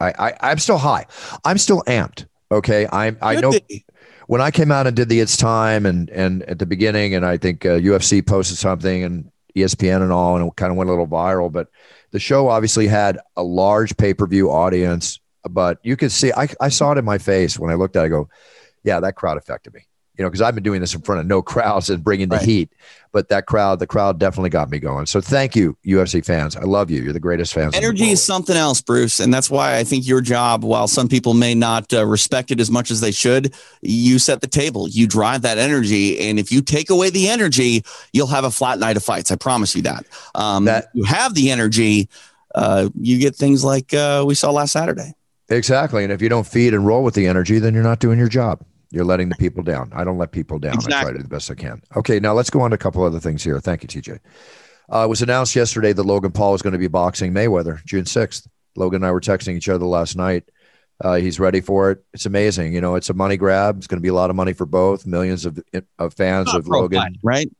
I, 0.00 0.12
I 0.18 0.34
I'm 0.50 0.58
still 0.58 0.78
high. 0.78 1.06
I'm 1.44 1.58
still 1.58 1.82
amped. 1.86 2.26
Okay. 2.50 2.86
I 2.86 3.16
I 3.22 3.40
know 3.40 3.52
when 4.26 4.40
I 4.40 4.50
came 4.50 4.70
out 4.70 4.86
and 4.86 4.94
did 4.94 5.08
the 5.08 5.20
It's 5.20 5.36
Time 5.36 5.86
and 5.86 6.10
and 6.10 6.42
at 6.44 6.58
the 6.58 6.66
beginning, 6.66 7.14
and 7.14 7.24
I 7.24 7.36
think 7.36 7.64
uh, 7.64 7.70
UFC 7.78 8.24
posted 8.24 8.58
something, 8.58 9.04
and 9.04 9.30
ESPN 9.56 10.02
and 10.02 10.12
all, 10.12 10.36
and 10.36 10.46
it 10.46 10.56
kind 10.56 10.70
of 10.70 10.76
went 10.76 10.88
a 10.88 10.92
little 10.92 11.06
viral. 11.06 11.50
But 11.50 11.68
the 12.10 12.20
show 12.20 12.48
obviously 12.48 12.86
had 12.86 13.18
a 13.36 13.42
large 13.42 13.96
pay 13.96 14.14
per 14.14 14.26
view 14.26 14.50
audience, 14.50 15.20
but 15.48 15.78
you 15.82 15.96
could 15.96 16.12
see, 16.12 16.32
I, 16.32 16.48
I 16.60 16.68
saw 16.68 16.92
it 16.92 16.98
in 16.98 17.04
my 17.04 17.18
face 17.18 17.58
when 17.58 17.70
I 17.70 17.74
looked 17.74 17.96
at 17.96 18.02
it. 18.02 18.06
I 18.06 18.08
go, 18.08 18.28
yeah, 18.82 19.00
that 19.00 19.16
crowd 19.16 19.36
affected 19.36 19.74
me 19.74 19.86
you 20.20 20.24
know, 20.24 20.28
because 20.28 20.42
I've 20.42 20.54
been 20.54 20.62
doing 20.62 20.82
this 20.82 20.94
in 20.94 21.00
front 21.00 21.22
of 21.22 21.26
no 21.26 21.40
crowds 21.52 21.88
and 21.88 22.04
bringing 22.04 22.28
the 22.28 22.36
right. 22.36 22.44
heat. 22.44 22.72
But 23.10 23.30
that 23.30 23.46
crowd, 23.46 23.78
the 23.78 23.86
crowd 23.86 24.18
definitely 24.18 24.50
got 24.50 24.68
me 24.68 24.78
going. 24.78 25.06
So 25.06 25.18
thank 25.22 25.56
you, 25.56 25.78
UFC 25.84 26.22
fans. 26.22 26.56
I 26.56 26.64
love 26.64 26.90
you. 26.90 27.00
You're 27.00 27.14
the 27.14 27.18
greatest 27.18 27.54
fans. 27.54 27.74
Energy 27.74 28.10
is 28.10 28.22
something 28.22 28.54
else, 28.54 28.82
Bruce, 28.82 29.18
and 29.18 29.32
that's 29.32 29.48
why 29.48 29.78
I 29.78 29.84
think 29.84 30.06
your 30.06 30.20
job, 30.20 30.62
while 30.62 30.86
some 30.86 31.08
people 31.08 31.32
may 31.32 31.54
not 31.54 31.90
uh, 31.94 32.04
respect 32.04 32.50
it 32.50 32.60
as 32.60 32.70
much 32.70 32.90
as 32.90 33.00
they 33.00 33.12
should, 33.12 33.54
you 33.80 34.18
set 34.18 34.42
the 34.42 34.46
table. 34.46 34.86
You 34.88 35.06
drive 35.06 35.40
that 35.40 35.56
energy, 35.56 36.20
and 36.20 36.38
if 36.38 36.52
you 36.52 36.60
take 36.60 36.90
away 36.90 37.08
the 37.08 37.30
energy, 37.30 37.82
you'll 38.12 38.26
have 38.26 38.44
a 38.44 38.50
flat 38.50 38.78
night 38.78 38.98
of 38.98 39.02
fights. 39.02 39.32
I 39.32 39.36
promise 39.36 39.74
you 39.74 39.80
that. 39.82 40.04
Um, 40.34 40.66
that 40.66 40.90
you 40.92 41.04
have 41.04 41.34
the 41.34 41.50
energy, 41.50 42.10
uh, 42.54 42.90
you 43.00 43.18
get 43.18 43.34
things 43.34 43.64
like 43.64 43.94
uh, 43.94 44.22
we 44.26 44.34
saw 44.34 44.50
last 44.50 44.72
Saturday. 44.72 45.14
Exactly, 45.48 46.04
and 46.04 46.12
if 46.12 46.20
you 46.20 46.28
don't 46.28 46.46
feed 46.46 46.74
and 46.74 46.86
roll 46.86 47.02
with 47.02 47.14
the 47.14 47.26
energy, 47.26 47.58
then 47.58 47.72
you're 47.72 47.82
not 47.82 48.00
doing 48.00 48.18
your 48.18 48.28
job. 48.28 48.60
You're 48.90 49.04
letting 49.04 49.28
the 49.28 49.36
people 49.36 49.62
down. 49.62 49.92
I 49.94 50.02
don't 50.04 50.18
let 50.18 50.32
people 50.32 50.58
down. 50.58 50.74
Exactly. 50.74 50.96
I 50.96 51.02
try 51.02 51.12
to 51.12 51.18
do 51.18 51.22
the 51.22 51.28
best 51.28 51.50
I 51.50 51.54
can. 51.54 51.82
Okay, 51.96 52.18
now 52.18 52.32
let's 52.32 52.50
go 52.50 52.60
on 52.60 52.70
to 52.70 52.74
a 52.74 52.78
couple 52.78 53.04
other 53.04 53.20
things 53.20 53.44
here. 53.44 53.60
Thank 53.60 53.82
you, 53.82 53.88
TJ. 53.88 54.18
Uh, 54.92 55.04
it 55.04 55.08
was 55.08 55.22
announced 55.22 55.54
yesterday 55.54 55.92
that 55.92 56.02
Logan 56.02 56.32
Paul 56.32 56.54
is 56.54 56.62
going 56.62 56.72
to 56.72 56.78
be 56.78 56.88
boxing 56.88 57.32
Mayweather 57.32 57.84
June 57.84 58.04
6th. 58.04 58.48
Logan 58.76 58.96
and 58.96 59.06
I 59.06 59.12
were 59.12 59.20
texting 59.20 59.54
each 59.54 59.68
other 59.68 59.86
last 59.86 60.16
night. 60.16 60.44
Uh, 61.02 61.14
he's 61.14 61.40
ready 61.40 61.60
for 61.60 61.92
it. 61.92 62.04
It's 62.12 62.26
amazing. 62.26 62.74
You 62.74 62.80
know, 62.80 62.96
it's 62.96 63.08
a 63.08 63.14
money 63.14 63.36
grab. 63.36 63.78
It's 63.78 63.86
going 63.86 63.98
to 63.98 64.02
be 64.02 64.08
a 64.08 64.14
lot 64.14 64.30
of 64.30 64.36
money 64.36 64.52
for 64.52 64.66
both. 64.66 65.06
Millions 65.06 65.46
of, 65.46 65.58
of 65.98 66.14
fans 66.14 66.52
of 66.52 66.66
Logan. 66.66 67.00
Fight, 67.00 67.16
right? 67.22 67.50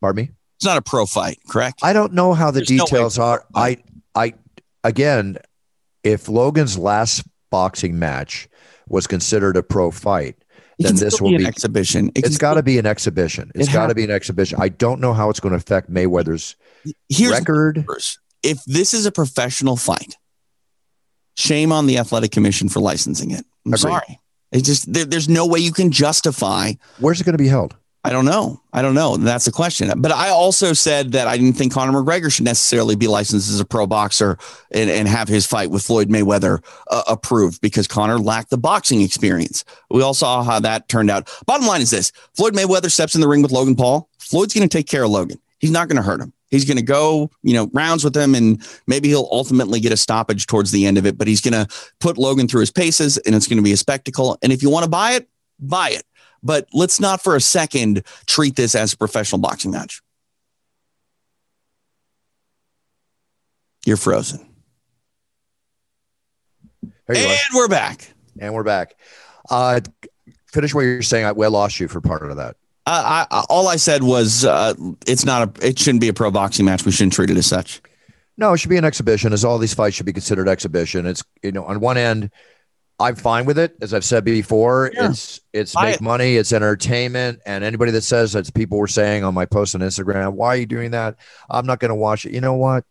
Pardon 0.00 0.24
me? 0.24 0.30
It's 0.56 0.66
not 0.66 0.76
a 0.76 0.82
pro 0.82 1.06
fight, 1.06 1.38
correct? 1.48 1.80
I 1.82 1.92
don't 1.92 2.12
know 2.12 2.34
how 2.34 2.50
the 2.50 2.60
There's 2.60 2.68
details 2.68 3.18
no 3.18 3.24
are. 3.24 3.46
I, 3.54 3.78
I, 4.14 4.34
again, 4.84 5.38
if 6.04 6.28
Logan's 6.28 6.76
last 6.76 7.24
boxing 7.50 7.98
match 7.98 8.48
was 8.88 9.06
considered 9.06 9.56
a 9.56 9.62
pro 9.62 9.90
fight, 9.90 10.41
then 10.78 10.96
this 10.96 11.20
will 11.20 11.30
be 11.30 11.36
an 11.36 11.46
exhibition. 11.46 12.10
It 12.14 12.24
has 12.24 12.38
got 12.38 12.54
to 12.54 12.62
be 12.62 12.78
an 12.78 12.86
exhibition. 12.86 13.50
It's 13.54 13.68
it 13.68 13.72
got 13.72 13.88
to 13.88 13.94
be 13.94 14.04
an 14.04 14.10
exhibition. 14.10 14.58
I 14.60 14.68
don't 14.68 15.00
know 15.00 15.12
how 15.12 15.30
it's 15.30 15.40
going 15.40 15.52
to 15.52 15.56
affect 15.56 15.92
Mayweather's 15.92 16.56
Here's 17.08 17.32
record. 17.32 17.84
If 18.42 18.64
this 18.64 18.92
is 18.94 19.06
a 19.06 19.12
professional 19.12 19.76
fight, 19.76 20.16
shame 21.36 21.72
on 21.72 21.86
the 21.86 21.98
athletic 21.98 22.32
commission 22.32 22.68
for 22.68 22.80
licensing 22.80 23.30
it. 23.30 23.44
I'm 23.64 23.72
Agreed. 23.72 23.78
sorry. 23.78 24.20
It's 24.50 24.66
just 24.66 24.92
there, 24.92 25.04
there's 25.04 25.28
no 25.28 25.46
way 25.46 25.60
you 25.60 25.72
can 25.72 25.90
justify. 25.90 26.72
Where's 26.98 27.20
it 27.20 27.24
going 27.24 27.34
to 27.34 27.42
be 27.42 27.48
held? 27.48 27.76
I 28.04 28.10
don't 28.10 28.24
know. 28.24 28.60
I 28.72 28.82
don't 28.82 28.94
know. 28.94 29.16
That's 29.16 29.44
the 29.44 29.52
question. 29.52 29.92
But 30.00 30.10
I 30.10 30.30
also 30.30 30.72
said 30.72 31.12
that 31.12 31.28
I 31.28 31.36
didn't 31.36 31.52
think 31.52 31.72
Conor 31.72 31.92
McGregor 31.92 32.32
should 32.32 32.44
necessarily 32.44 32.96
be 32.96 33.06
licensed 33.06 33.48
as 33.48 33.60
a 33.60 33.64
pro 33.64 33.86
boxer 33.86 34.38
and, 34.72 34.90
and 34.90 35.06
have 35.06 35.28
his 35.28 35.46
fight 35.46 35.70
with 35.70 35.84
Floyd 35.84 36.08
Mayweather 36.08 36.64
uh, 36.90 37.02
approved 37.06 37.60
because 37.60 37.86
Conor 37.86 38.18
lacked 38.18 38.50
the 38.50 38.58
boxing 38.58 39.02
experience. 39.02 39.64
We 39.88 40.02
all 40.02 40.14
saw 40.14 40.42
how 40.42 40.58
that 40.60 40.88
turned 40.88 41.10
out. 41.10 41.30
Bottom 41.46 41.66
line 41.66 41.80
is 41.80 41.90
this 41.90 42.10
Floyd 42.34 42.54
Mayweather 42.54 42.90
steps 42.90 43.14
in 43.14 43.20
the 43.20 43.28
ring 43.28 43.40
with 43.42 43.52
Logan 43.52 43.76
Paul. 43.76 44.08
Floyd's 44.18 44.54
going 44.54 44.68
to 44.68 44.76
take 44.76 44.88
care 44.88 45.04
of 45.04 45.10
Logan. 45.10 45.38
He's 45.60 45.70
not 45.70 45.86
going 45.86 45.96
to 45.96 46.02
hurt 46.02 46.20
him. 46.20 46.32
He's 46.50 46.64
going 46.64 46.78
to 46.78 46.82
go, 46.82 47.30
you 47.42 47.54
know, 47.54 47.70
rounds 47.72 48.02
with 48.02 48.16
him 48.16 48.34
and 48.34 48.66
maybe 48.88 49.08
he'll 49.08 49.28
ultimately 49.30 49.78
get 49.78 49.92
a 49.92 49.96
stoppage 49.96 50.46
towards 50.48 50.72
the 50.72 50.86
end 50.86 50.98
of 50.98 51.06
it, 51.06 51.16
but 51.16 51.28
he's 51.28 51.40
going 51.40 51.54
to 51.54 51.72
put 52.00 52.18
Logan 52.18 52.48
through 52.48 52.60
his 52.60 52.72
paces 52.72 53.16
and 53.18 53.34
it's 53.34 53.46
going 53.46 53.58
to 53.58 53.62
be 53.62 53.72
a 53.72 53.76
spectacle. 53.76 54.36
And 54.42 54.52
if 54.52 54.60
you 54.62 54.70
want 54.70 54.84
to 54.84 54.90
buy 54.90 55.12
it, 55.12 55.28
buy 55.60 55.90
it 55.90 56.02
but 56.42 56.68
let's 56.72 57.00
not 57.00 57.22
for 57.22 57.36
a 57.36 57.40
second 57.40 58.04
treat 58.26 58.56
this 58.56 58.74
as 58.74 58.92
a 58.92 58.96
professional 58.96 59.40
boxing 59.40 59.70
match. 59.70 60.00
You're 63.84 63.96
frozen. 63.96 64.46
You 66.82 66.92
and 67.08 67.30
are. 67.32 67.36
we're 67.54 67.68
back. 67.68 68.12
And 68.38 68.54
we're 68.54 68.62
back. 68.62 68.94
Uh, 69.50 69.80
finish 70.46 70.74
what 70.74 70.82
you're 70.82 71.02
saying. 71.02 71.24
I, 71.24 71.32
well, 71.32 71.50
lost 71.50 71.80
you 71.80 71.88
for 71.88 72.00
part 72.00 72.30
of 72.30 72.36
that. 72.36 72.56
Uh, 72.86 73.26
I, 73.30 73.44
all 73.48 73.68
I 73.68 73.76
said 73.76 74.02
was 74.02 74.44
uh, 74.44 74.74
it's 75.06 75.24
not 75.24 75.60
a. 75.60 75.66
It 75.66 75.78
shouldn't 75.78 76.00
be 76.00 76.08
a 76.08 76.12
pro 76.12 76.30
boxing 76.30 76.64
match. 76.64 76.84
We 76.84 76.92
shouldn't 76.92 77.12
treat 77.12 77.30
it 77.30 77.36
as 77.36 77.46
such. 77.46 77.80
No, 78.36 78.52
it 78.52 78.58
should 78.58 78.70
be 78.70 78.76
an 78.76 78.84
exhibition. 78.84 79.32
As 79.32 79.44
all 79.44 79.58
these 79.58 79.74
fights 79.74 79.96
should 79.96 80.06
be 80.06 80.12
considered 80.12 80.48
exhibition. 80.48 81.06
It's 81.06 81.22
you 81.42 81.52
know 81.52 81.64
on 81.64 81.80
one 81.80 81.96
end 81.96 82.30
I'm 83.02 83.16
fine 83.16 83.44
with 83.44 83.58
it. 83.58 83.76
As 83.80 83.92
I've 83.92 84.04
said 84.04 84.24
before, 84.24 84.90
yeah. 84.94 85.10
it's 85.10 85.40
it's 85.52 85.74
make 85.74 85.96
it. 85.96 86.00
money, 86.00 86.36
it's 86.36 86.52
entertainment, 86.52 87.40
and 87.44 87.64
anybody 87.64 87.90
that 87.92 88.02
says 88.02 88.32
that 88.32 88.52
people 88.54 88.78
were 88.78 88.86
saying 88.86 89.24
on 89.24 89.34
my 89.34 89.44
post 89.44 89.74
on 89.74 89.80
Instagram, 89.80 90.34
why 90.34 90.48
are 90.48 90.56
you 90.56 90.66
doing 90.66 90.92
that? 90.92 91.16
I'm 91.50 91.66
not 91.66 91.80
going 91.80 91.90
to 91.90 91.94
watch 91.94 92.24
it. 92.24 92.32
You 92.32 92.40
know 92.40 92.54
what? 92.54 92.84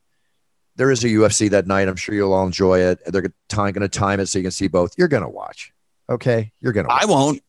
There 0.75 0.91
is 0.91 1.03
a 1.03 1.07
UFC 1.07 1.49
that 1.51 1.67
night. 1.67 1.87
I'm 1.87 1.95
sure 1.95 2.15
you'll 2.15 2.33
all 2.33 2.45
enjoy 2.45 2.79
it. 2.79 2.99
They're 3.05 3.21
going 3.21 3.73
to 3.73 3.89
time 3.89 4.19
it 4.19 4.27
so 4.27 4.39
you 4.39 4.43
can 4.43 4.51
see 4.51 4.67
both. 4.67 4.93
You're 4.97 5.07
going 5.07 5.23
to 5.23 5.29
watch. 5.29 5.73
Okay, 6.09 6.51
you're 6.59 6.73
going 6.73 6.87
to. 6.87 6.93
I 6.93 7.05
won't. 7.05 7.41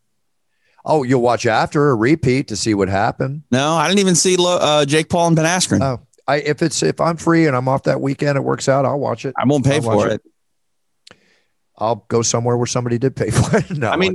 Oh, 0.85 1.03
you'll 1.03 1.23
watch 1.23 1.47
after 1.47 1.91
a 1.91 1.95
repeat 1.95 2.49
to 2.49 2.57
see 2.57 2.75
what 2.75 2.89
happened. 2.89 3.43
No, 3.51 3.75
I 3.75 3.87
didn't 3.89 4.01
even 4.01 4.15
see 4.15 4.37
uh, 4.39 4.85
Jake 4.85 5.09
Paul 5.09 5.29
and 5.29 5.37
Ben 5.37 5.45
Askren. 5.45 5.81
Oh, 5.81 6.07
I 6.27 6.37
if 6.37 6.63
it's 6.63 6.83
if 6.83 7.01
I'm 7.01 7.17
free 7.17 7.47
and 7.47 7.57
I'm 7.57 7.69
off 7.69 7.85
that 7.85 8.01
weekend, 8.01 8.37
it 8.37 8.43
works 8.43 8.69
out. 8.69 8.85
I'll 8.85 8.99
watch 8.99 9.25
it. 9.25 9.35
I 9.39 9.45
won't 9.45 9.65
pay 9.65 9.77
I'll 9.77 9.83
for 9.83 10.09
it. 10.09 10.15
it. 10.15 10.32
I'll 11.79 12.05
go 12.09 12.23
somewhere 12.23 12.57
where 12.57 12.67
somebody 12.67 12.99
did 12.99 13.17
pay 13.17 13.31
for 13.31 13.59
it. 13.59 13.71
no, 13.71 13.91
I 13.91 13.97
mean, 13.97 14.15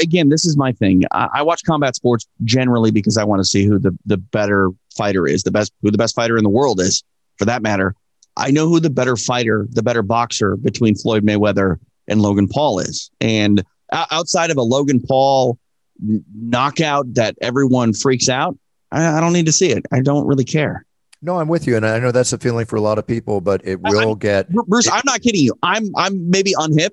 again, 0.00 0.28
this 0.28 0.44
is 0.44 0.56
my 0.56 0.72
thing. 0.72 1.02
I, 1.12 1.28
I, 1.34 1.42
watch 1.42 1.62
combat 1.64 1.94
sports 1.94 2.26
generally 2.44 2.90
because 2.90 3.18
I 3.18 3.24
want 3.24 3.40
to 3.40 3.44
see 3.44 3.64
who 3.64 3.78
the, 3.78 3.96
the 4.06 4.16
better 4.16 4.70
fighter 4.96 5.26
is, 5.26 5.42
the 5.42 5.50
best, 5.50 5.72
who 5.82 5.90
the 5.90 5.98
best 5.98 6.14
fighter 6.14 6.36
in 6.36 6.44
the 6.44 6.50
world 6.50 6.80
is, 6.80 7.02
for 7.36 7.44
that 7.44 7.62
matter. 7.62 7.94
I 8.36 8.50
know 8.50 8.68
who 8.68 8.80
the 8.80 8.90
better 8.90 9.16
fighter, 9.16 9.66
the 9.70 9.82
better 9.82 10.02
boxer 10.02 10.56
between 10.56 10.94
Floyd 10.96 11.24
Mayweather 11.24 11.76
and 12.08 12.20
Logan 12.20 12.48
Paul 12.48 12.80
is. 12.80 13.10
And 13.20 13.62
outside 13.92 14.50
of 14.50 14.56
a 14.56 14.62
Logan 14.62 15.00
Paul 15.00 15.58
knockout 16.00 17.14
that 17.14 17.36
everyone 17.40 17.92
freaks 17.92 18.28
out, 18.28 18.58
I, 18.90 19.18
I 19.18 19.20
don't 19.20 19.32
need 19.32 19.46
to 19.46 19.52
see 19.52 19.70
it. 19.70 19.86
I 19.92 20.00
don't 20.00 20.26
really 20.26 20.44
care. 20.44 20.83
No, 21.24 21.40
I'm 21.40 21.48
with 21.48 21.66
you, 21.66 21.74
and 21.74 21.86
I 21.86 21.98
know 21.98 22.12
that's 22.12 22.34
a 22.34 22.38
feeling 22.38 22.66
for 22.66 22.76
a 22.76 22.82
lot 22.82 22.98
of 22.98 23.06
people, 23.06 23.40
but 23.40 23.66
it 23.66 23.80
will 23.80 24.12
I, 24.12 24.14
get. 24.14 24.50
Bruce, 24.50 24.86
it, 24.86 24.92
I'm 24.92 25.02
not 25.06 25.22
kidding 25.22 25.42
you. 25.42 25.58
I'm 25.62 25.90
I'm 25.96 26.30
maybe 26.30 26.52
unhip. 26.52 26.90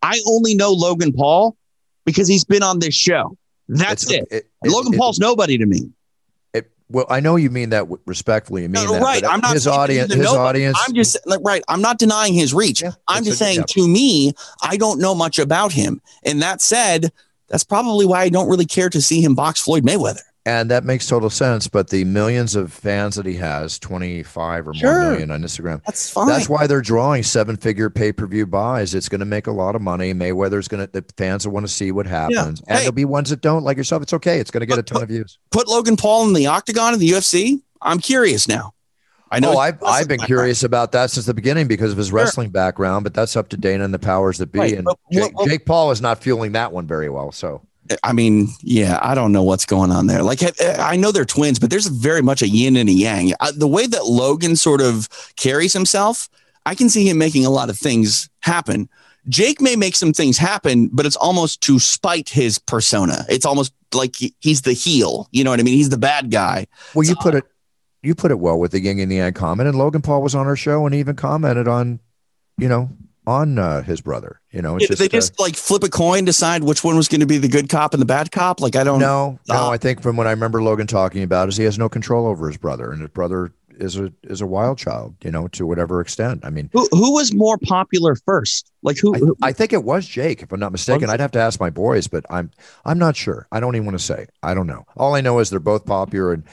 I 0.00 0.18
only 0.26 0.54
know 0.54 0.72
Logan 0.72 1.12
Paul 1.12 1.54
because 2.06 2.26
he's 2.26 2.44
been 2.44 2.62
on 2.62 2.78
this 2.78 2.94
show. 2.94 3.36
That's 3.68 4.10
it. 4.10 4.26
it. 4.30 4.50
Logan 4.64 4.98
Paul's 4.98 5.18
nobody 5.18 5.58
to 5.58 5.66
me. 5.66 5.90
Well, 6.90 7.06
I 7.08 7.20
know 7.20 7.36
you 7.36 7.50
mean 7.50 7.70
that 7.70 7.86
respectfully. 8.06 8.62
You 8.62 8.68
mean 8.68 8.84
no, 8.84 8.92
that, 8.92 9.02
right. 9.02 9.24
I'm 9.24 9.40
not 9.40 9.54
his 9.54 9.66
audience. 9.66 10.12
His 10.12 10.26
audience. 10.26 10.78
I'm 10.86 10.94
just 10.94 11.16
like, 11.26 11.40
right. 11.42 11.62
I'm 11.66 11.80
not 11.80 11.98
denying 11.98 12.34
his 12.34 12.52
reach. 12.52 12.82
Yeah, 12.82 12.92
I'm 13.08 13.24
just 13.24 13.40
a, 13.40 13.44
saying 13.44 13.56
yeah. 13.60 13.64
to 13.68 13.88
me, 13.88 14.32
I 14.62 14.76
don't 14.76 15.00
know 15.00 15.14
much 15.14 15.38
about 15.38 15.72
him. 15.72 16.00
And 16.24 16.42
that 16.42 16.60
said, 16.60 17.10
that's 17.48 17.64
probably 17.64 18.04
why 18.04 18.22
I 18.22 18.28
don't 18.28 18.48
really 18.48 18.66
care 18.66 18.90
to 18.90 19.00
see 19.00 19.22
him 19.22 19.34
box 19.34 19.60
Floyd 19.60 19.82
Mayweather. 19.82 20.20
And 20.46 20.70
that 20.70 20.84
makes 20.84 21.06
total 21.06 21.30
sense. 21.30 21.68
But 21.68 21.88
the 21.88 22.04
millions 22.04 22.54
of 22.54 22.72
fans 22.72 23.16
that 23.16 23.24
he 23.24 23.34
has, 23.36 23.78
25 23.78 24.68
or 24.68 24.74
sure. 24.74 24.92
more 24.92 25.10
million 25.12 25.30
on 25.30 25.42
Instagram, 25.42 25.82
that's 25.86 26.10
fine. 26.10 26.28
That's 26.28 26.48
why 26.50 26.66
they're 26.66 26.82
drawing 26.82 27.22
seven 27.22 27.56
figure 27.56 27.88
pay 27.88 28.12
per 28.12 28.26
view 28.26 28.46
buys. 28.46 28.94
It's 28.94 29.08
going 29.08 29.20
to 29.20 29.26
make 29.26 29.46
a 29.46 29.52
lot 29.52 29.74
of 29.74 29.80
money. 29.80 30.12
Mayweather's 30.12 30.68
going 30.68 30.86
to, 30.86 30.92
the 30.92 31.04
fans 31.16 31.46
will 31.46 31.54
want 31.54 31.66
to 31.66 31.72
see 31.72 31.92
what 31.92 32.06
happens. 32.06 32.36
Yeah. 32.36 32.44
And 32.44 32.58
hey, 32.68 32.78
there'll 32.80 32.92
be 32.92 33.06
ones 33.06 33.30
that 33.30 33.40
don't, 33.40 33.64
like 33.64 33.78
yourself. 33.78 34.02
It's 34.02 34.12
okay. 34.12 34.38
It's 34.38 34.50
going 34.50 34.60
to 34.60 34.66
get 34.66 34.78
a 34.78 34.82
ton 34.82 34.96
put, 34.96 35.02
of 35.04 35.08
views. 35.08 35.38
Put 35.50 35.66
Logan 35.66 35.96
Paul 35.96 36.26
in 36.26 36.34
the 36.34 36.46
octagon 36.46 36.92
in 36.92 37.00
the 37.00 37.08
UFC. 37.08 37.62
I'm 37.80 37.98
curious 37.98 38.46
now. 38.46 38.74
I 39.30 39.40
know. 39.40 39.54
Oh, 39.54 39.58
I've, 39.58 39.82
I've 39.82 40.06
been 40.06 40.20
curious 40.20 40.62
about 40.62 40.92
that 40.92 41.10
since 41.10 41.26
the 41.26 41.34
beginning 41.34 41.66
because 41.66 41.90
of 41.90 41.98
his 41.98 42.08
sure. 42.08 42.18
wrestling 42.18 42.50
background, 42.50 43.02
but 43.02 43.14
that's 43.14 43.34
up 43.34 43.48
to 43.48 43.56
Dana 43.56 43.84
and 43.84 43.92
the 43.92 43.98
powers 43.98 44.38
that 44.38 44.52
be. 44.52 44.60
Right. 44.60 44.74
And 44.74 44.86
Jake, 45.10 45.32
Jake 45.44 45.66
Paul 45.66 45.90
is 45.90 46.00
not 46.00 46.22
fueling 46.22 46.52
that 46.52 46.70
one 46.70 46.86
very 46.86 47.08
well. 47.08 47.32
So 47.32 47.62
I 48.02 48.12
mean, 48.12 48.48
yeah, 48.60 48.98
I 49.02 49.14
don't 49.14 49.32
know 49.32 49.42
what's 49.42 49.66
going 49.66 49.90
on 49.90 50.06
there. 50.06 50.22
Like, 50.22 50.40
I 50.78 50.96
know 50.96 51.12
they're 51.12 51.24
twins, 51.24 51.58
but 51.58 51.70
there's 51.70 51.86
very 51.86 52.22
much 52.22 52.42
a 52.42 52.48
yin 52.48 52.76
and 52.76 52.88
a 52.88 52.92
yang. 52.92 53.32
the 53.54 53.68
way 53.68 53.86
that 53.86 54.06
Logan 54.06 54.56
sort 54.56 54.80
of 54.80 55.08
carries 55.36 55.72
himself, 55.72 56.28
I 56.66 56.74
can 56.74 56.88
see 56.88 57.08
him 57.08 57.18
making 57.18 57.44
a 57.44 57.50
lot 57.50 57.68
of 57.68 57.78
things 57.78 58.28
happen. 58.40 58.88
Jake 59.28 59.60
may 59.60 59.76
make 59.76 59.96
some 59.96 60.12
things 60.12 60.36
happen, 60.36 60.88
but 60.92 61.06
it's 61.06 61.16
almost 61.16 61.60
to 61.62 61.78
spite 61.78 62.28
his 62.28 62.58
persona. 62.58 63.24
It's 63.28 63.46
almost 63.46 63.72
like 63.94 64.16
he's 64.40 64.62
the 64.62 64.72
heel. 64.72 65.28
You 65.30 65.44
know 65.44 65.50
what 65.50 65.60
I 65.60 65.62
mean? 65.62 65.74
He's 65.74 65.88
the 65.88 65.98
bad 65.98 66.30
guy. 66.30 66.66
Well, 66.94 67.06
you 67.06 67.16
put 67.16 67.34
it, 67.34 67.44
you 68.02 68.14
put 68.14 68.30
it 68.30 68.38
well 68.38 68.58
with 68.58 68.72
the 68.72 68.80
yin 68.80 68.98
and 68.98 69.10
the 69.10 69.16
yang 69.16 69.32
comment. 69.32 69.68
And 69.68 69.78
Logan 69.78 70.02
Paul 70.02 70.22
was 70.22 70.34
on 70.34 70.46
our 70.46 70.56
show 70.56 70.84
and 70.84 70.94
even 70.94 71.16
commented 71.16 71.68
on, 71.68 72.00
you 72.58 72.68
know, 72.68 72.90
on 73.26 73.58
uh, 73.58 73.82
his 73.82 74.00
brother. 74.00 74.40
You 74.50 74.62
know, 74.62 74.78
yeah, 74.78 74.88
just, 74.88 74.98
they 74.98 75.08
just 75.08 75.38
uh, 75.40 75.44
like 75.44 75.56
flip 75.56 75.82
a 75.82 75.88
coin, 75.88 76.24
decide 76.24 76.64
which 76.64 76.84
one 76.84 76.96
was 76.96 77.08
going 77.08 77.20
to 77.20 77.26
be 77.26 77.38
the 77.38 77.48
good 77.48 77.68
cop 77.68 77.94
and 77.94 78.00
the 78.00 78.06
bad 78.06 78.30
cop. 78.30 78.60
Like 78.60 78.76
I 78.76 78.84
don't 78.84 79.00
know. 79.00 79.38
No, 79.48 79.70
I 79.70 79.78
think 79.78 80.02
from 80.02 80.16
what 80.16 80.26
I 80.26 80.30
remember 80.30 80.62
Logan 80.62 80.86
talking 80.86 81.22
about 81.22 81.48
is 81.48 81.56
he 81.56 81.64
has 81.64 81.78
no 81.78 81.88
control 81.88 82.26
over 82.26 82.46
his 82.46 82.56
brother, 82.56 82.90
and 82.92 83.00
his 83.00 83.10
brother 83.10 83.52
is 83.78 83.98
a 83.98 84.12
is 84.22 84.40
a 84.40 84.46
wild 84.46 84.78
child. 84.78 85.16
You 85.22 85.30
know, 85.30 85.48
to 85.48 85.66
whatever 85.66 86.00
extent. 86.00 86.44
I 86.44 86.50
mean, 86.50 86.70
who 86.72 86.88
who 86.90 87.14
was 87.14 87.34
more 87.34 87.58
popular 87.58 88.14
first? 88.14 88.70
Like 88.82 88.98
who? 88.98 89.14
I, 89.14 89.18
who? 89.18 89.36
I 89.42 89.52
think 89.52 89.72
it 89.72 89.84
was 89.84 90.06
Jake, 90.06 90.42
if 90.42 90.52
I'm 90.52 90.60
not 90.60 90.72
mistaken. 90.72 91.10
I'd 91.10 91.20
have 91.20 91.32
to 91.32 91.40
ask 91.40 91.60
my 91.60 91.70
boys, 91.70 92.06
but 92.06 92.24
I'm 92.30 92.50
I'm 92.84 92.98
not 92.98 93.16
sure. 93.16 93.46
I 93.52 93.60
don't 93.60 93.74
even 93.76 93.86
want 93.86 93.98
to 93.98 94.04
say. 94.04 94.26
I 94.42 94.54
don't 94.54 94.66
know. 94.66 94.84
All 94.96 95.14
I 95.14 95.20
know 95.20 95.38
is 95.38 95.50
they're 95.50 95.60
both 95.60 95.86
popular 95.86 96.32
and 96.32 96.44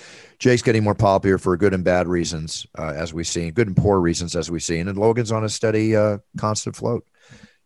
Jake's 0.41 0.63
getting 0.63 0.83
more 0.83 0.95
popular 0.95 1.37
for 1.37 1.55
good 1.55 1.71
and 1.71 1.83
bad 1.83 2.07
reasons, 2.07 2.65
uh, 2.75 2.93
as 2.95 3.13
we've 3.13 3.27
seen, 3.27 3.53
good 3.53 3.67
and 3.67 3.77
poor 3.77 3.99
reasons, 3.99 4.35
as 4.35 4.49
we've 4.49 4.63
seen. 4.63 4.87
And 4.87 4.97
Logan's 4.97 5.31
on 5.31 5.43
a 5.43 5.49
steady, 5.49 5.95
uh, 5.95 6.17
constant 6.35 6.75
float. 6.75 7.05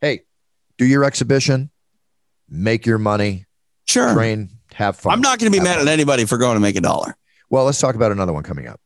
Hey, 0.01 0.23
do 0.77 0.85
your 0.85 1.05
exhibition, 1.05 1.71
make 2.49 2.85
your 2.85 2.97
money, 2.97 3.45
sure, 3.85 4.13
train, 4.13 4.49
have 4.73 4.97
fun. 4.97 5.13
I'm 5.13 5.21
not 5.21 5.39
going 5.39 5.49
to 5.49 5.57
be 5.57 5.63
mad 5.63 5.77
fun. 5.77 5.87
at 5.87 5.91
anybody 5.93 6.25
for 6.25 6.37
going 6.37 6.55
to 6.55 6.59
make 6.59 6.75
a 6.75 6.81
dollar. 6.81 7.15
Well, 7.49 7.63
let's 7.63 7.79
talk 7.79 7.95
about 7.95 8.11
another 8.11 8.33
one 8.33 8.43
coming 8.43 8.67
up. 8.67 8.81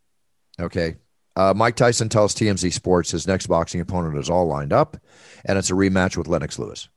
Okay. 0.59 0.97
Uh, 1.35 1.53
Mike 1.55 1.75
Tyson 1.75 2.09
tells 2.09 2.35
TMZ 2.35 2.73
Sports 2.73 3.11
his 3.11 3.27
next 3.27 3.47
boxing 3.47 3.79
opponent 3.79 4.17
is 4.17 4.29
all 4.29 4.45
lined 4.45 4.73
up, 4.73 4.97
and 5.45 5.57
it's 5.57 5.69
a 5.69 5.73
rematch 5.73 6.17
with 6.17 6.27
Lennox 6.27 6.59
Lewis. 6.59 6.89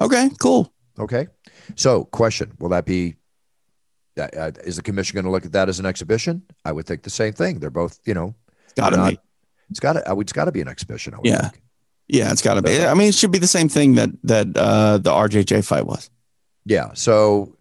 Okay, 0.00 0.30
cool. 0.40 0.72
Okay. 0.98 1.28
So, 1.76 2.04
question 2.04 2.52
Will 2.58 2.70
that 2.70 2.84
be 2.84 3.16
uh, 4.18 4.50
is 4.64 4.76
the 4.76 4.82
commission 4.82 5.14
going 5.14 5.24
to 5.24 5.30
look 5.30 5.44
at 5.44 5.52
that 5.52 5.68
as 5.68 5.78
an 5.78 5.86
exhibition? 5.86 6.42
I 6.64 6.72
would 6.72 6.86
think 6.86 7.02
the 7.02 7.10
same 7.10 7.32
thing. 7.32 7.60
They're 7.60 7.70
both, 7.70 7.98
you 8.04 8.14
know, 8.14 8.34
it's 8.64 8.74
got 8.74 8.90
to 8.90 9.10
be. 9.10 9.18
It's 9.70 9.80
got 9.80 9.94
to. 9.94 10.18
It's 10.18 10.32
got 10.32 10.44
to 10.46 10.52
be 10.52 10.60
an 10.60 10.68
exhibition. 10.68 11.14
yeah, 11.22 11.48
think. 11.48 11.62
yeah, 12.08 12.32
it's 12.32 12.42
got 12.42 12.54
to 12.54 12.62
be. 12.62 12.84
I 12.84 12.94
mean, 12.94 13.08
it 13.08 13.14
should 13.14 13.32
be 13.32 13.38
the 13.38 13.46
same 13.46 13.68
thing 13.68 13.94
that 13.94 14.10
that 14.24 14.56
uh, 14.56 14.98
the 14.98 15.10
RJJ 15.10 15.64
fight 15.64 15.86
was. 15.86 16.10
Yeah. 16.64 16.92
So 16.94 17.53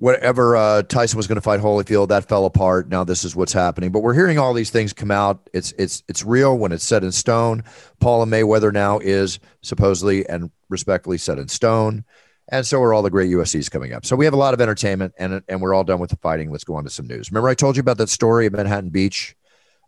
whatever 0.00 0.56
uh, 0.56 0.82
Tyson 0.82 1.16
was 1.16 1.26
going 1.26 1.36
to 1.36 1.42
fight 1.42 1.60
Holyfield, 1.60 2.08
that 2.08 2.28
fell 2.28 2.46
apart. 2.46 2.88
Now 2.88 3.04
this 3.04 3.24
is 3.24 3.36
what's 3.36 3.52
happening. 3.52 3.92
But 3.92 4.00
we're 4.00 4.14
hearing 4.14 4.38
all 4.38 4.52
these 4.52 4.70
things 4.70 4.92
come 4.92 5.10
out. 5.10 5.48
It's 5.52 5.72
it's 5.78 6.02
it's 6.08 6.24
real 6.24 6.58
when 6.58 6.72
it's 6.72 6.84
set 6.84 7.04
in 7.04 7.12
stone. 7.12 7.62
Paula 8.00 8.26
Mayweather 8.26 8.72
now 8.72 8.98
is 8.98 9.38
supposedly 9.62 10.28
and 10.28 10.50
respectfully 10.68 11.18
set 11.18 11.38
in 11.38 11.48
stone 11.48 12.04
and 12.50 12.66
so 12.66 12.82
are 12.82 12.92
all 12.92 13.02
the 13.02 13.10
great 13.10 13.30
UFCs 13.30 13.70
coming 13.70 13.92
up. 13.92 14.04
So 14.04 14.16
we 14.16 14.24
have 14.24 14.34
a 14.34 14.38
lot 14.38 14.54
of 14.54 14.60
entertainment, 14.60 15.14
and 15.18 15.42
and 15.48 15.60
we're 15.60 15.72
all 15.72 15.84
done 15.84 16.00
with 16.00 16.10
the 16.10 16.16
fighting. 16.16 16.50
Let's 16.50 16.64
go 16.64 16.74
on 16.74 16.84
to 16.84 16.90
some 16.90 17.06
news. 17.06 17.30
Remember, 17.30 17.48
I 17.48 17.54
told 17.54 17.76
you 17.76 17.80
about 17.80 17.98
that 17.98 18.08
story 18.08 18.46
of 18.46 18.52
Manhattan 18.52 18.90
Beach, 18.90 19.36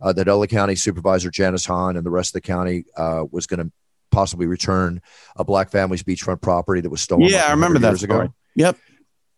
uh, 0.01 0.13
that 0.13 0.29
LA 0.29 0.47
County 0.47 0.77
Supervisor 0.77 1.31
Janice 1.31 1.67
Hahn 1.67 1.97
and 1.97 2.07
the 2.07 2.11
rest 2.11 2.31
of 2.31 2.35
the 2.35 2.41
county 2.41 2.85
uh, 2.97 3.25
was 3.31 3.47
going 3.47 3.67
to 3.67 3.73
possibly 4.11 4.47
return 4.47 5.01
a 5.37 5.45
black 5.45 5.71
family's 5.71 6.03
beachfront 6.03 6.41
property 6.41 6.81
that 6.81 6.91
was 6.91 7.01
stolen. 7.01 7.29
Yeah, 7.29 7.47
I 7.47 7.51
remember 7.51 7.79
that 7.81 7.89
years 7.89 8.03
story. 8.03 8.27
ago. 8.27 8.35
Yep. 8.55 8.77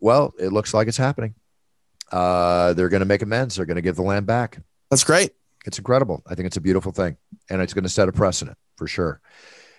Well, 0.04 0.34
it 0.38 0.52
looks 0.52 0.74
like 0.74 0.86
it's 0.86 0.98
happening. 0.98 1.34
Uh, 2.12 2.74
they're 2.74 2.90
going 2.90 3.00
to 3.00 3.06
make 3.06 3.22
amends. 3.22 3.56
They're 3.56 3.64
going 3.64 3.76
to 3.76 3.82
give 3.82 3.96
the 3.96 4.02
land 4.02 4.26
back. 4.26 4.58
That's 4.90 5.02
great. 5.02 5.30
It's 5.64 5.78
incredible. 5.78 6.22
I 6.26 6.34
think 6.34 6.44
it's 6.44 6.58
a 6.58 6.60
beautiful 6.60 6.92
thing, 6.92 7.16
and 7.48 7.62
it's 7.62 7.72
going 7.72 7.84
to 7.84 7.88
set 7.88 8.10
a 8.10 8.12
precedent 8.12 8.58
for 8.76 8.86
sure. 8.86 9.22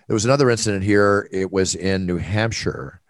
There 0.07 0.15
was 0.15 0.25
another 0.25 0.49
incident 0.49 0.83
here. 0.83 1.29
It 1.31 1.51
was 1.51 1.75
in 1.75 2.07
New 2.07 2.17
Hampshire 2.17 3.01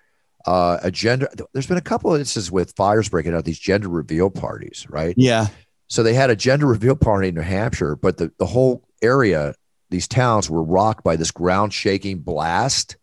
uh, 0.46 0.80
a 0.84 0.92
gender. 0.92 1.30
There's 1.54 1.68
been 1.68 1.78
a 1.78 1.82
couple 1.82 2.14
of 2.14 2.20
instances 2.20 2.52
with 2.52 2.76
fires 2.76 3.08
breaking 3.08 3.34
out 3.34 3.46
these 3.46 3.60
gender 3.60 3.88
reveal 3.88 4.30
parties, 4.30 4.86
right? 4.90 5.16
Yeah. 5.18 5.48
So 5.88 6.04
they 6.04 6.16
had 6.16 6.30
a 6.30 6.36
gender 6.36 6.66
reveal 6.66 6.98
party 6.98 7.30
in 7.30 7.36
New 7.36 7.42
Hampshire, 7.42 7.96
but 7.96 8.18
the, 8.18 8.34
the 8.40 8.46
whole 8.46 8.84
area, 9.02 9.56
these 9.90 10.10
towns 10.10 10.50
were 10.50 10.64
rocked 10.64 11.06
by 11.06 11.16
this 11.16 11.32
ground 11.32 11.74
shaking 11.74 12.20
blast. 12.20 12.98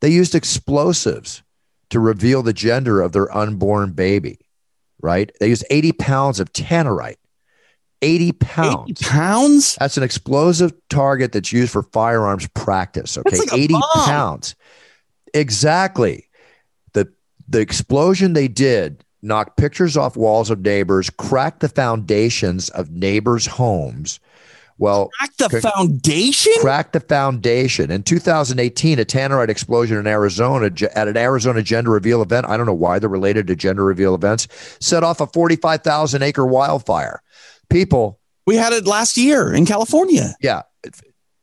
They 0.00 0.08
used 0.08 0.34
explosives 0.34 1.44
to 1.90 2.00
reveal 2.00 2.42
the 2.42 2.52
gender 2.52 3.00
of 3.00 3.12
their 3.12 3.34
unborn 3.34 3.92
baby, 3.92 4.38
right? 5.00 5.30
They 5.40 5.48
used 5.48 5.64
80 5.70 5.92
pounds 5.92 6.40
of 6.40 6.52
tannerite. 6.52 7.16
80 8.02 8.32
pounds. 8.32 8.90
80 8.90 9.04
pounds? 9.04 9.76
That's 9.80 9.96
an 9.96 10.02
explosive 10.02 10.72
target 10.90 11.32
that's 11.32 11.52
used 11.52 11.72
for 11.72 11.82
firearms 11.84 12.46
practice. 12.48 13.16
Okay. 13.16 13.38
Like 13.38 13.52
80 13.52 13.74
bomb. 13.74 14.04
pounds. 14.04 14.54
Exactly 15.32 16.28
the 17.48 17.60
explosion 17.60 18.32
they 18.32 18.48
did 18.48 19.04
knocked 19.22 19.56
pictures 19.56 19.96
off 19.96 20.16
walls 20.16 20.50
of 20.50 20.60
neighbors, 20.60 21.10
cracked 21.10 21.60
the 21.60 21.68
foundations 21.68 22.68
of 22.70 22.90
neighbors' 22.90 23.46
homes. 23.46 24.20
Well, 24.78 25.10
crack 25.18 25.36
the 25.36 25.60
foundation. 25.60 26.52
Crack 26.60 26.92
the 26.92 27.00
foundation. 27.00 27.90
In 27.90 28.02
2018, 28.02 28.98
a 28.98 29.04
tannerite 29.04 29.48
explosion 29.48 29.98
in 29.98 30.06
Arizona 30.06 30.70
at 30.94 31.08
an 31.08 31.16
Arizona 31.16 31.62
gender 31.62 31.90
reveal 31.90 32.22
event. 32.22 32.48
I 32.48 32.56
don't 32.56 32.66
know 32.66 32.74
why 32.74 32.98
they're 32.98 33.08
related 33.08 33.46
to 33.48 33.56
gender 33.56 33.84
reveal 33.84 34.14
events. 34.14 34.48
Set 34.80 35.04
off 35.04 35.20
a 35.20 35.26
45,000 35.26 36.22
acre 36.22 36.46
wildfire. 36.46 37.22
People. 37.70 38.18
We 38.46 38.56
had 38.56 38.72
it 38.72 38.86
last 38.86 39.16
year 39.16 39.52
in 39.54 39.64
California. 39.64 40.34
Yeah. 40.40 40.62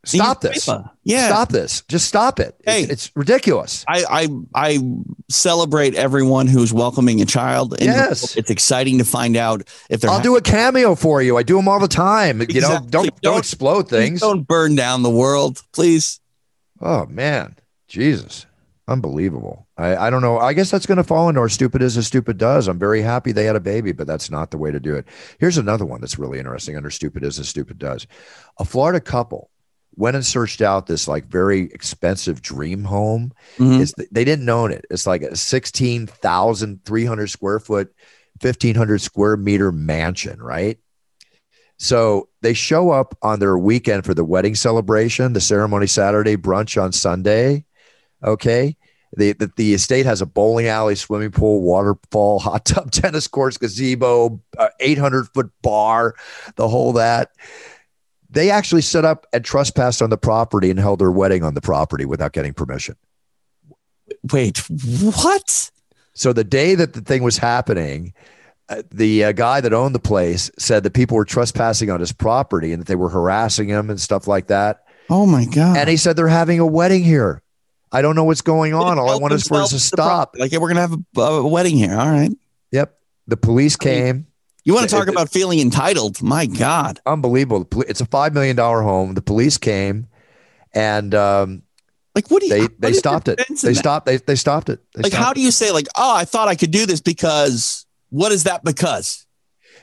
Stop 0.03 0.41
this. 0.41 0.67
Yeah. 1.03 1.27
Stop 1.27 1.49
this. 1.49 1.83
Just 1.87 2.07
stop 2.07 2.39
it. 2.39 2.55
Hey, 2.65 2.83
it's, 2.83 2.91
it's 2.91 3.11
ridiculous. 3.15 3.85
I, 3.87 4.03
I 4.09 4.27
I 4.55 4.79
celebrate 5.29 5.93
everyone 5.93 6.47
who's 6.47 6.73
welcoming 6.73 7.21
a 7.21 7.25
child. 7.25 7.75
yes. 7.79 8.35
It's 8.35 8.49
exciting 8.49 8.97
to 8.97 9.03
find 9.03 9.37
out 9.37 9.61
if 9.89 10.01
they're 10.01 10.09
I'll 10.09 10.21
do 10.21 10.35
a 10.37 10.41
cameo 10.41 10.95
for 10.95 11.21
you. 11.21 11.37
I 11.37 11.43
do 11.43 11.55
them 11.55 11.67
all 11.67 11.79
the 11.79 11.87
time. 11.87 12.41
Exactly. 12.41 12.55
You 12.55 12.61
know, 12.61 12.79
don't, 12.79 12.91
don't 12.91 13.21
don't 13.21 13.37
explode 13.37 13.89
things. 13.89 14.21
Don't 14.21 14.47
burn 14.47 14.75
down 14.75 15.03
the 15.03 15.09
world, 15.11 15.61
please. 15.71 16.19
Oh 16.81 17.05
man. 17.05 17.55
Jesus. 17.87 18.47
Unbelievable. 18.87 19.67
I, 19.77 19.95
I 20.07 20.09
don't 20.09 20.23
know. 20.23 20.39
I 20.39 20.53
guess 20.53 20.71
that's 20.71 20.85
going 20.87 20.97
to 20.97 21.03
fall 21.03 21.29
into 21.29 21.39
our 21.39 21.47
stupid 21.47 21.81
is 21.81 21.95
as 21.97 22.07
stupid 22.07 22.37
does. 22.37 22.67
I'm 22.67 22.79
very 22.79 23.01
happy 23.01 23.31
they 23.31 23.45
had 23.45 23.55
a 23.55 23.59
baby, 23.61 23.91
but 23.91 24.07
that's 24.07 24.31
not 24.31 24.51
the 24.51 24.57
way 24.57 24.71
to 24.71 24.79
do 24.79 24.95
it. 24.95 25.05
Here's 25.39 25.57
another 25.57 25.85
one 25.85 26.01
that's 26.01 26.17
really 26.17 26.39
interesting 26.39 26.75
under 26.75 26.89
stupid 26.89 27.23
is 27.23 27.39
as 27.39 27.47
stupid 27.47 27.77
does. 27.77 28.07
A 28.57 28.65
Florida 28.65 28.99
couple 28.99 29.50
went 29.95 30.15
and 30.15 30.25
searched 30.25 30.61
out 30.61 30.87
this 30.87 31.07
like 31.07 31.25
very 31.25 31.63
expensive 31.73 32.41
dream 32.41 32.83
home. 32.83 33.33
Mm-hmm. 33.57 33.81
It's, 33.81 33.93
they 34.11 34.23
didn't 34.23 34.49
own 34.49 34.71
it. 34.71 34.85
It's 34.89 35.05
like 35.05 35.21
a 35.21 35.35
16,300 35.35 37.29
square 37.29 37.59
foot, 37.59 37.93
1500 38.41 39.01
square 39.01 39.37
meter 39.37 39.71
mansion, 39.71 40.41
right? 40.41 40.79
So 41.77 42.29
they 42.41 42.53
show 42.53 42.91
up 42.91 43.17
on 43.21 43.39
their 43.39 43.57
weekend 43.57 44.05
for 44.05 44.13
the 44.13 44.23
wedding 44.23 44.55
celebration, 44.55 45.33
the 45.33 45.41
ceremony 45.41 45.87
Saturday, 45.87 46.37
brunch 46.37 46.81
on 46.81 46.91
Sunday. 46.91 47.65
Okay. 48.23 48.77
The, 49.17 49.33
the, 49.33 49.51
the 49.57 49.73
estate 49.73 50.05
has 50.05 50.21
a 50.21 50.25
bowling 50.25 50.67
alley, 50.67 50.95
swimming 50.95 51.31
pool, 51.31 51.61
waterfall, 51.61 52.39
hot 52.39 52.65
tub, 52.65 52.91
tennis 52.91 53.27
courts, 53.27 53.57
gazebo, 53.57 54.39
uh, 54.57 54.69
800 54.79 55.27
foot 55.33 55.51
bar, 55.61 56.15
the 56.55 56.67
whole 56.67 56.93
that. 56.93 57.31
They 58.31 58.49
actually 58.49 58.81
set 58.81 59.03
up 59.03 59.27
and 59.33 59.43
trespassed 59.43 60.01
on 60.01 60.09
the 60.09 60.17
property 60.17 60.69
and 60.69 60.79
held 60.79 60.99
their 60.99 61.11
wedding 61.11 61.43
on 61.43 61.53
the 61.53 61.61
property 61.61 62.05
without 62.05 62.31
getting 62.31 62.53
permission. 62.53 62.95
Wait, 64.31 64.57
what? 65.01 65.71
So 66.13 66.33
the 66.33 66.43
day 66.43 66.75
that 66.75 66.93
the 66.93 67.01
thing 67.01 67.23
was 67.23 67.37
happening, 67.37 68.13
uh, 68.69 68.83
the 68.89 69.25
uh, 69.25 69.31
guy 69.33 69.59
that 69.59 69.73
owned 69.73 69.93
the 69.93 69.99
place 69.99 70.49
said 70.57 70.83
that 70.83 70.93
people 70.93 71.17
were 71.17 71.25
trespassing 71.25 71.89
on 71.89 71.99
his 71.99 72.13
property 72.13 72.71
and 72.71 72.81
that 72.81 72.87
they 72.87 72.95
were 72.95 73.09
harassing 73.09 73.67
him 73.67 73.89
and 73.89 73.99
stuff 73.99 74.27
like 74.27 74.47
that. 74.47 74.85
Oh 75.09 75.25
my 75.25 75.45
god! 75.45 75.77
And 75.77 75.89
he 75.89 75.97
said 75.97 76.15
they're 76.15 76.27
having 76.27 76.59
a 76.59 76.65
wedding 76.65 77.03
here. 77.03 77.41
I 77.91 78.01
don't 78.01 78.15
know 78.15 78.23
what's 78.23 78.41
going 78.41 78.73
on. 78.73 78.97
All 78.97 79.09
I 79.09 79.17
want 79.17 79.33
is 79.33 79.45
for 79.45 79.55
us 79.61 79.71
to 79.71 79.79
stop. 79.79 80.35
Like, 80.37 80.53
yeah, 80.53 80.59
we're 80.59 80.69
gonna 80.69 80.81
have 80.81 80.95
a, 81.17 81.21
a, 81.21 81.47
wedding 81.47 81.75
here. 81.75 81.93
All 81.93 82.09
right. 82.09 82.31
Yep. 82.71 82.97
The 83.27 83.35
police 83.35 83.75
came. 83.75 84.27
You 84.63 84.73
want 84.73 84.89
to 84.89 84.95
talk 84.95 85.07
it, 85.07 85.11
about 85.11 85.29
feeling 85.29 85.59
entitled? 85.59 86.21
My 86.21 86.45
God. 86.45 86.99
Unbelievable. 87.05 87.67
It's 87.87 88.01
a 88.01 88.05
$5 88.05 88.33
million 88.33 88.57
home. 88.57 89.15
The 89.15 89.21
police 89.21 89.57
came 89.57 90.07
and, 90.73 91.15
um, 91.15 91.63
like 92.15 92.29
what 92.29 92.41
do 92.41 92.47
you, 92.47 92.67
they 92.67 92.89
they 92.89 92.93
stopped 92.93 93.29
it 93.29 93.39
they 93.61 93.73
stopped 93.73 94.05
they, 94.05 94.17
they 94.17 94.35
stopped 94.35 94.67
it 94.67 94.81
they 94.95 95.03
like 95.03 95.13
stopped 95.13 95.25
how 95.25 95.33
do 95.33 95.39
you 95.39 95.49
say 95.49 95.71
like 95.71 95.87
oh 95.95 96.13
i 96.13 96.25
thought 96.25 96.49
i 96.49 96.55
could 96.55 96.69
do 96.71 96.85
this 96.85 96.99
because 96.99 97.85
what 98.09 98.33
is 98.33 98.43
that 98.43 98.65
because 98.65 99.25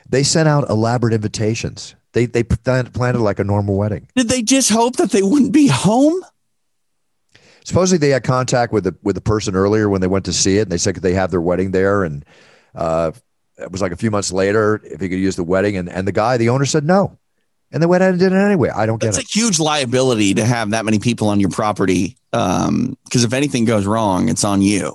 they 0.08 0.22
sent 0.22 0.46
out 0.46 0.68
elaborate 0.68 1.14
invitations 1.14 1.94
they 2.12 2.26
they 2.26 2.42
planted 2.42 3.20
like 3.20 3.38
a 3.38 3.44
normal 3.44 3.76
wedding 3.76 4.06
did 4.14 4.28
they 4.28 4.42
just 4.42 4.68
hope 4.68 4.96
that 4.96 5.10
they 5.10 5.22
wouldn't 5.22 5.54
be 5.54 5.68
home 5.68 6.22
supposedly 7.64 7.98
they 7.98 8.12
had 8.12 8.24
contact 8.24 8.74
with 8.74 8.84
the 8.84 8.94
with 9.02 9.14
the 9.14 9.22
person 9.22 9.54
earlier 9.54 9.88
when 9.88 10.02
they 10.02 10.06
went 10.06 10.26
to 10.26 10.32
see 10.32 10.58
it 10.58 10.62
and 10.62 10.70
they 10.70 10.76
said 10.76 10.92
could 10.92 11.02
they 11.02 11.14
have 11.14 11.30
their 11.30 11.40
wedding 11.40 11.70
there 11.70 12.04
and 12.04 12.26
uh, 12.74 13.10
it 13.58 13.70
was 13.70 13.82
like 13.82 13.92
a 13.92 13.96
few 13.96 14.10
months 14.10 14.32
later 14.32 14.80
if 14.84 15.00
he 15.00 15.08
could 15.08 15.18
use 15.18 15.36
the 15.36 15.44
wedding 15.44 15.76
and, 15.76 15.88
and 15.88 16.06
the 16.06 16.12
guy 16.12 16.36
the 16.36 16.48
owner 16.48 16.64
said 16.64 16.84
no 16.84 17.16
and 17.70 17.82
they 17.82 17.86
went 17.86 18.02
ahead 18.02 18.14
and 18.14 18.20
did 18.20 18.32
it 18.32 18.36
anyway 18.36 18.70
i 18.70 18.86
don't 18.86 19.00
That's 19.00 19.16
get 19.16 19.22
it 19.22 19.24
it's 19.24 19.36
a 19.36 19.38
huge 19.38 19.58
liability 19.58 20.34
to 20.34 20.44
have 20.44 20.70
that 20.70 20.84
many 20.84 20.98
people 20.98 21.28
on 21.28 21.40
your 21.40 21.50
property 21.50 22.16
because 22.30 22.68
um, 22.68 22.96
if 23.12 23.32
anything 23.32 23.64
goes 23.64 23.86
wrong 23.86 24.28
it's 24.28 24.44
on 24.44 24.62
you 24.62 24.94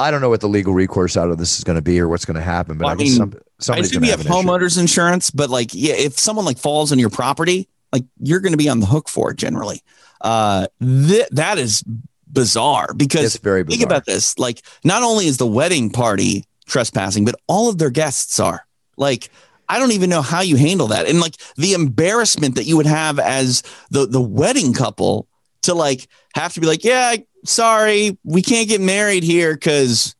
I 0.00 0.10
don't 0.10 0.22
know 0.22 0.30
what 0.30 0.40
the 0.40 0.48
legal 0.48 0.72
recourse 0.72 1.16
out 1.16 1.30
of 1.30 1.36
this 1.36 1.58
is 1.58 1.64
going 1.64 1.76
to 1.76 1.82
be 1.82 2.00
or 2.00 2.08
what's 2.08 2.24
going 2.24 2.36
to 2.36 2.42
happen, 2.42 2.78
but 2.78 2.86
well, 2.86 2.94
I, 2.94 2.96
mean, 2.96 3.12
some, 3.12 3.34
somebody's 3.58 3.92
going 3.92 4.04
to 4.04 4.10
have, 4.10 4.22
have 4.22 4.32
homeowners 4.32 4.72
issue. 4.72 4.80
insurance, 4.80 5.30
but 5.30 5.50
like, 5.50 5.74
yeah, 5.74 5.92
if 5.92 6.18
someone 6.18 6.46
like 6.46 6.56
falls 6.56 6.90
on 6.90 6.98
your 6.98 7.10
property, 7.10 7.68
like 7.92 8.04
you're 8.18 8.40
going 8.40 8.52
to 8.52 8.58
be 8.58 8.68
on 8.68 8.80
the 8.80 8.86
hook 8.86 9.10
for 9.10 9.32
it 9.32 9.36
generally. 9.36 9.82
Uh, 10.22 10.68
th- 10.80 11.28
that 11.32 11.58
is 11.58 11.84
bizarre 12.26 12.94
because 12.94 13.34
it's 13.34 13.44
very 13.44 13.62
bizarre. 13.62 13.78
think 13.78 13.86
about 13.86 14.06
this. 14.06 14.38
Like, 14.38 14.62
not 14.84 15.02
only 15.02 15.26
is 15.26 15.36
the 15.36 15.46
wedding 15.46 15.90
party 15.90 16.46
trespassing, 16.70 17.24
but 17.24 17.34
all 17.46 17.68
of 17.68 17.78
their 17.78 17.90
guests 17.90 18.40
are 18.40 18.66
like, 18.96 19.30
I 19.68 19.78
don't 19.78 19.92
even 19.92 20.10
know 20.10 20.22
how 20.22 20.40
you 20.40 20.56
handle 20.56 20.88
that. 20.88 21.06
And 21.06 21.20
like 21.20 21.36
the 21.56 21.74
embarrassment 21.74 22.54
that 22.56 22.64
you 22.64 22.76
would 22.76 22.86
have 22.86 23.18
as 23.18 23.62
the, 23.90 24.06
the 24.06 24.20
wedding 24.20 24.72
couple 24.72 25.28
to 25.62 25.74
like 25.74 26.08
have 26.34 26.54
to 26.54 26.60
be 26.60 26.66
like, 26.66 26.84
yeah, 26.84 27.16
sorry, 27.44 28.18
we 28.24 28.42
can't 28.42 28.68
get 28.68 28.80
married 28.80 29.22
here 29.22 29.54
because 29.54 30.16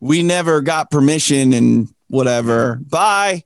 we 0.00 0.22
never 0.22 0.60
got 0.60 0.90
permission 0.90 1.52
and 1.52 1.88
whatever. 2.08 2.76
Bye. 2.76 3.44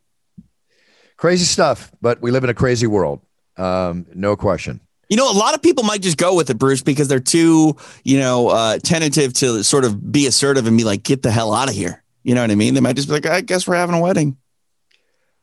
Crazy 1.16 1.44
stuff, 1.44 1.90
but 2.02 2.20
we 2.20 2.30
live 2.30 2.44
in 2.44 2.50
a 2.50 2.54
crazy 2.54 2.86
world. 2.86 3.22
Um, 3.56 4.06
no 4.14 4.36
question. 4.36 4.80
You 5.08 5.16
know, 5.16 5.30
a 5.30 5.32
lot 5.32 5.54
of 5.54 5.62
people 5.62 5.84
might 5.84 6.02
just 6.02 6.18
go 6.18 6.34
with 6.34 6.50
it, 6.50 6.58
Bruce, 6.58 6.82
because 6.82 7.08
they're 7.08 7.20
too, 7.20 7.76
you 8.02 8.18
know, 8.18 8.48
uh, 8.48 8.78
tentative 8.78 9.32
to 9.34 9.62
sort 9.62 9.84
of 9.84 10.12
be 10.12 10.26
assertive 10.26 10.66
and 10.66 10.76
be 10.76 10.84
like, 10.84 11.04
get 11.04 11.22
the 11.22 11.30
hell 11.30 11.54
out 11.54 11.68
of 11.68 11.74
here. 11.74 12.02
You 12.26 12.34
know 12.34 12.40
what 12.40 12.50
I 12.50 12.56
mean? 12.56 12.74
They 12.74 12.80
might 12.80 12.96
just 12.96 13.06
be 13.06 13.14
like, 13.14 13.26
I 13.26 13.40
guess 13.40 13.68
we're 13.68 13.76
having 13.76 13.94
a 13.94 14.00
wedding. 14.00 14.36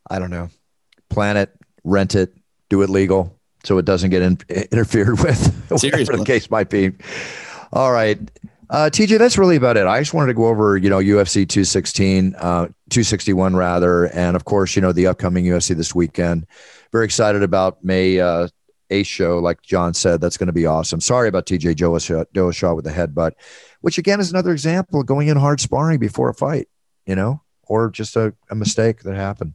I 0.10 0.20
don't 0.20 0.32
know. 0.32 0.50
Plan 1.10 1.38
it, 1.38 1.50
rent 1.86 2.14
it, 2.14 2.34
do 2.70 2.82
it 2.82 2.90
legal 2.90 3.40
so 3.64 3.78
it 3.78 3.86
doesn't 3.86 4.10
get 4.10 4.22
in, 4.22 4.38
interfered 4.50 5.18
with. 5.22 5.80
Seriously. 5.80 5.92
Whatever 6.04 6.18
the 6.18 6.26
case 6.26 6.52
might 6.52 6.70
be. 6.70 6.92
All 7.72 7.94
right. 7.94 8.20
Uh, 8.70 8.90
TJ, 8.92 9.18
that's 9.18 9.38
really 9.38 9.56
about 9.56 9.78
it. 9.78 9.88
I 9.88 10.02
just 10.02 10.14
wanted 10.14 10.28
to 10.28 10.34
go 10.34 10.48
over, 10.48 10.76
you 10.76 10.90
know, 10.90 10.98
UFC 10.98 11.48
216, 11.48 12.36
uh, 12.36 12.68
261 12.90 13.56
rather, 13.56 14.08
and 14.08 14.36
of 14.36 14.44
course, 14.44 14.76
you 14.76 14.82
know, 14.82 14.92
the 14.92 15.08
upcoming 15.08 15.46
UFC 15.46 15.78
this 15.78 15.96
weekend. 15.96 16.46
Very 16.92 17.06
excited 17.06 17.44
about 17.44 17.82
May 17.82 18.20
uh, 18.20 18.50
a 18.90 19.04
show, 19.04 19.40
like 19.40 19.62
Jon 19.62 19.94
said. 19.94 20.20
That's 20.20 20.36
going 20.36 20.48
to 20.48 20.54
be 20.54 20.66
awesome. 20.66 21.00
Sorry 21.00 21.30
about 21.30 21.46
TJ 21.46 21.76
Dillashaw 21.76 22.76
with 22.76 22.84
the 22.84 22.92
headbutt, 22.92 23.32
which 23.80 23.98
again 23.98 24.20
is 24.20 24.32
another 24.32 24.52
example 24.52 25.00
of 25.00 25.06
going 25.06 25.30
in 25.30 25.38
hard 25.38 25.62
sparring 25.62 26.00
before 26.00 26.30
a 26.30 26.34
fight, 26.34 26.68
you 27.06 27.16
know, 27.16 27.42
or 27.64 27.90
just 27.90 28.16
a, 28.16 28.34
a 28.50 28.56
mistake 28.56 29.02
that 29.04 29.16
happened. 29.16 29.54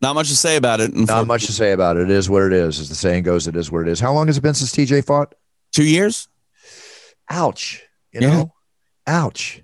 Not 0.00 0.14
much 0.14 0.28
to 0.28 0.36
say 0.36 0.56
about 0.56 0.80
it. 0.80 0.94
Not 0.94 1.26
much 1.26 1.46
to 1.46 1.52
say 1.52 1.72
about 1.72 1.96
it. 1.96 2.02
It 2.02 2.10
is 2.10 2.30
what 2.30 2.44
it 2.44 2.52
is. 2.52 2.78
As 2.78 2.88
the 2.88 2.94
saying 2.94 3.24
goes, 3.24 3.48
it 3.48 3.56
is 3.56 3.70
what 3.70 3.82
it 3.82 3.88
is. 3.88 3.98
How 3.98 4.12
long 4.12 4.28
has 4.28 4.38
it 4.38 4.42
been 4.42 4.54
since 4.54 4.72
TJ 4.72 5.04
fought? 5.04 5.34
Two 5.72 5.84
years. 5.84 6.28
Ouch. 7.28 7.82
You 8.12 8.20
know, 8.20 8.52
yeah. 9.06 9.24
ouch. 9.24 9.62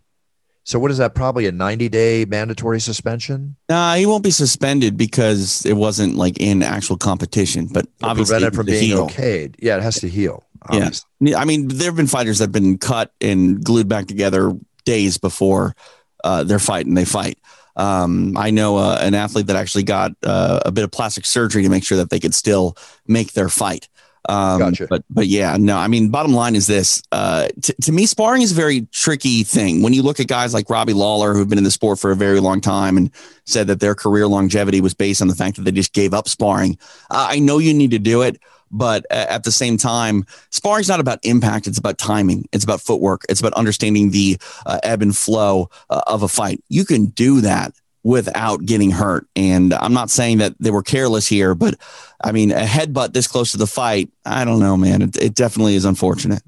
So 0.65 0.79
what 0.79 0.91
is 0.91 0.99
that? 0.99 1.15
Probably 1.15 1.47
a 1.47 1.53
90 1.53 1.89
day 1.89 2.25
mandatory 2.25 2.81
suspension? 2.81 3.57
Nah, 3.69 3.95
he 3.95 4.07
won't 4.07 4.25
be 4.25 4.31
suspended 4.31 4.97
because 4.97 5.65
it 5.67 5.75
wasn't 5.75 6.17
like 6.17 6.41
in 6.41 6.63
actual 6.63 6.97
competition, 6.97 7.69
but 7.71 7.87
It'll 7.99 8.11
obviously 8.11 8.35
prevent 8.35 8.55
it 8.55 8.57
from 8.57 8.67
being 8.67 8.83
heal. 8.83 9.09
okayed. 9.09 9.57
Yeah, 9.61 9.77
it 9.77 9.83
has 9.83 10.01
to 10.01 10.09
heal. 10.09 10.43
Obviously. 10.63 11.07
Yeah. 11.21 11.39
I 11.39 11.45
mean, 11.45 11.69
there 11.69 11.89
have 11.89 11.97
been 11.97 12.07
fighters 12.07 12.39
that 12.39 12.45
have 12.45 12.53
been 12.53 12.79
cut 12.79 13.13
and 13.21 13.63
glued 13.63 13.89
back 13.89 14.07
together 14.07 14.53
days 14.85 15.19
before 15.19 15.75
uh, 16.23 16.45
their 16.45 16.59
fight 16.59 16.87
and 16.87 16.97
they 16.97 17.05
fight. 17.05 17.39
Um, 17.77 18.37
I 18.37 18.51
know 18.51 18.77
uh, 18.77 18.99
an 19.01 19.15
athlete 19.15 19.49
that 19.49 19.57
actually 19.57 19.83
got 19.83 20.13
uh, 20.23 20.61
a 20.65 20.71
bit 20.71 20.85
of 20.85 20.91
plastic 20.91 21.27
surgery 21.27 21.63
to 21.63 21.69
make 21.69 21.85
sure 21.85 21.99
that 21.99 22.11
they 22.11 22.21
could 22.21 22.35
still 22.35 22.77
make 23.07 23.33
their 23.33 23.49
fight. 23.49 23.89
Um, 24.27 24.59
gotcha. 24.59 24.87
But 24.89 25.05
but 25.11 25.27
yeah, 25.27 25.57
no. 25.59 25.77
I 25.77 25.89
mean, 25.89 26.09
bottom 26.09 26.33
line 26.33 26.55
is 26.55 26.67
this: 26.67 27.03
uh, 27.13 27.49
t- 27.61 27.75
to 27.83 27.93
me, 27.93 28.07
sparring 28.07 28.43
is 28.43 28.53
a 28.53 28.55
very 28.55 28.87
tricky 28.93 29.43
thing. 29.43 29.83
When 29.83 29.93
you 29.93 30.03
look 30.03 30.19
at 30.19 30.29
guys 30.29 30.55
like 30.55 30.71
Robbie 30.71 30.95
Lawler, 30.95 31.35
who've 31.35 31.49
been 31.49 31.59
in 31.59 31.65
the 31.65 31.71
sport 31.71 31.99
for 31.99 32.11
a 32.11 32.17
very 32.17 32.41
long 32.41 32.61
time, 32.61 32.97
and 32.97 33.11
said 33.45 33.67
that 33.67 33.81
their 33.81 33.95
career 33.95 34.27
longevity 34.27 34.81
was 34.81 34.95
based 34.95 35.21
on 35.21 35.29
the 35.29 35.35
fact 35.35 35.57
that 35.57 35.63
they 35.63 35.73
just 35.73 35.93
gave 35.93 36.15
up 36.15 36.29
sparring. 36.29 36.79
Uh, 37.11 37.27
I 37.31 37.39
know 37.39 37.59
you 37.59 37.75
need 37.75 37.91
to 37.91 37.99
do 37.99 38.23
it, 38.23 38.41
but 38.75 39.07
at 39.11 39.45
the 39.45 39.53
same 39.53 39.77
time, 39.77 40.27
sparring 40.51 40.81
is 40.81 40.89
not 40.89 41.01
about 41.01 41.21
impact. 41.23 41.67
It's 41.69 41.79
about 41.79 41.97
timing. 41.97 42.49
It's 42.53 42.65
about 42.65 42.81
footwork. 42.81 43.23
It's 43.29 43.41
about 43.41 43.55
understanding 43.55 44.11
the 44.11 44.37
uh, 44.67 44.81
ebb 44.83 45.01
and 45.01 45.17
flow 45.17 45.71
uh, 45.89 46.03
of 46.09 46.23
a 46.23 46.29
fight. 46.29 46.63
You 46.69 46.85
can 46.85 47.07
do 47.07 47.41
that 47.43 47.73
without 48.03 48.67
getting 48.67 48.91
hurt. 48.91 49.27
And 49.37 49.73
I'm 49.73 49.95
not 49.95 50.11
saying 50.11 50.39
that 50.39 50.55
they 50.59 50.73
were 50.73 50.83
careless 50.83 51.27
here, 51.27 51.55
but 51.55 51.77
I 52.23 52.33
mean, 52.33 52.51
a 52.51 52.65
headbutt 52.65 53.13
this 53.13 53.29
close 53.29 53.53
to 53.53 53.59
the 53.59 53.67
fight, 53.67 54.11
I 54.27 54.45
don't 54.45 54.61
know, 54.61 54.77
man. 54.77 55.03
It, 55.03 55.17
it 55.17 55.35
definitely 55.35 55.77
is 55.77 55.85
unfortunate. 55.85 56.43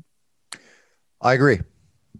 I 1.20 1.32
agree. 1.32 1.60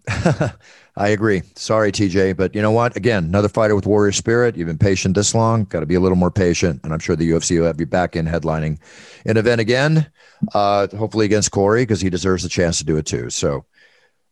I 0.97 1.09
agree. 1.09 1.43
Sorry, 1.55 1.91
TJ, 1.91 2.35
but 2.35 2.55
you 2.55 2.61
know 2.61 2.71
what? 2.71 2.95
Again, 2.97 3.25
another 3.25 3.47
fighter 3.47 3.75
with 3.75 3.85
warrior 3.85 4.11
spirit. 4.11 4.57
You've 4.57 4.67
been 4.67 4.77
patient 4.77 5.15
this 5.15 5.35
long. 5.35 5.65
Got 5.65 5.81
to 5.81 5.85
be 5.85 5.95
a 5.95 5.99
little 5.99 6.17
more 6.17 6.31
patient, 6.31 6.81
and 6.83 6.91
I'm 6.91 6.99
sure 6.99 7.15
the 7.15 7.29
UFC 7.29 7.59
will 7.59 7.67
have 7.67 7.79
you 7.79 7.85
back 7.85 8.15
in 8.15 8.25
headlining 8.25 8.79
an 9.25 9.37
event 9.37 9.61
again. 9.61 10.09
Uh, 10.53 10.87
hopefully 10.97 11.25
against 11.25 11.51
Cory 11.51 11.83
because 11.83 12.01
he 12.01 12.09
deserves 12.09 12.43
a 12.43 12.49
chance 12.49 12.79
to 12.79 12.83
do 12.83 12.97
it 12.97 13.05
too. 13.05 13.29
So, 13.29 13.65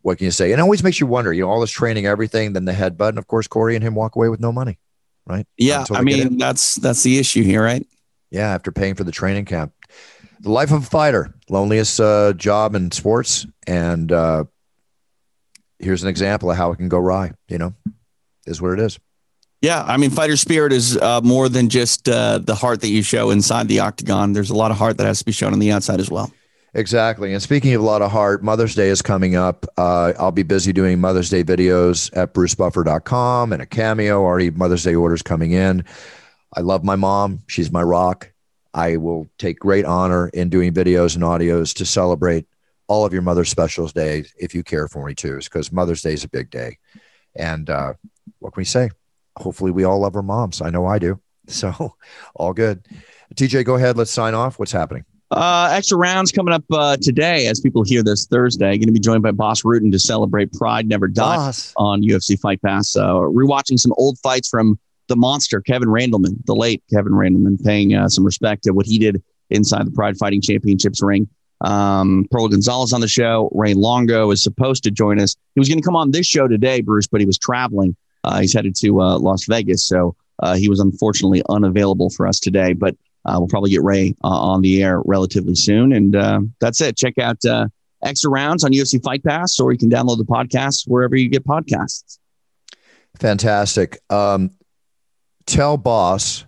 what 0.02 0.18
can 0.18 0.26
you 0.26 0.32
say? 0.32 0.52
It 0.52 0.60
always 0.60 0.84
makes 0.84 1.00
you 1.00 1.08
wonder. 1.08 1.32
You 1.32 1.44
know, 1.44 1.50
all 1.50 1.62
this 1.62 1.72
training, 1.72 2.08
everything, 2.08 2.54
then 2.54 2.66
the 2.66 2.74
headbutt, 2.74 3.10
and 3.10 3.18
of 3.20 3.28
course, 3.28 3.48
Cory 3.48 3.76
and 3.76 3.84
him 3.84 3.96
walk 3.96 4.16
away 4.16 4.30
with 4.30 4.40
no 4.40 4.52
money 4.52 4.80
right? 5.26 5.48
Yeah, 5.58 5.86
I 5.92 6.02
mean 6.02 6.38
that's 6.38 6.76
that's 6.76 7.04
the 7.04 7.20
issue 7.20 7.44
here, 7.44 7.64
right? 7.64 7.86
Yeah, 8.32 8.54
after 8.54 8.72
paying 8.72 8.96
for 8.96 9.04
the 9.04 9.12
training 9.12 9.46
camp, 9.46 9.74
the 10.40 10.52
life 10.52 10.72
of 10.72 10.84
a 10.84 10.86
fighter, 10.86 11.34
loneliest 11.50 12.00
uh, 12.00 12.34
job 12.34 12.76
in 12.76 12.92
sports, 12.92 13.46
and 13.68 14.12
uh, 14.12 14.46
here's 15.80 16.04
an 16.04 16.10
example 16.10 16.52
of 16.52 16.58
how 16.58 16.72
it 16.72 16.78
can 16.78 16.90
go 16.90 16.98
awry. 16.98 17.32
You 17.48 17.58
know, 17.58 17.74
is 18.46 18.62
what 18.62 18.74
it 18.74 18.80
is. 18.80 19.00
Yeah, 19.62 19.84
I 19.84 19.98
mean, 19.98 20.12
fighter 20.12 20.38
spirit 20.38 20.74
is 20.74 20.98
uh, 20.98 21.22
more 21.22 21.50
than 21.50 21.70
just 21.70 22.08
uh, 22.08 22.38
the 22.38 22.54
heart 22.54 22.82
that 22.82 22.90
you 22.90 23.02
show 23.02 23.32
inside 23.32 23.68
the 23.68 23.80
octagon. 23.80 24.34
There's 24.34 24.52
a 24.52 24.56
lot 24.56 24.70
of 24.70 24.78
heart 24.78 24.98
that 24.98 25.08
has 25.08 25.20
to 25.20 25.26
be 25.26 25.32
shown 25.32 25.54
on 25.54 25.60
the 25.60 25.72
outside 25.72 26.00
as 26.00 26.12
well. 26.12 26.32
Exactly. 26.76 27.32
And 27.32 27.42
speaking 27.42 27.74
of 27.74 27.82
a 27.82 27.86
lot 27.86 28.02
of 28.02 28.12
heart, 28.12 28.44
Mother's 28.44 28.76
Day 28.76 28.90
is 28.90 29.02
coming 29.02 29.36
up. 29.38 29.66
Uh, 29.78 30.12
I'll 30.20 30.34
be 30.34 30.44
busy 30.44 30.74
doing 30.74 31.00
Mother's 31.00 31.30
Day 31.30 31.42
videos 31.44 32.16
at 32.16 32.34
brucebuffer.com 32.34 33.54
and 33.54 33.62
a 33.62 33.66
cameo. 33.66 34.22
Already 34.22 34.52
Mother's 34.52 34.84
Day 34.84 34.94
orders 34.94 35.22
coming 35.22 35.54
in. 35.54 35.86
I 36.54 36.60
love 36.60 36.84
my 36.84 36.98
mom. 36.98 37.44
She's 37.48 37.72
my 37.72 37.82
rock. 37.82 38.32
I 38.74 38.98
will 38.98 39.30
take 39.38 39.58
great 39.58 39.86
honor 39.86 40.28
in 40.28 40.50
doing 40.50 40.74
videos 40.74 41.16
and 41.16 41.24
audios 41.24 41.74
to 41.78 41.86
celebrate 41.86 42.46
all 42.88 43.06
of 43.06 43.14
your 43.14 43.22
Mother's 43.22 43.50
Specials 43.50 43.94
Day 43.94 44.26
if 44.38 44.54
you 44.54 44.64
care 44.64 44.88
for 44.88 45.06
me 45.06 45.16
too, 45.16 45.40
because 45.40 45.72
Mother's 45.72 46.02
Day 46.02 46.14
is 46.14 46.24
a 46.24 46.30
big 46.30 46.50
day. 46.50 46.78
And 47.36 47.70
uh, 47.70 47.94
what 48.40 48.54
can 48.54 48.62
we 48.62 48.66
say? 48.66 48.90
Hopefully, 49.38 49.72
we 49.72 49.84
all 49.84 50.00
love 50.00 50.16
our 50.16 50.22
moms. 50.22 50.62
I 50.62 50.70
know 50.70 50.86
I 50.86 51.00
do. 51.00 51.20
So, 51.48 51.94
all 52.34 52.54
good. 52.54 52.84
TJ, 53.36 53.66
go 53.66 53.76
ahead. 53.76 53.98
Let's 53.98 54.10
sign 54.10 54.34
off. 54.34 54.58
What's 54.58 54.72
happening? 54.72 55.06
Uh, 55.30 55.70
extra 55.72 55.96
rounds 55.96 56.32
coming 56.32 56.54
up 56.54 56.64
uh, 56.72 56.98
today 57.00 57.46
as 57.46 57.60
people 57.60 57.84
hear 57.84 58.02
this 58.02 58.26
Thursday. 58.26 58.70
Going 58.78 58.88
to 58.88 58.92
be 58.92 59.00
joined 59.00 59.22
by 59.22 59.30
Bas 59.30 59.62
Rutten 59.62 59.92
to 59.92 60.00
celebrate 60.00 60.52
Pride 60.54 60.88
Never 60.88 61.08
Dies 61.08 61.72
on 61.78 62.02
UFC 62.02 62.40
Fight 62.40 62.62
Pass. 62.64 62.96
Uh, 62.96 63.14
rewatching 63.14 63.78
some 63.78 63.94
old 63.98 64.18
fights 64.24 64.50
from 64.50 64.80
the 65.08 65.16
monster, 65.16 65.62
Kevin 65.62 65.90
Randleman, 65.90 66.44
the 66.46 66.56
late 66.56 66.84
Kevin 66.92 67.14
Randleman, 67.14 67.64
paying 67.64 67.94
uh, 67.94 68.10
some 68.10 68.26
respect 68.26 68.64
to 68.64 68.72
what 68.72 68.86
he 68.86 68.98
did 68.98 69.22
inside 69.50 69.86
the 69.86 69.92
Pride 69.92 70.18
Fighting 70.18 70.42
Championships 70.42 71.02
ring. 71.02 71.28
Um, 71.62 72.28
Pearl 72.32 72.48
Gonzalez 72.48 72.94
on 72.94 73.02
the 73.02 73.08
show. 73.08 73.50
Ray 73.54 73.74
Longo 73.74 74.32
is 74.32 74.44
supposed 74.44 74.84
to 74.84 74.92
join 74.92 75.20
us. 75.20 75.36
He 75.56 75.60
was 75.60 75.70
going 75.70 75.80
to 75.80 75.86
come 75.86 75.96
on 75.96 76.12
this 76.12 76.28
show 76.28 76.48
today, 76.48 76.82
Bruce, 76.82 77.08
but 77.08 77.22
he 77.22 77.26
was 77.26 77.38
traveling. 77.38 77.96
Uh, 78.24 78.42
he's 78.42 78.54
headed 78.54 78.76
to 78.78 79.02
uh, 79.02 79.18
Las 79.20 79.46
Vegas, 79.46 79.86
so 79.86 80.16
uh, 80.40 80.56
he 80.56 80.68
was 80.68 80.80
unfortunately 80.80 81.42
unavailable 81.50 82.10
for 82.10 82.28
us 82.28 82.40
today. 82.40 82.74
But 82.74 82.96
uh, 83.26 83.36
we'll 83.38 83.48
probably 83.48 83.72
get 83.72 83.84
Ray 83.84 84.16
uh, 84.24 84.28
on 84.28 84.62
the 84.62 84.84
air 84.84 85.02
relatively 85.06 85.56
soon. 85.56 85.94
And 85.94 86.16
uh, 86.16 86.42
that's 86.60 86.82
it. 86.82 86.98
Check 86.98 87.18
out 87.18 87.44
uh 87.46 87.68
extra 88.04 88.30
rounds 88.30 88.64
on 88.64 88.72
UFC 88.72 89.04
Fight 89.04 89.24
Pass, 89.24 89.60
or 89.60 89.72
you 89.72 89.78
can 89.78 89.90
download 89.90 90.18
the 90.18 90.26
podcast 90.26 90.88
wherever 90.88 91.16
you 91.16 91.28
get 91.28 91.46
podcasts. 91.46 92.20
Fantastic. 93.20 94.00
Um, 94.10 94.52
tell 95.46 95.78
Bas 95.78 96.46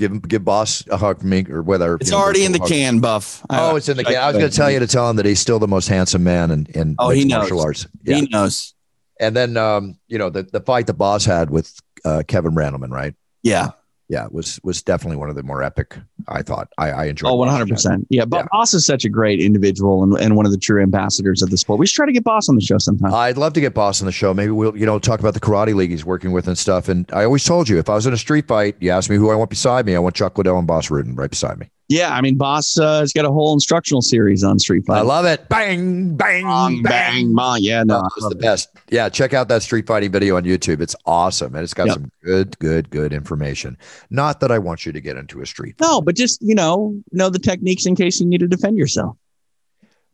give 0.00 0.10
him 0.10 0.18
give 0.20 0.44
Bas 0.44 0.84
a 0.88 0.96
hug 0.96 1.20
from 1.20 1.28
me 1.28 1.46
or 1.48 1.62
whether 1.62 1.94
it's 1.96 2.12
already 2.12 2.44
in 2.44 2.52
the 2.52 2.58
can 2.58 2.98
buff. 2.98 3.44
Oh 3.50 3.76
it's 3.76 3.88
in 3.88 3.96
the 3.96 4.04
can. 4.04 4.16
I 4.16 4.26
was 4.26 4.36
going 4.36 4.50
to 4.50 4.56
tell 4.56 4.70
you 4.70 4.80
to 4.80 4.86
tell 4.86 5.08
him 5.08 5.16
that 5.16 5.26
he's 5.26 5.38
still 5.38 5.58
the 5.58 5.68
most 5.68 5.88
handsome 5.88 6.24
man 6.24 6.50
in, 6.50 6.66
in 6.74 6.96
oh 6.98 7.10
he 7.10 7.24
knows. 7.24 7.38
martial 7.38 7.60
arts 7.60 7.86
yeah. 8.02 8.16
he 8.16 8.22
knows. 8.22 8.74
And 9.20 9.36
then 9.36 9.56
um 9.56 9.98
you 10.08 10.18
know 10.18 10.30
the, 10.30 10.42
the 10.42 10.60
fight 10.60 10.86
the 10.86 10.94
Bas 10.94 11.24
had 11.24 11.50
with 11.50 11.78
uh, 12.04 12.22
kevin 12.26 12.54
randleman 12.54 12.90
right? 12.90 13.14
Yeah 13.42 13.70
yeah, 14.10 14.26
was 14.32 14.58
was 14.64 14.82
definitely 14.82 15.16
one 15.16 15.30
of 15.30 15.36
the 15.36 15.44
more 15.44 15.62
epic. 15.62 15.96
I 16.26 16.42
thought 16.42 16.68
I, 16.78 16.90
I 16.90 17.04
enjoyed. 17.06 17.30
Oh, 17.30 17.36
one 17.36 17.46
hundred 17.48 17.68
percent. 17.68 18.08
Yeah, 18.10 18.24
but 18.24 18.38
yeah. 18.38 18.46
Bas 18.50 18.74
is 18.74 18.84
such 18.84 19.04
a 19.04 19.08
great 19.08 19.40
individual 19.40 20.02
and, 20.02 20.14
and 20.14 20.34
one 20.34 20.46
of 20.46 20.52
the 20.52 20.58
true 20.58 20.82
ambassadors 20.82 21.42
of 21.42 21.50
the 21.50 21.56
sport. 21.56 21.78
We 21.78 21.86
should 21.86 21.94
try 21.94 22.06
to 22.06 22.12
get 22.12 22.24
Bas 22.24 22.48
on 22.48 22.56
the 22.56 22.60
show 22.60 22.78
sometime. 22.78 23.14
I'd 23.14 23.38
love 23.38 23.52
to 23.52 23.60
get 23.60 23.72
Bas 23.72 24.02
on 24.02 24.06
the 24.06 24.12
show. 24.12 24.34
Maybe 24.34 24.50
we'll 24.50 24.76
you 24.76 24.84
know 24.84 24.98
talk 24.98 25.20
about 25.20 25.34
the 25.34 25.40
karate 25.40 25.76
league 25.76 25.90
he's 25.90 26.04
working 26.04 26.32
with 26.32 26.48
and 26.48 26.58
stuff. 26.58 26.88
And 26.88 27.08
I 27.12 27.22
always 27.22 27.44
told 27.44 27.68
you 27.68 27.78
if 27.78 27.88
I 27.88 27.94
was 27.94 28.04
in 28.04 28.12
a 28.12 28.18
street 28.18 28.48
fight, 28.48 28.74
you 28.80 28.90
asked 28.90 29.10
me 29.10 29.16
who 29.16 29.30
I 29.30 29.36
want 29.36 29.48
beside 29.48 29.86
me. 29.86 29.94
I 29.94 30.00
want 30.00 30.16
Chuck 30.16 30.36
Liddell 30.36 30.58
and 30.58 30.66
Bas 30.66 30.88
Rutten 30.88 31.16
right 31.16 31.30
beside 31.30 31.60
me. 31.60 31.70
Yeah, 31.90 32.14
I 32.14 32.20
mean, 32.20 32.36
Bas 32.36 32.78
uh, 32.78 33.00
has 33.00 33.12
got 33.12 33.24
a 33.24 33.32
whole 33.32 33.52
instructional 33.52 34.00
series 34.00 34.44
on 34.44 34.60
Street 34.60 34.86
Fighting. 34.86 35.00
I 35.00 35.04
love 35.04 35.24
it. 35.24 35.48
Bang, 35.48 36.14
bang, 36.14 36.44
bang, 36.44 36.82
bang. 36.84 37.34
bang. 37.34 37.56
Yeah, 37.58 37.82
no, 37.82 38.08
it's 38.16 38.28
the 38.28 38.36
best. 38.36 38.68
Yeah, 38.90 39.08
check 39.08 39.34
out 39.34 39.48
that 39.48 39.64
Street 39.64 39.88
Fighting 39.88 40.12
video 40.12 40.36
on 40.36 40.44
YouTube. 40.44 40.80
It's 40.80 40.94
awesome, 41.04 41.52
and 41.52 41.64
it's 41.64 41.74
got 41.74 41.88
yep. 41.88 41.94
some 41.94 42.12
good, 42.22 42.56
good, 42.60 42.90
good 42.90 43.12
information. 43.12 43.76
Not 44.08 44.38
that 44.38 44.52
I 44.52 44.58
want 44.58 44.86
you 44.86 44.92
to 44.92 45.00
get 45.00 45.16
into 45.16 45.40
a 45.40 45.46
street. 45.46 45.78
Fight. 45.78 45.88
No, 45.88 46.00
but 46.00 46.14
just 46.14 46.40
you 46.40 46.54
know, 46.54 46.94
know 47.10 47.28
the 47.28 47.40
techniques 47.40 47.86
in 47.86 47.96
case 47.96 48.20
you 48.20 48.26
need 48.26 48.38
to 48.38 48.46
defend 48.46 48.78
yourself. 48.78 49.16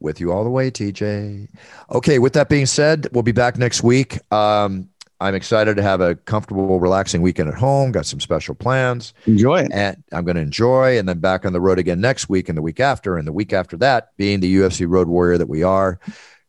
With 0.01 0.18
you 0.18 0.33
all 0.33 0.45
the 0.45 0.51
way, 0.51 0.70
TJ. 0.70 1.51
Okay, 1.91 2.18
with 2.18 2.33
that 2.33 2.49
being 2.49 2.64
said, 2.64 3.07
we'll 3.12 3.22
be 3.22 3.33
back 3.33 3.59
next 3.59 3.83
week. 3.83 4.18
Um, 4.33 4.89
I'm 5.19 5.35
excited 5.35 5.77
to 5.77 5.83
have 5.83 6.01
a 6.01 6.14
comfortable, 6.14 6.79
relaxing 6.79 7.23
weekend 7.23 7.49
at 7.49 7.55
home. 7.55 7.91
Got 7.91 8.05
some 8.05 8.21
special 8.21 8.55
plans. 8.55 9.14
Enjoy 9.27 9.61
it. 9.61 9.71
And 9.73 10.03
I'm 10.12 10.25
going 10.25 10.37
to 10.37 10.43
enjoy 10.43 10.99
and 10.99 11.09
then 11.09 11.21
back 11.21 11.47
on 11.47 11.53
the 11.55 11.61
road 11.61 11.79
again 11.79 12.01
next 12.01 12.29
week 12.29 12.49
and 12.49 12.59
the 12.59 12.62
week 12.62 12.81
after 12.81 13.17
and 13.17 13.27
the 13.27 13.33
week 13.33 13.53
after 13.53 13.77
that, 13.79 14.11
being 14.17 14.41
the 14.41 14.57
UFC 14.57 14.87
road 14.87 15.09
warrior 15.09 15.39
that 15.39 15.49
we 15.49 15.62
are. 15.62 15.99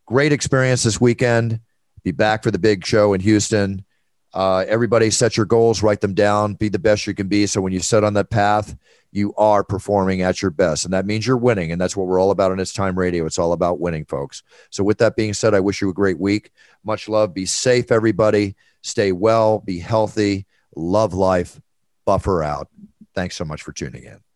Great 0.06 0.34
experience 0.34 0.84
this 0.84 1.00
weekend. 1.00 1.62
Be 2.04 2.12
back 2.12 2.44
for 2.44 2.52
the 2.52 2.60
big 2.60 2.86
show 2.86 3.14
in 3.14 3.22
Houston. 3.22 3.86
Uh, 4.34 4.66
everybody 4.68 5.10
set 5.10 5.38
your 5.38 5.46
goals, 5.46 5.82
write 5.82 6.02
them 6.02 6.14
down, 6.14 6.54
be 6.54 6.70
the 6.70 6.80
best 6.80 7.08
you 7.08 7.14
can 7.14 7.28
be. 7.28 7.48
So 7.48 7.62
when 7.62 7.74
you 7.74 7.80
set 7.80 8.04
on 8.04 8.14
that 8.16 8.30
path, 8.30 8.76
you 9.18 9.34
are 9.36 9.64
performing 9.64 10.22
at 10.22 10.42
your 10.42 10.52
best. 10.52 10.86
And 10.86 10.94
that 10.94 11.06
means 11.06 11.26
you're 11.26 11.36
winning. 11.36 11.72
And 11.72 11.82
that's 11.82 11.98
what 11.98 12.08
we're 12.08 12.22
all 12.22 12.32
about 12.32 12.52
on 12.52 12.60
It's 12.60 12.72
Time 12.72 12.98
Radio. 12.98 13.26
It's 13.26 13.40
all 13.40 13.52
about 13.52 13.80
winning, 13.80 14.06
folks. 14.06 14.44
So 14.70 14.84
with 14.84 15.00
that 15.00 15.16
being 15.16 15.34
said, 15.34 15.54
I 15.54 15.60
wish 15.60 15.82
you 15.82 15.90
a 15.90 15.94
great 15.94 16.20
week. 16.20 16.52
Much 16.86 17.10
love. 17.10 17.34
Be 17.34 17.46
safe, 17.46 17.92
everybody. 17.92 18.56
Stay 18.84 19.12
well, 19.12 19.60
be 19.60 19.80
healthy, 19.80 20.46
love 20.76 21.14
life. 21.14 21.60
Buffer 22.06 22.44
out. 22.44 22.70
Thanks 23.16 23.36
so 23.36 23.44
much 23.44 23.64
for 23.64 23.74
tuning 23.74 24.04
in. 24.04 24.27